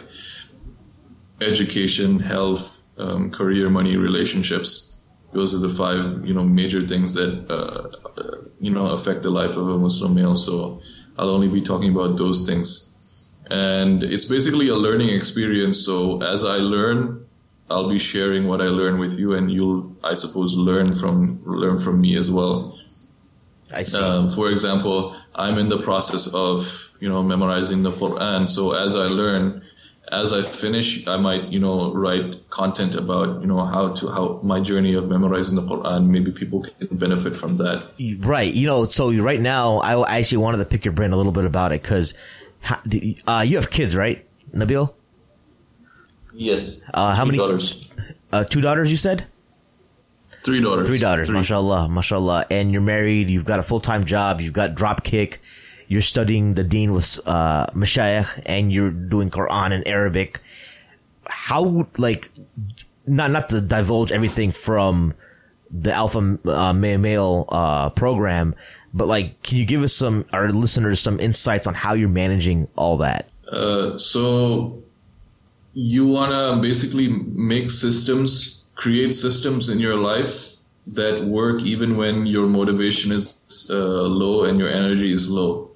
[1.40, 4.96] education, health, um, career, money, relationships.
[5.32, 9.30] Those are the five, you know, major things that, uh, uh, you know, affect the
[9.30, 10.36] life of a Muslim male.
[10.36, 10.80] So
[11.18, 12.92] I'll only be talking about those things.
[13.50, 15.84] And it's basically a learning experience.
[15.84, 17.23] So as I learn,
[17.74, 21.78] I'll be sharing what I learn with you, and you'll, I suppose, learn from learn
[21.78, 22.78] from me as well.
[23.72, 23.98] I see.
[23.98, 28.48] Um, for example, I'm in the process of you know memorizing the Quran.
[28.48, 29.64] So as I learn,
[30.12, 34.40] as I finish, I might you know write content about you know how to how
[34.44, 36.06] my journey of memorizing the Quran.
[36.06, 37.90] Maybe people can benefit from that.
[38.20, 38.54] Right.
[38.54, 41.44] You know, so right now, I actually wanted to pick your brain a little bit
[41.44, 42.14] about it because
[43.26, 44.24] uh, you have kids, right,
[44.54, 44.94] Nabeel?
[46.34, 46.82] Yes.
[46.92, 47.88] Uh, how Two many daughters?
[48.32, 49.26] Uh, two daughters, you said?
[50.44, 50.86] Three daughters.
[50.86, 51.38] Three daughters, Three.
[51.38, 52.46] mashallah, mashallah.
[52.50, 55.38] And you're married, you've got a full-time job, you've got Dropkick,
[55.88, 60.40] you're studying the deen with, uh, mashayikh, and you're doing Quran in Arabic.
[61.26, 62.30] How, like,
[63.06, 65.14] not, not to divulge everything from
[65.70, 68.54] the Alpha uh, Male, male uh, program,
[68.92, 72.68] but like, can you give us some, our listeners, some insights on how you're managing
[72.76, 73.28] all that?
[73.48, 74.83] Uh, so
[75.74, 80.52] you want to basically make systems, create systems in your life
[80.86, 83.38] that work even when your motivation is
[83.70, 85.70] uh, low and your energy is low.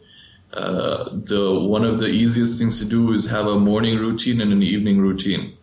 [0.53, 4.53] Uh, the one of the easiest things to do is have a morning routine and
[4.53, 5.57] an evening routine.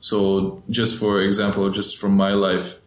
[0.00, 2.80] So, just for example, just from my life,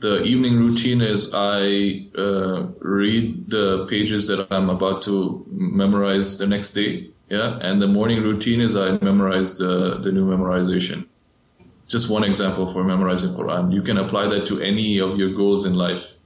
[0.00, 6.46] the evening routine is I uh, read the pages that I'm about to memorize the
[6.46, 11.06] next day yeah, and the morning routine is I memorize the, the new memorization.
[11.88, 13.72] Just one example for memorizing Quran.
[13.72, 16.16] You can apply that to any of your goals in life.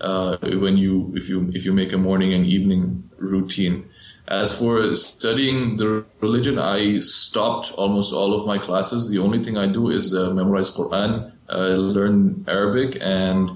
[0.00, 3.88] Uh, when you if you if you make a morning and evening routine.
[4.28, 9.10] As for studying the religion, I stopped almost all of my classes.
[9.10, 13.50] The only thing I do is uh, memorize Quran, uh, learn Arabic, and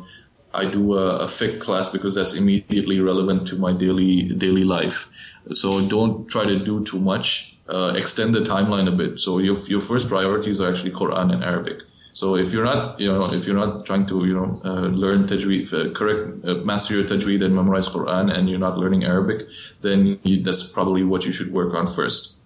[0.55, 5.09] I do a, a fiqh class because that's immediately relevant to my daily daily life.
[5.51, 7.57] So don't try to do too much.
[7.69, 9.19] Uh, extend the timeline a bit.
[9.21, 11.83] So your your first priorities are actually Quran and Arabic.
[12.15, 15.25] So if you're not, you know, if you're not trying to, you know, uh, learn
[15.25, 19.49] tajweed, uh, correct, uh, master your tajweed and memorize Quran, and you're not learning Arabic,
[19.81, 22.37] then you, that's probably what you should work on first.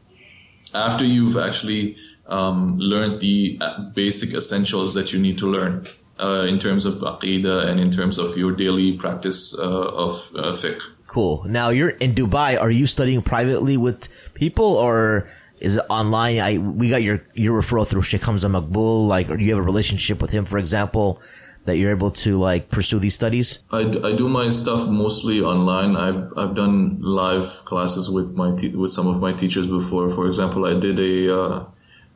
[0.73, 1.97] After you've actually
[2.29, 6.95] um, learned the uh, basic essentials that you need to learn uh, in terms of
[6.95, 10.13] aqidah and in terms of your daily practice uh, of
[10.57, 10.83] fiqh.
[11.07, 11.45] Cool.
[11.47, 12.61] Now you're in Dubai.
[12.61, 15.29] Are you studying privately with people or
[15.61, 16.39] is it online?
[16.39, 19.09] I we got your your referral through Sheikh Hamza Makbul.
[19.09, 21.21] Like, or do you have a relationship with him, for example,
[21.65, 23.61] that you're able to like pursue these studies?
[23.71, 25.97] I, I do my stuff mostly online.
[25.97, 30.11] I've I've done live classes with my te- with some of my teachers before.
[30.11, 31.65] For example, I did a uh,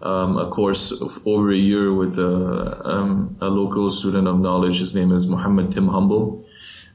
[0.03, 4.79] um, a course of over a year with uh, um, a local student of knowledge.
[4.81, 6.45] His name is Muhammad Tim Humble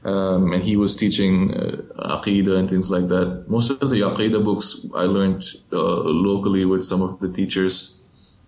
[0.06, 3.44] um, and he was teaching uh, Aqidah and things like that.
[3.48, 5.42] Most of the Aqidah books I learned
[5.72, 7.98] uh, locally with some of the teachers.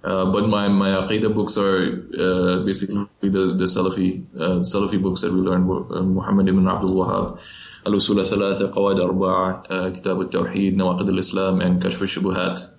[0.05, 5.23] Uh, but my, my Aqidah books are uh, basically the, the Salafi, uh, Salafi books
[5.23, 7.41] that we learned uh, Muhammad ibn Abdul Wahhab,
[7.85, 12.78] Al-Usul al-Thalatha, Qawaid al-Arba'a, Kitab al-Tawheed, Nawaqid al-Islam, and Kashf al-Shubuhat.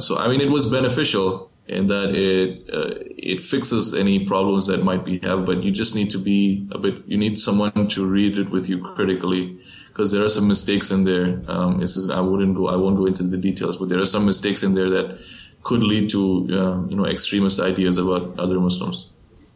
[0.00, 4.82] So, I mean, it was beneficial in that it uh, it fixes any problems that
[4.82, 8.06] might be have but you just need to be a bit you need someone to
[8.06, 9.58] read it with you critically
[9.88, 11.42] because there are some mistakes in there.
[11.48, 14.24] Um, is, I wouldn't go I won't go into the details but there are some
[14.24, 15.18] mistakes in there that
[15.62, 19.10] could lead to uh, you know extremist ideas about other Muslims.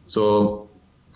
[0.06, 0.68] So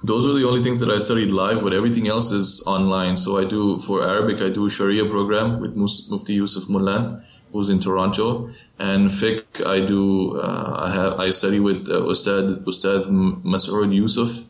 [0.04, 3.16] those are the only things that I studied live, but everything else is online.
[3.16, 7.22] So I do for Arabic, I do Sharia program with Mufti Yusuf Mullan,
[7.56, 10.38] who's in Toronto, and fiqh I do.
[10.38, 13.08] Uh, I have I study with uh, Ustad Ustad
[13.44, 14.44] Masood Yusuf,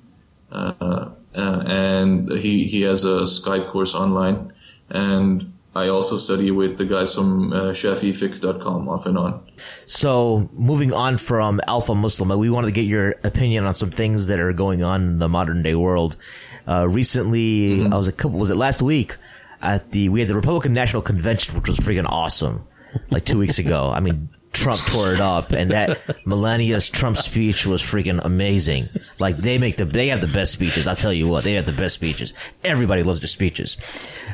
[0.51, 0.73] uh,
[1.35, 4.53] uh, and he he has a Skype course online,
[4.91, 5.45] and
[5.77, 9.47] I also study with the guys from uh, ShafiiFiqh.com off and on.
[9.83, 14.27] So, moving on from Alpha Muslim, we wanted to get your opinion on some things
[14.27, 16.17] that are going on in the modern day world.
[16.67, 17.93] Uh, recently, mm-hmm.
[17.93, 19.17] I was a couple, was it last week?
[19.61, 22.67] At the, we had the Republican National Convention, which was freaking awesome.
[23.11, 23.91] Like two weeks ago.
[23.91, 28.89] I mean, Trump tore it up, and that Melania's Trump speech was freaking amazing.
[29.19, 30.87] Like they make the they have the best speeches.
[30.87, 32.33] I'll tell you what, they have the best speeches.
[32.65, 33.77] Everybody loves their speeches.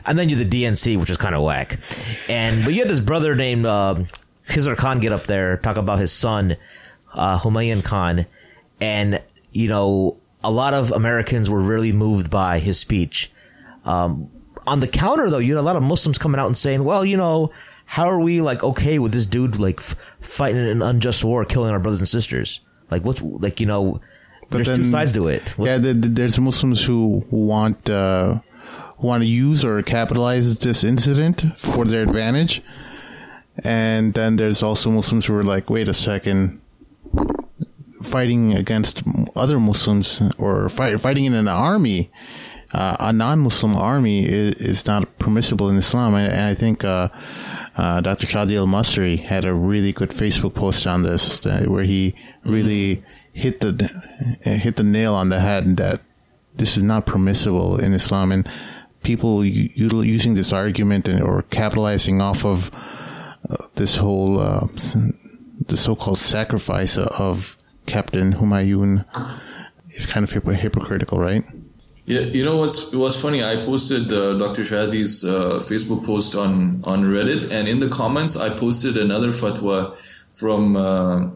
[0.06, 1.80] And then you the DNC, which was kind of whack.
[2.28, 4.04] And but you had this brother named uh,
[4.48, 6.56] Khizr Khan get up there, talk about his son,
[7.14, 8.26] uh, Humayun Khan,
[8.80, 9.20] and
[9.50, 13.30] you know, a lot of Americans were really moved by his speech.
[13.84, 14.30] Um,
[14.66, 17.04] on the counter, though, you had a lot of Muslims coming out and saying, "Well,
[17.04, 17.50] you know,
[17.96, 21.70] how are we like okay with this dude like f- fighting an unjust war, killing
[21.70, 22.60] our brothers and sisters?
[22.90, 24.00] Like, what's like, you know."
[24.50, 25.44] But there's two sides to it.
[25.58, 28.40] What's- Yeah, the, the- there's Muslims who want uh,
[28.98, 32.62] want to use or capitalize this incident for their advantage,
[33.64, 36.60] and then there's also Muslims who are like, wait a second,
[38.02, 39.02] fighting against
[39.36, 42.10] other Muslims or fight, fighting in an army,
[42.72, 46.84] uh, a non-Muslim army is, is not permissible in Islam, and, and I think.
[46.84, 47.08] Uh,
[47.76, 48.26] uh, Dr.
[48.26, 53.02] Shadi Al Masri had a really good Facebook post on this, uh, where he really
[53.32, 53.88] hit the
[54.42, 56.00] hit the nail on the head that
[56.54, 58.46] this is not permissible in Islam, and
[59.02, 59.70] people u-
[60.02, 62.70] using this argument and or capitalizing off of
[63.48, 64.66] uh, this whole uh,
[65.66, 69.04] the so-called sacrifice of Captain Humayun
[69.90, 71.44] is kind of hypo- hypocritical, right?
[72.04, 73.44] Yeah, you know what's what's funny?
[73.44, 74.62] I posted uh, Dr.
[74.62, 79.96] Shadi's uh, Facebook post on on Reddit, and in the comments, I posted another fatwa
[80.28, 81.30] from uh,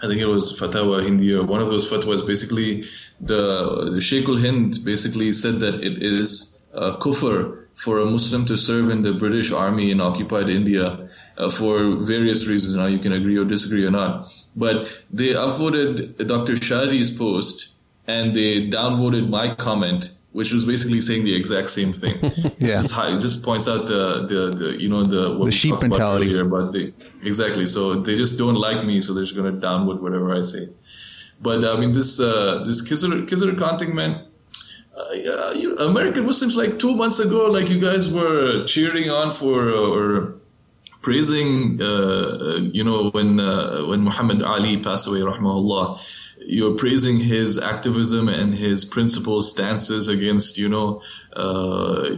[0.00, 1.46] I think it was Fatawa Hindiya.
[1.46, 2.84] One of those fatwas, basically,
[3.20, 8.56] the, the Sheikh Hind basically said that it is uh, kufr for a Muslim to
[8.56, 12.74] serve in the British Army in occupied India uh, for various reasons.
[12.74, 16.52] Now you can agree or disagree or not, but they upvoted Dr.
[16.52, 17.70] Shadi's post
[18.08, 22.16] and they downvoted my comment, which was basically saying the exact same thing.
[22.58, 22.82] Yeah.
[22.82, 22.94] Just
[23.26, 26.34] just points out the, the, the you know the what The sheep talked about mentality.
[26.34, 27.66] earlier the exactly.
[27.66, 30.64] So they just don't like me, so they're just gonna downvote whatever I say.
[31.40, 34.24] But I mean, this uh, this Khizr Khizr Khan man.
[34.98, 39.70] Uh, you, American Muslims, like two months ago, like you guys were cheering on for
[39.70, 40.34] uh, or
[41.02, 46.00] praising, uh, uh, you know, when uh, when Muhammad Ali passed away, rahmahullah,
[46.50, 51.02] you're praising his activism and his principled stances against, you know,
[51.36, 52.16] uh,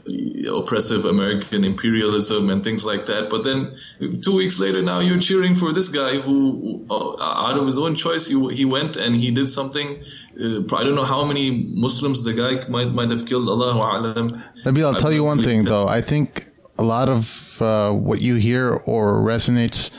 [0.55, 3.28] oppressive American imperialism and things like that.
[3.28, 3.77] But then
[4.23, 7.97] two weeks later, now you're cheering for this guy who, uh, out of his own
[7.97, 10.01] choice, he, went and he did something.
[10.40, 13.48] Uh, I don't know how many Muslims the guy might might have killed.
[13.48, 14.43] Allahu a'lam.
[14.65, 15.89] Maybe I'll tell you one thing though.
[15.89, 16.47] I think
[16.78, 19.90] a lot of uh, what you hear or resonates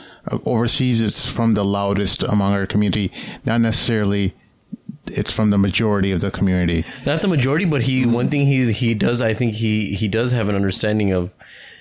[0.44, 3.10] overseas, it's from the loudest among our community,
[3.44, 4.34] not necessarily
[5.06, 6.84] it's from the majority of the community.
[7.04, 10.30] Not the majority, but he one thing he he does I think he he does
[10.32, 11.30] have an understanding of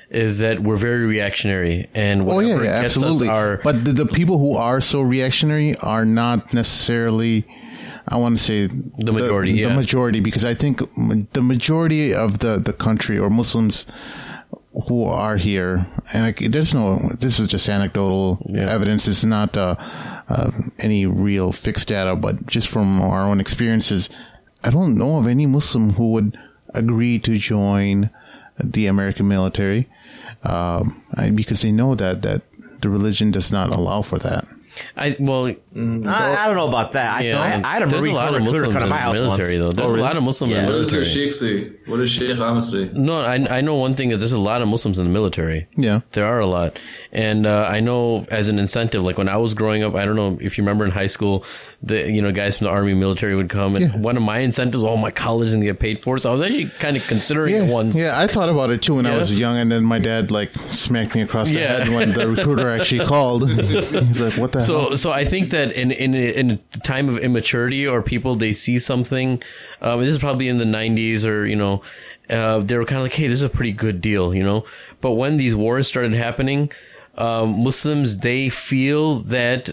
[0.10, 3.30] is that we're very reactionary and Oh whatever yeah, yeah gets absolutely.
[3.30, 7.46] us our but the, the people who are so reactionary are not necessarily.
[8.08, 9.76] I want to say the majority, The, yeah.
[9.76, 10.82] majority, because I think
[11.34, 13.86] the majority of the the country or Muslims
[14.88, 17.12] who are here, and like, there's no.
[17.20, 18.70] This is just anecdotal Yeah.
[18.70, 19.08] evidence.
[19.08, 19.76] It's not uh,
[20.30, 24.10] uh, any real fixed data, but just from our own experiences,
[24.64, 26.38] I don't know of any Muslim who would
[26.74, 28.10] agree to join
[28.64, 29.90] the American military
[30.44, 31.04] um,
[31.36, 32.42] because they know that that
[32.82, 34.46] the religion does not allow for that.
[34.96, 37.18] I well I, I don't know about that.
[37.18, 38.84] I, yeah, I, I had a there's Marine a lot of recruiter Muslims come in
[38.84, 39.76] to my the house military once.
[39.78, 39.82] though.
[39.88, 40.60] There's Oh, a lot of Muslims Yeah.
[40.60, 41.14] in the What does the military.
[41.26, 41.72] Sheikh say?
[41.88, 42.90] What does Sheikh Ahmed say?
[42.94, 45.68] No, I I know one thing that there's a lot of Muslims in the military.
[45.78, 46.02] Yeah.
[46.14, 46.78] There are a lot.
[47.12, 50.16] And uh, I know as an incentive, like when I was growing up, I don't
[50.16, 51.44] know if you remember in high school,
[51.84, 53.98] the you know guys from the army military would come, and Yeah.
[53.98, 56.18] one of my incentives, all my college and get paid for.
[56.20, 57.96] So I was actually kind of considering Yeah, it once.
[57.96, 59.18] yeah, I thought about it too when I Yeah.
[59.18, 61.80] was young, and then my dad like smacked me across the Yeah.
[61.80, 63.50] head when the recruiter actually called.
[63.50, 67.10] He's like, "What the hell?" So, so I think that in in in a time
[67.10, 69.42] of immaturity or people they see something,
[69.82, 71.82] um, this is probably in the '90s or you know,
[72.30, 74.66] uh, they were kind of like, hey, this is a pretty good deal, you know.
[75.02, 76.72] But when these wars started happening,
[77.16, 79.72] um, Muslims they feel that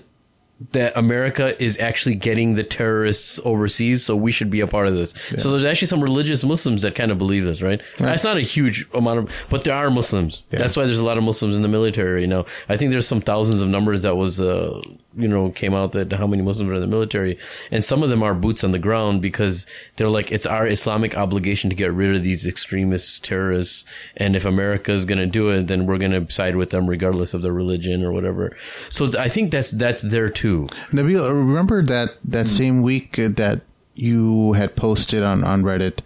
[0.72, 4.94] that America is actually getting the terrorists overseas, so we should be a part of
[4.94, 5.14] this.
[5.38, 7.80] So there's actually some religious Muslims that kind of believe this, right?
[7.98, 10.44] That's not a huge amount of, but there are Muslims.
[10.58, 12.22] That's why there's a lot of Muslims in the military.
[12.22, 14.80] You know, I think there's some thousands of numbers that was, uh,
[15.18, 17.38] you know, came out that how many Muslims are in the military,
[17.70, 19.66] and some of them are boots on the ground because
[19.96, 23.84] they're like it's our Islamic obligation to get rid of these extremist terrorists,
[24.16, 26.88] and if America is going to do it, then we're going to side with them
[26.88, 28.56] regardless of their religion or whatever.
[28.90, 30.68] So th- I think that's that's there too.
[30.92, 33.62] Nabeel, remember that that same week that
[33.94, 36.00] you had posted on on Reddit,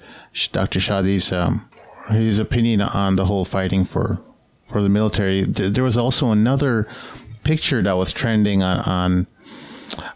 [0.52, 0.80] Dr.
[0.80, 1.68] Shadi's um,
[2.10, 4.20] his opinion on the whole fighting for
[4.72, 5.44] for the military.
[5.44, 6.88] There was also another
[7.44, 9.26] picture that was trending on on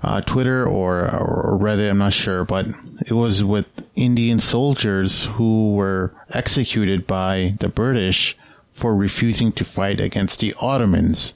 [0.02, 1.90] uh, Twitter or or Reddit.
[1.90, 2.66] I'm not sure, but
[3.06, 8.36] it was with Indian soldiers who were executed by the British
[8.72, 11.34] for refusing to fight against the Ottomans.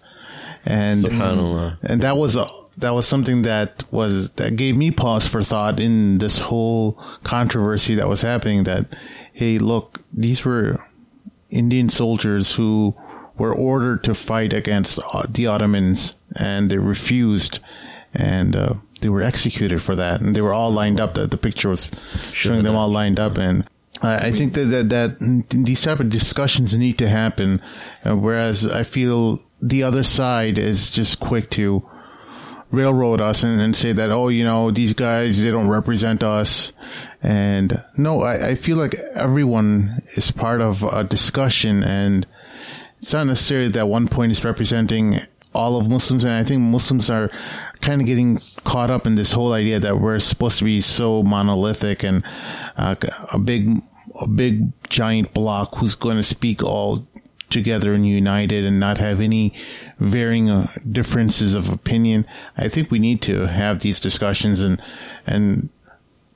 [0.64, 1.04] and
[1.82, 5.80] and that was a that was something that was that gave me pause for thought
[5.80, 6.92] in this whole
[7.24, 8.64] controversy that was happening.
[8.64, 8.86] That
[9.32, 10.84] hey, look, these were
[11.50, 12.94] Indian soldiers who
[13.40, 17.58] were ordered to fight against uh, the Ottomans, and they refused,
[18.12, 20.20] and uh, they were executed for that.
[20.20, 21.14] And they were all lined up.
[21.14, 21.90] The, the picture was
[22.32, 23.66] showing them all lined up, and
[24.02, 27.62] I think that, that that these type of discussions need to happen.
[28.04, 31.82] Uh, whereas I feel the other side is just quick to
[32.70, 36.72] railroad us and, and, say that, oh, you know, these guys, they don't represent us.
[37.20, 42.26] And no, I, I feel like everyone is part of a discussion and
[43.00, 45.20] it's not necessarily that one point is representing
[45.54, 46.24] all of Muslims.
[46.24, 47.30] And I think Muslims are
[47.80, 51.22] kind of getting caught up in this whole idea that we're supposed to be so
[51.22, 52.22] monolithic and
[52.76, 52.94] uh,
[53.32, 53.80] a big,
[54.20, 57.06] a big giant block who's going to speak all
[57.48, 59.52] together and united and not have any
[59.98, 62.26] varying uh, differences of opinion.
[62.56, 64.80] I think we need to have these discussions and
[65.26, 65.68] and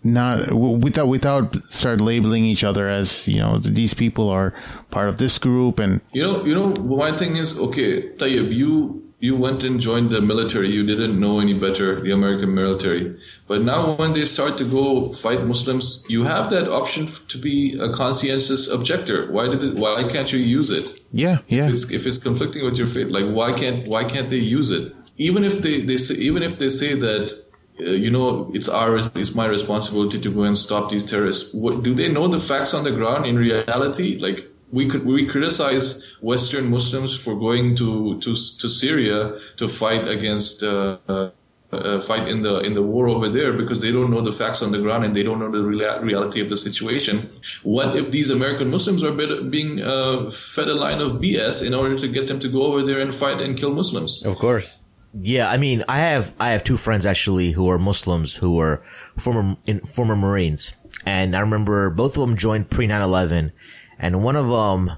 [0.05, 4.55] not without without start labeling each other as you know these people are
[4.90, 9.05] part of this group and you know you know one thing is okay Tayyib you
[9.24, 10.68] you went and joined the military.
[10.68, 13.18] You didn't know any better, the American military.
[13.47, 17.78] But now, when they start to go fight Muslims, you have that option to be
[17.81, 19.32] a conscientious objector.
[19.32, 19.76] Why did it?
[19.76, 21.01] Why can't you use it?
[21.10, 21.68] Yeah, yeah.
[21.68, 24.70] If it's, if it's conflicting with your faith, like why can't why can't they use
[24.70, 24.93] it?
[25.16, 27.43] Even if they, they say, even if they say that
[27.78, 31.52] you know, it's our, it's my responsibility to go and stop these terrorists.
[31.55, 34.18] What, do they know the facts on the ground in reality?
[34.18, 40.09] Like, we could we criticize Western Muslims for going to to to Syria to fight
[40.09, 41.30] against uh, uh,
[41.70, 44.62] uh, fight in the in the war over there because they don't know the facts
[44.62, 47.30] on the ground and they don't know the rea- reality of the situation.
[47.62, 51.96] What if these American Muslims are being uh, fed a line of BS in order
[51.96, 54.24] to get them to go over there and fight and kill Muslims?
[54.24, 54.78] Of course.
[55.16, 58.82] Yeah, I mean, I have I have two friends actually who are Muslims who were
[59.16, 60.74] former in, former Marines,
[61.06, 63.52] and I remember both of them joined pre 9/11
[63.98, 64.96] and one of them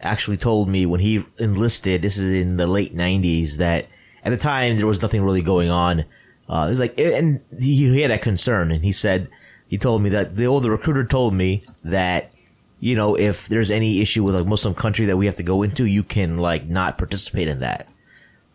[0.00, 3.86] actually told me when he enlisted, this is in the late 90s, that
[4.24, 6.00] at the time there was nothing really going on.
[6.48, 9.28] Uh, was like, and he, he had a concern, and he said,
[9.66, 12.30] he told me that the older recruiter told me that,
[12.78, 15.62] you know, if there's any issue with a Muslim country that we have to go
[15.62, 17.90] into, you can like not participate in that.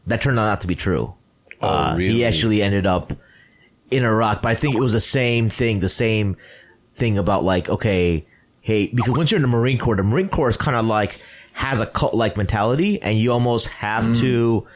[0.08, 1.14] That turned out not to be true.
[1.62, 2.14] Oh, uh, really?
[2.14, 3.14] He actually ended up
[3.92, 6.38] in Iraq, but I think it was the same thing, the same
[6.96, 8.26] thing about like, okay,
[8.62, 11.24] hey, because once you're in the Marine Corps, the Marine Corps is kind of like
[11.54, 14.20] has a cult like mentality, and you almost have mm.
[14.22, 14.68] to,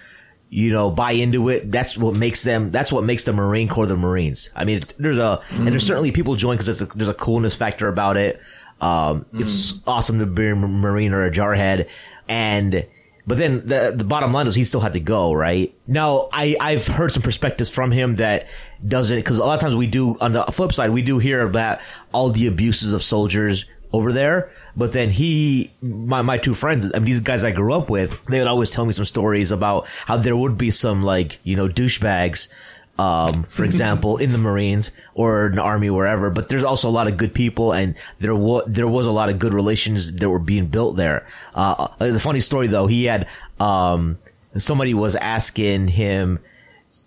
[0.50, 1.72] you know, buy into it.
[1.72, 2.72] That's what makes them.
[2.72, 4.50] That's what makes the Marine Corps the Marines.
[4.56, 5.58] I mean, there's a mm.
[5.58, 5.88] and there's mm.
[5.88, 8.42] certainly people join because there's a, there's a coolness factor about it.
[8.82, 9.42] Um, mm.
[9.42, 11.88] It's awesome to be a Marine or a jarhead,
[12.28, 12.86] and.
[13.28, 15.74] But then the the bottom line is he still had to go, right?
[15.88, 18.48] Now, I, I've heard some perspectives from him that
[18.88, 21.42] doesn't, because a lot of times we do, on the flip side, we do hear
[21.42, 21.80] about
[22.14, 24.52] all the abuses of soldiers over there.
[24.78, 28.20] But then he, my, my two friends, I mean, these guys I grew up with,
[28.26, 31.56] they would always tell me some stories about how there would be some like, you
[31.56, 32.48] know, douchebags,
[32.98, 36.30] um, for example, in the Marines or in the Army, wherever.
[36.30, 39.30] But there's also a lot of good people, and there was there was a lot
[39.30, 41.28] of good relations that were being built there.
[41.54, 42.88] Uh, a funny story though.
[42.88, 43.28] He had
[43.60, 44.18] um,
[44.58, 46.40] somebody was asking him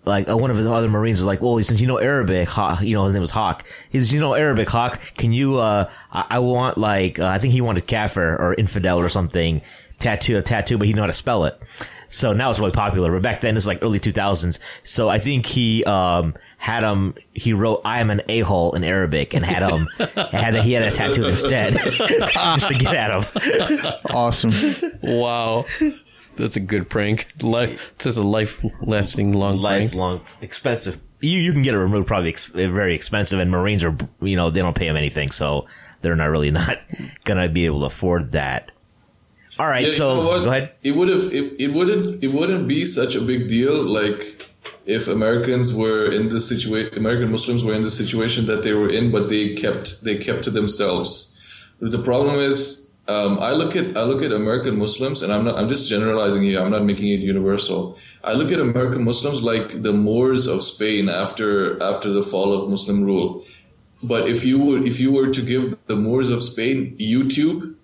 [0.05, 2.81] like uh, one of his other Marines was like, "Well, since you know Arabic, Hawk,
[2.81, 3.65] you know his name was Hawk.
[3.89, 4.99] He says, you know Arabic, Hawk.
[5.15, 5.57] Can you?
[5.57, 9.61] Uh, I, I want like uh, I think he wanted kafir or infidel or something
[9.99, 11.59] tattoo a tattoo, but he know how to spell it.
[12.09, 13.11] So now it's really popular.
[13.11, 14.59] But back then it's like early two thousands.
[14.83, 17.15] So I think he um, had him.
[17.33, 19.87] He wrote "I am an a hole" in Arabic and had him
[20.31, 21.73] had a, he had a tattoo instead
[22.33, 23.93] just to get at him.
[24.09, 24.53] Awesome!
[25.01, 25.65] Wow.
[26.35, 27.27] That's a good prank.
[27.41, 30.97] Life, it's just a life lasting long lifelong expensive.
[31.19, 34.49] You you can get it removed probably ex- very expensive, and Marines are you know
[34.49, 35.67] they don't pay them anything, so
[36.01, 36.79] they're not really not
[37.25, 38.71] gonna be able to afford that.
[39.59, 40.71] All right, yeah, so you know go ahead.
[40.83, 44.49] It would have it, it wouldn't it wouldn't be such a big deal like
[44.85, 48.89] if Americans were in the situation American Muslims were in the situation that they were
[48.89, 51.35] in, but they kept they kept to themselves.
[51.81, 55.59] The problem is um, I look at I look at American Muslims, and I'm not
[55.59, 56.61] I'm just generalizing here.
[56.61, 57.97] I'm not making it universal.
[58.23, 62.69] I look at American Muslims like the Moors of Spain after after the fall of
[62.69, 63.45] Muslim rule.
[64.03, 67.75] But if you would if you were to give the Moors of Spain YouTube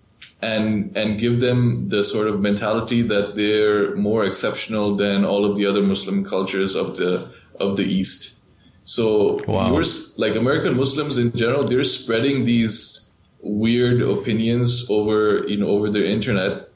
[0.42, 5.56] and and give them the sort of mentality that they're more exceptional than all of
[5.58, 8.40] the other Muslim cultures of the of the East.
[8.84, 9.72] So wow.
[9.72, 15.90] yours like American Muslims in general, they're spreading these weird opinions over you know over
[15.90, 16.70] the internet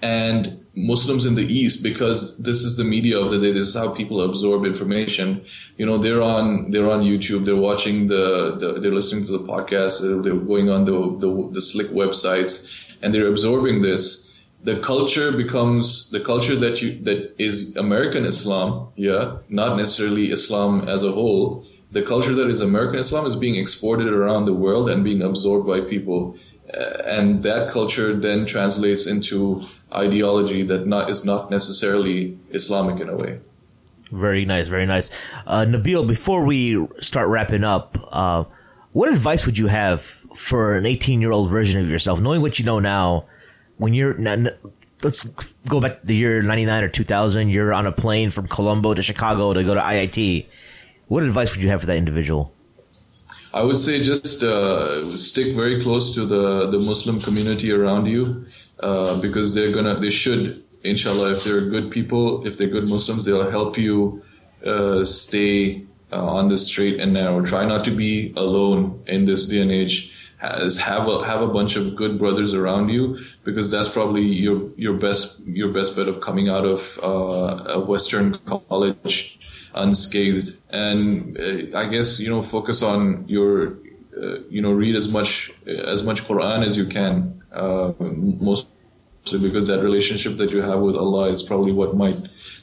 [0.00, 3.74] and Muslims in the East, because this is the media of the day, this is
[3.74, 5.44] how people absorb information.
[5.76, 9.40] You know, they're on they're on YouTube, they're watching the, the they're listening to the
[9.40, 12.70] podcast, they're going on the, the the slick websites,
[13.02, 14.32] and they're absorbing this.
[14.62, 20.88] The culture becomes the culture that you that is American Islam, yeah, not necessarily Islam
[20.88, 21.66] as a whole.
[21.90, 25.66] The culture that is American Islam is being exported around the world and being absorbed
[25.66, 26.36] by people
[26.74, 29.62] uh, and that culture then translates into
[29.94, 33.40] ideology that not is not necessarily Islamic in a way.
[34.10, 35.10] Very nice, very nice.
[35.46, 38.44] Uh, Nabeel, before we start wrapping up, uh,
[38.92, 40.02] what advice would you have
[40.34, 43.26] for an 18 year old version of yourself, knowing what you know now?
[43.76, 44.18] When you're,
[45.04, 45.22] let's
[45.68, 49.02] go back to the year 99 or 2000, you're on a plane from Colombo to
[49.02, 50.46] Chicago to go to IIT.
[51.06, 52.52] What advice would you have for that individual?
[53.54, 58.46] I would say just uh, stick very close to the, the Muslim community around you
[58.80, 63.24] uh, because they're gonna they should inshallah if they're good people if they're good Muslims
[63.24, 64.22] they'll help you
[64.64, 67.44] uh, stay uh, on the straight and narrow.
[67.44, 70.14] Try not to be alone in this day and age.
[70.38, 74.70] Has have a have a bunch of good brothers around you because that's probably your
[74.76, 79.38] your best your best bet of coming out of uh, a Western college
[79.74, 80.62] unscathed.
[80.70, 83.78] And uh, I guess you know focus on your
[84.16, 87.37] uh, you know read as much as much Quran as you can.
[87.52, 88.70] Uh, mostly
[89.40, 92.16] because that relationship that you have with Allah is probably what might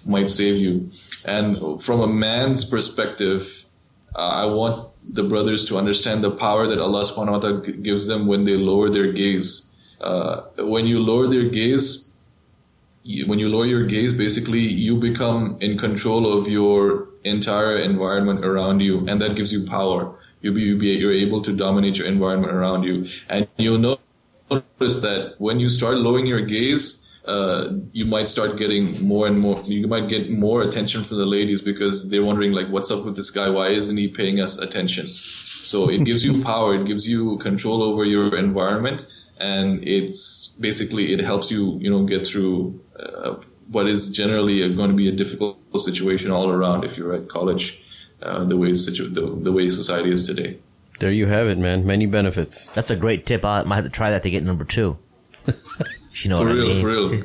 [0.07, 0.90] might save you.
[1.28, 3.66] And from a man's perspective,
[4.16, 8.07] uh, I want the brothers to understand the power that Allah subhanahu wa ta'ala gives
[8.07, 9.72] them when they lower their gaze.
[10.02, 12.14] Uh, when you lower their gaze,
[13.26, 18.80] when you lower your gaze, basically you become in control of your entire environment around
[18.80, 20.18] you, and that gives you power.
[20.41, 23.99] You be, you be you're able to dominate your environment around you, and you'll
[24.50, 29.40] notice that when you start lowering your gaze, uh, you might start getting more and
[29.40, 29.60] more.
[29.64, 33.16] You might get more attention from the ladies because they're wondering like, what's up with
[33.16, 33.50] this guy?
[33.50, 35.08] Why isn't he paying us attention?
[35.08, 36.76] So it gives you power.
[36.76, 39.08] It gives you control over your environment,
[39.40, 43.36] and it's basically it helps you you know get through uh,
[43.70, 47.84] what is generally going to be a difficult situation all around if you're at college,
[48.22, 50.60] uh, the way situ- the, the way society is today.
[51.00, 51.86] There you have it, man.
[51.86, 52.68] Many benefits.
[52.74, 53.44] That's a great tip.
[53.44, 54.98] I might have to try that to get number two.
[55.48, 56.82] you know, for real, I mean?
[56.82, 57.24] for real.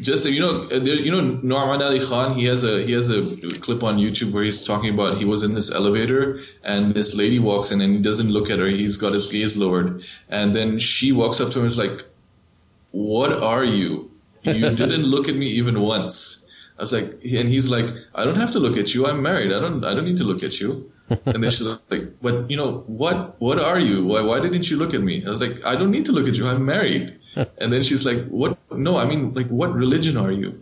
[0.00, 2.34] Just you know, uh, there, you know, Nouman Ali Khan.
[2.34, 3.22] He has a he has a
[3.60, 7.38] clip on YouTube where he's talking about he was in this elevator and this lady
[7.38, 8.66] walks in and he doesn't look at her.
[8.66, 12.04] He's got his gaze lowered, and then she walks up to him and is like,
[12.90, 14.10] "What are you?"
[14.42, 16.52] You didn't look at me even once.
[16.78, 19.06] I was like, and he's like, I don't have to look at you.
[19.06, 19.52] I'm married.
[19.52, 20.72] I don't, I don't need to look at you.
[21.08, 24.04] And then she's like, but you know, what, what are you?
[24.04, 25.24] Why, why didn't you look at me?
[25.24, 26.46] I was like, I don't need to look at you.
[26.46, 27.14] I'm married.
[27.58, 28.58] And then she's like, what?
[28.72, 30.60] No, I mean, like, what religion are you?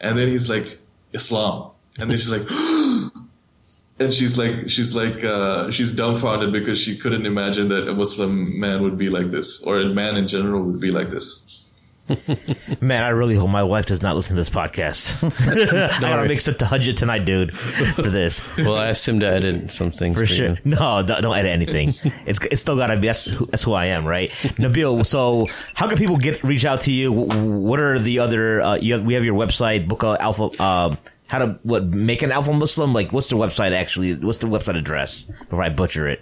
[0.00, 0.78] And then he's like,
[1.12, 1.70] Islam.
[1.98, 2.48] And then she's like,
[3.98, 8.58] and she's like, she's like, uh, she's dumbfounded because she couldn't imagine that a Muslim
[8.58, 11.63] man would be like this, or a man in general would be like this.
[12.80, 15.16] Man, I really hope my wife does not listen to this podcast.
[15.96, 18.44] I gotta make some tahajjud tonight, dude, for this.
[18.58, 20.50] Well, I asked him to edit something for, sure.
[20.50, 20.56] You.
[20.64, 21.88] No, don't, don't, edit anything.
[22.26, 23.06] it's it's still gotta be.
[23.06, 24.30] That's who, that's who I am, right?
[24.58, 25.06] Nabeel.
[25.06, 27.10] So, how can people get reach out to you?
[27.10, 28.60] What are the other?
[28.60, 30.50] Uh, you have, we have your website, Book Alpha.
[30.58, 32.92] Uh, how to what make an Alpha Muslim?
[32.92, 34.14] Like, what's the website actually?
[34.14, 35.24] What's the website address?
[35.24, 36.20] Before I butcher it.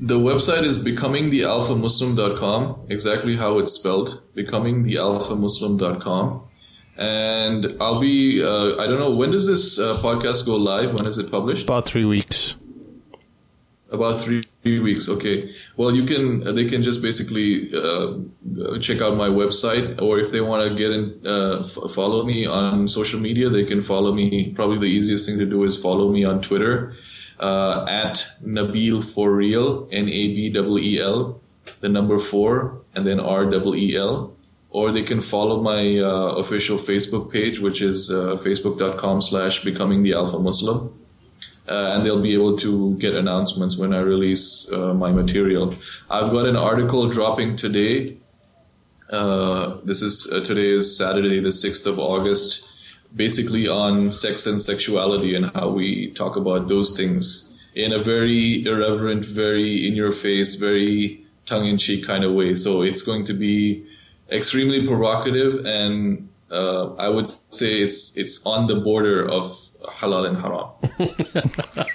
[0.00, 6.42] The website is becomingthealphamuslim.com, exactly how it's spelled, becomingthealphamuslim.com.
[6.96, 10.94] And I'll be, uh, I don't know, when does this uh, podcast go live?
[10.94, 11.64] When is it published?
[11.64, 12.54] About three weeks.
[13.90, 15.52] About three, three weeks, okay.
[15.76, 18.18] Well, you can, they can just basically uh,
[18.78, 22.46] check out my website, or if they want to get in, uh, f- follow me
[22.46, 24.52] on social media, they can follow me.
[24.52, 26.94] Probably the easiest thing to do is follow me on Twitter
[27.40, 31.40] uh, at Nabeel for real, N A B E E L,
[31.80, 34.34] the number four, and then R E E L.
[34.70, 40.02] Or they can follow my uh, official Facebook page, which is uh, facebook.com slash becoming
[40.02, 40.94] the alpha Muslim.
[41.66, 45.74] Uh, and they'll be able to get announcements when I release uh, my material.
[46.10, 48.16] I've got an article dropping today.
[49.10, 52.67] Uh, this is uh, today is Saturday, the 6th of August
[53.14, 58.64] basically on sex and sexuality and how we talk about those things in a very
[58.64, 62.54] irreverent, very in your face, very tongue in cheek kind of way.
[62.54, 63.84] So it's going to be
[64.30, 69.52] extremely provocative and uh, I would say it's it's on the border of
[69.84, 70.68] halal and haram.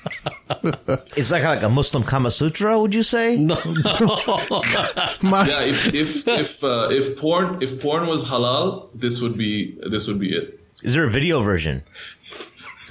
[1.16, 2.80] it's like like a Muslim Kama Sutra.
[2.80, 3.38] Would you say?
[3.38, 3.56] No.
[5.22, 9.78] My, Yeah, if if if uh, if porn if porn was halal, this would be
[9.90, 10.60] this would be it.
[10.84, 11.84] Is there a video version?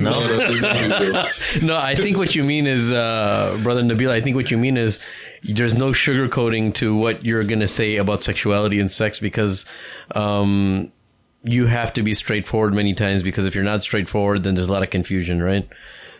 [0.00, 0.10] No.
[0.10, 1.62] No, that doesn't do it.
[1.62, 4.10] no, I think what you mean is, uh, brother Nabeel.
[4.10, 5.04] I think what you mean is
[5.42, 9.66] there's no sugarcoating to what you're going to say about sexuality and sex because
[10.14, 10.90] um,
[11.42, 13.22] you have to be straightforward many times.
[13.22, 15.68] Because if you're not straightforward, then there's a lot of confusion, right?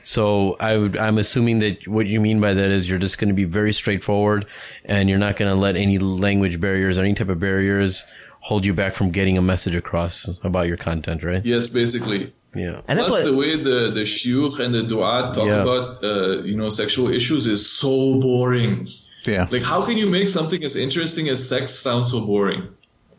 [0.03, 3.29] So I would, I'm assuming that what you mean by that is you're just going
[3.29, 4.47] to be very straightforward,
[4.85, 8.05] and you're not going to let any language barriers or any type of barriers
[8.49, 11.45] hold you back from getting a message across about your content, right?
[11.45, 12.33] Yes, basically.
[12.55, 12.81] Yeah.
[12.89, 15.63] And that's Plus, what the way the the shuyukh and the du'at talk Yeah.
[15.67, 18.87] about uh, you know sexual issues is so boring.
[19.25, 19.47] yeah.
[19.55, 22.63] Like, how can you make something as interesting as sex sound so boring?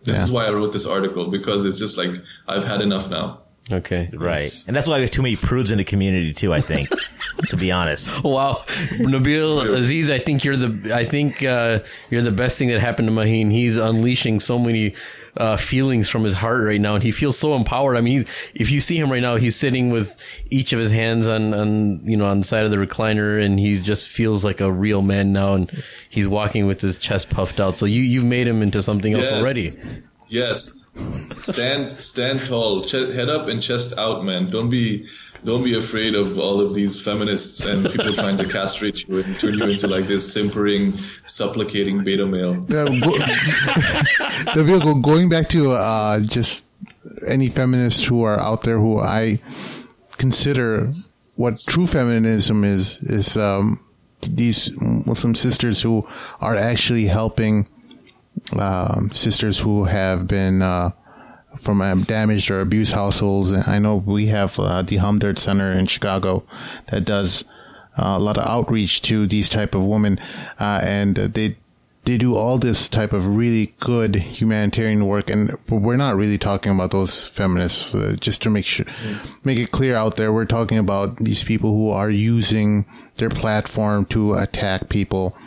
[0.04, 0.24] This Yeah.
[0.26, 2.12] is why I wrote this article because it's just like
[2.48, 3.26] I've had enough now.
[3.72, 4.10] Okay.
[4.14, 6.54] right, and that's why we have too many prudes in the community too.
[6.54, 6.90] I think,
[7.50, 8.24] to be honest.
[8.24, 8.64] Wow,
[8.98, 11.80] Nabeel Azeez, I think you're the I think uh,
[12.10, 13.52] you're the best thing that happened to Maheen.
[13.52, 14.96] He's unleashing so many
[15.38, 17.96] uh, feelings from his heart right now, and he feels so empowered.
[17.98, 20.22] I mean, he's, if you see him right now, he's sitting with
[20.52, 23.58] each of his hands on, on you know on the side of the recliner, and
[23.60, 27.62] he just feels like a real man now, and he's walking with his chest puffed
[27.62, 27.80] out.
[27.80, 29.34] So you you've made him into something else Yes.
[29.42, 30.02] already.
[30.28, 30.92] Yes.
[31.40, 34.50] Stand stand tall, Ch- head up and chest out, man.
[34.50, 35.08] Don't be
[35.44, 39.40] don't be afraid of all of these feminists and people trying to castrate you and
[39.40, 40.94] turn you into like this simpering,
[41.26, 42.54] supplicating beta male.
[42.62, 42.86] Go,
[44.56, 46.64] the vehicle going back to uh, just
[47.28, 49.42] any feminists who are out there who I
[50.18, 50.92] consider
[51.36, 53.84] what true feminism is is um,
[54.22, 56.08] these Muslim sisters who
[56.40, 57.68] are actually helping
[58.58, 60.92] um, sisters who have been uh,
[61.58, 63.52] from um, damaged or abused households.
[63.52, 66.44] And I know we have uh, the Hamdard Center in Chicago
[66.92, 67.44] that does
[67.98, 70.20] uh, a lot of outreach to these type of women,
[70.60, 71.58] uh, and they
[72.06, 75.30] they do all this type of really good humanitarian work.
[75.30, 77.94] And we're not really talking about those feminists.
[77.94, 78.86] Uh, just to make sure,
[79.44, 82.86] make it clear out there, we're talking about these people who are using
[83.18, 85.38] their platform to attack people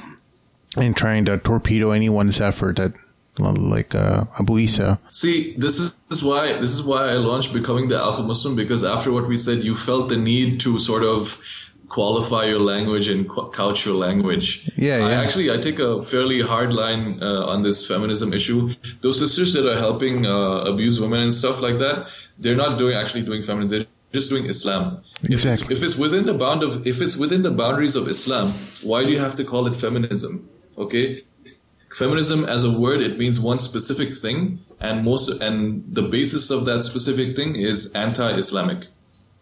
[0.76, 2.92] and trying to torpedo anyone's effort at
[3.38, 4.98] like uh, Abu Isa.
[5.10, 8.56] See, this is, this is why this is why I launched becoming the Alpha Muslim
[8.56, 11.40] because after what we said, you felt the need to sort of
[11.88, 14.68] qualify your language and qu- couch your language.
[14.76, 18.72] Yeah, I actually I take a fairly hard line uh, on this feminism issue.
[19.02, 22.08] Those sisters that are helping uh, abuse women and stuff like that,
[22.38, 23.68] they're not doing actually doing feminism.
[23.68, 25.02] They're just doing Islam.
[25.22, 25.76] If it's, Exactly.
[25.76, 28.48] if it's within the bound of if it's within the boundaries of Islam,
[28.82, 30.48] why do you have to call it feminism?
[30.78, 31.24] Okay,
[31.90, 36.66] feminism as a word it means one specific thing and most and the basis of
[36.66, 38.88] that specific thing is anti-islamic.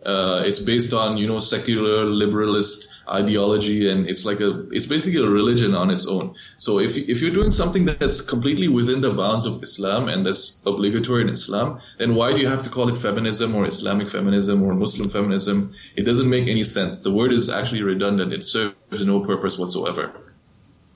[0.06, 5.20] Uh, it's based on you know secular liberalist ideology and it's like a it's basically
[5.20, 6.34] a religion on its own.
[6.58, 10.62] So if if you're doing something that's completely within the bounds of islam and that's
[10.66, 14.62] obligatory in islam then why do you have to call it feminism or islamic feminism
[14.62, 15.72] or muslim feminism?
[15.96, 17.00] It doesn't make any sense.
[17.00, 18.32] The word is actually redundant.
[18.32, 20.33] It serves no purpose whatsoever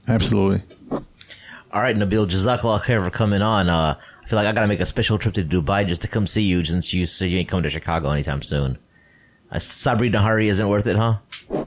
[0.09, 0.63] Absolutely.
[0.91, 3.69] All right, Nabeel, Jazakallah khair for coming on.
[3.69, 6.27] Uh, I feel like I gotta make a special trip to Dubai just to come
[6.27, 8.79] see you since you said you ain't coming to Chicago anytime soon.
[9.51, 11.19] Uh, Sabri Nihari isn't worth it, huh?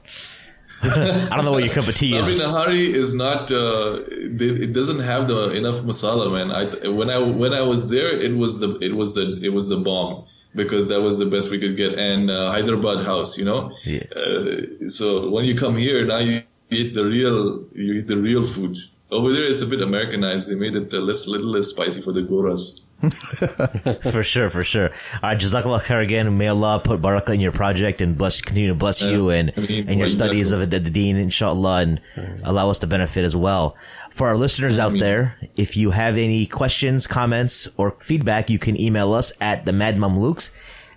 [0.83, 2.39] I don't know what your cup of tea Sabri is.
[2.39, 3.51] Sabri Nihari is not.
[3.51, 6.51] Uh, it it doesn't have the enough masala, man.
[6.51, 9.69] I when I when I was there, it was the it was the it was
[9.69, 11.93] the bomb because that was the best we could get.
[11.97, 13.71] And uh, Hyderabad house, you know.
[13.85, 14.03] Yeah.
[14.15, 18.43] Uh, so when you come here, now you eat the real you eat the real
[18.43, 18.77] food.
[19.11, 20.47] Over there, it's a bit Americanized.
[20.47, 22.79] They made it a less, little less spicy for the goras.
[24.11, 24.89] For sure, for sure.
[25.23, 26.37] All right, Jazakallah khair again.
[26.37, 29.61] May Allah put barakah in your project and bless, continue to bless you and, I
[29.61, 31.99] mean, and your studies of the, the deen, inshallah, and
[32.43, 33.75] allow us to benefit as well.
[34.11, 38.59] For our listeners out mean- there, if you have any questions, comments, or feedback, you
[38.59, 40.51] can email us at the Mad Mamluks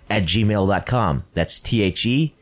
[0.07, 1.23] at gmail.com.
[1.33, 2.37] That's T-H-E-M-A-D-M-A-M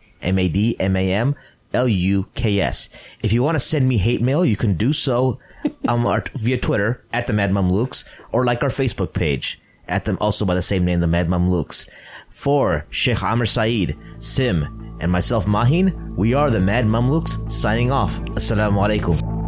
[1.74, 2.90] L-U-K-S.
[3.22, 5.40] If you want to send me hate mail, you can do so
[5.88, 10.18] um, our, via Twitter at the Mad Mamluks or like our Facebook page at them
[10.22, 11.88] also by the same name, the Mad Mamluks.
[12.30, 18.18] For Sheikh Amr Saeed, Sim, and myself Mahin, we are the Mad Mamluks signing off.
[18.32, 19.43] Assalamu alaikum.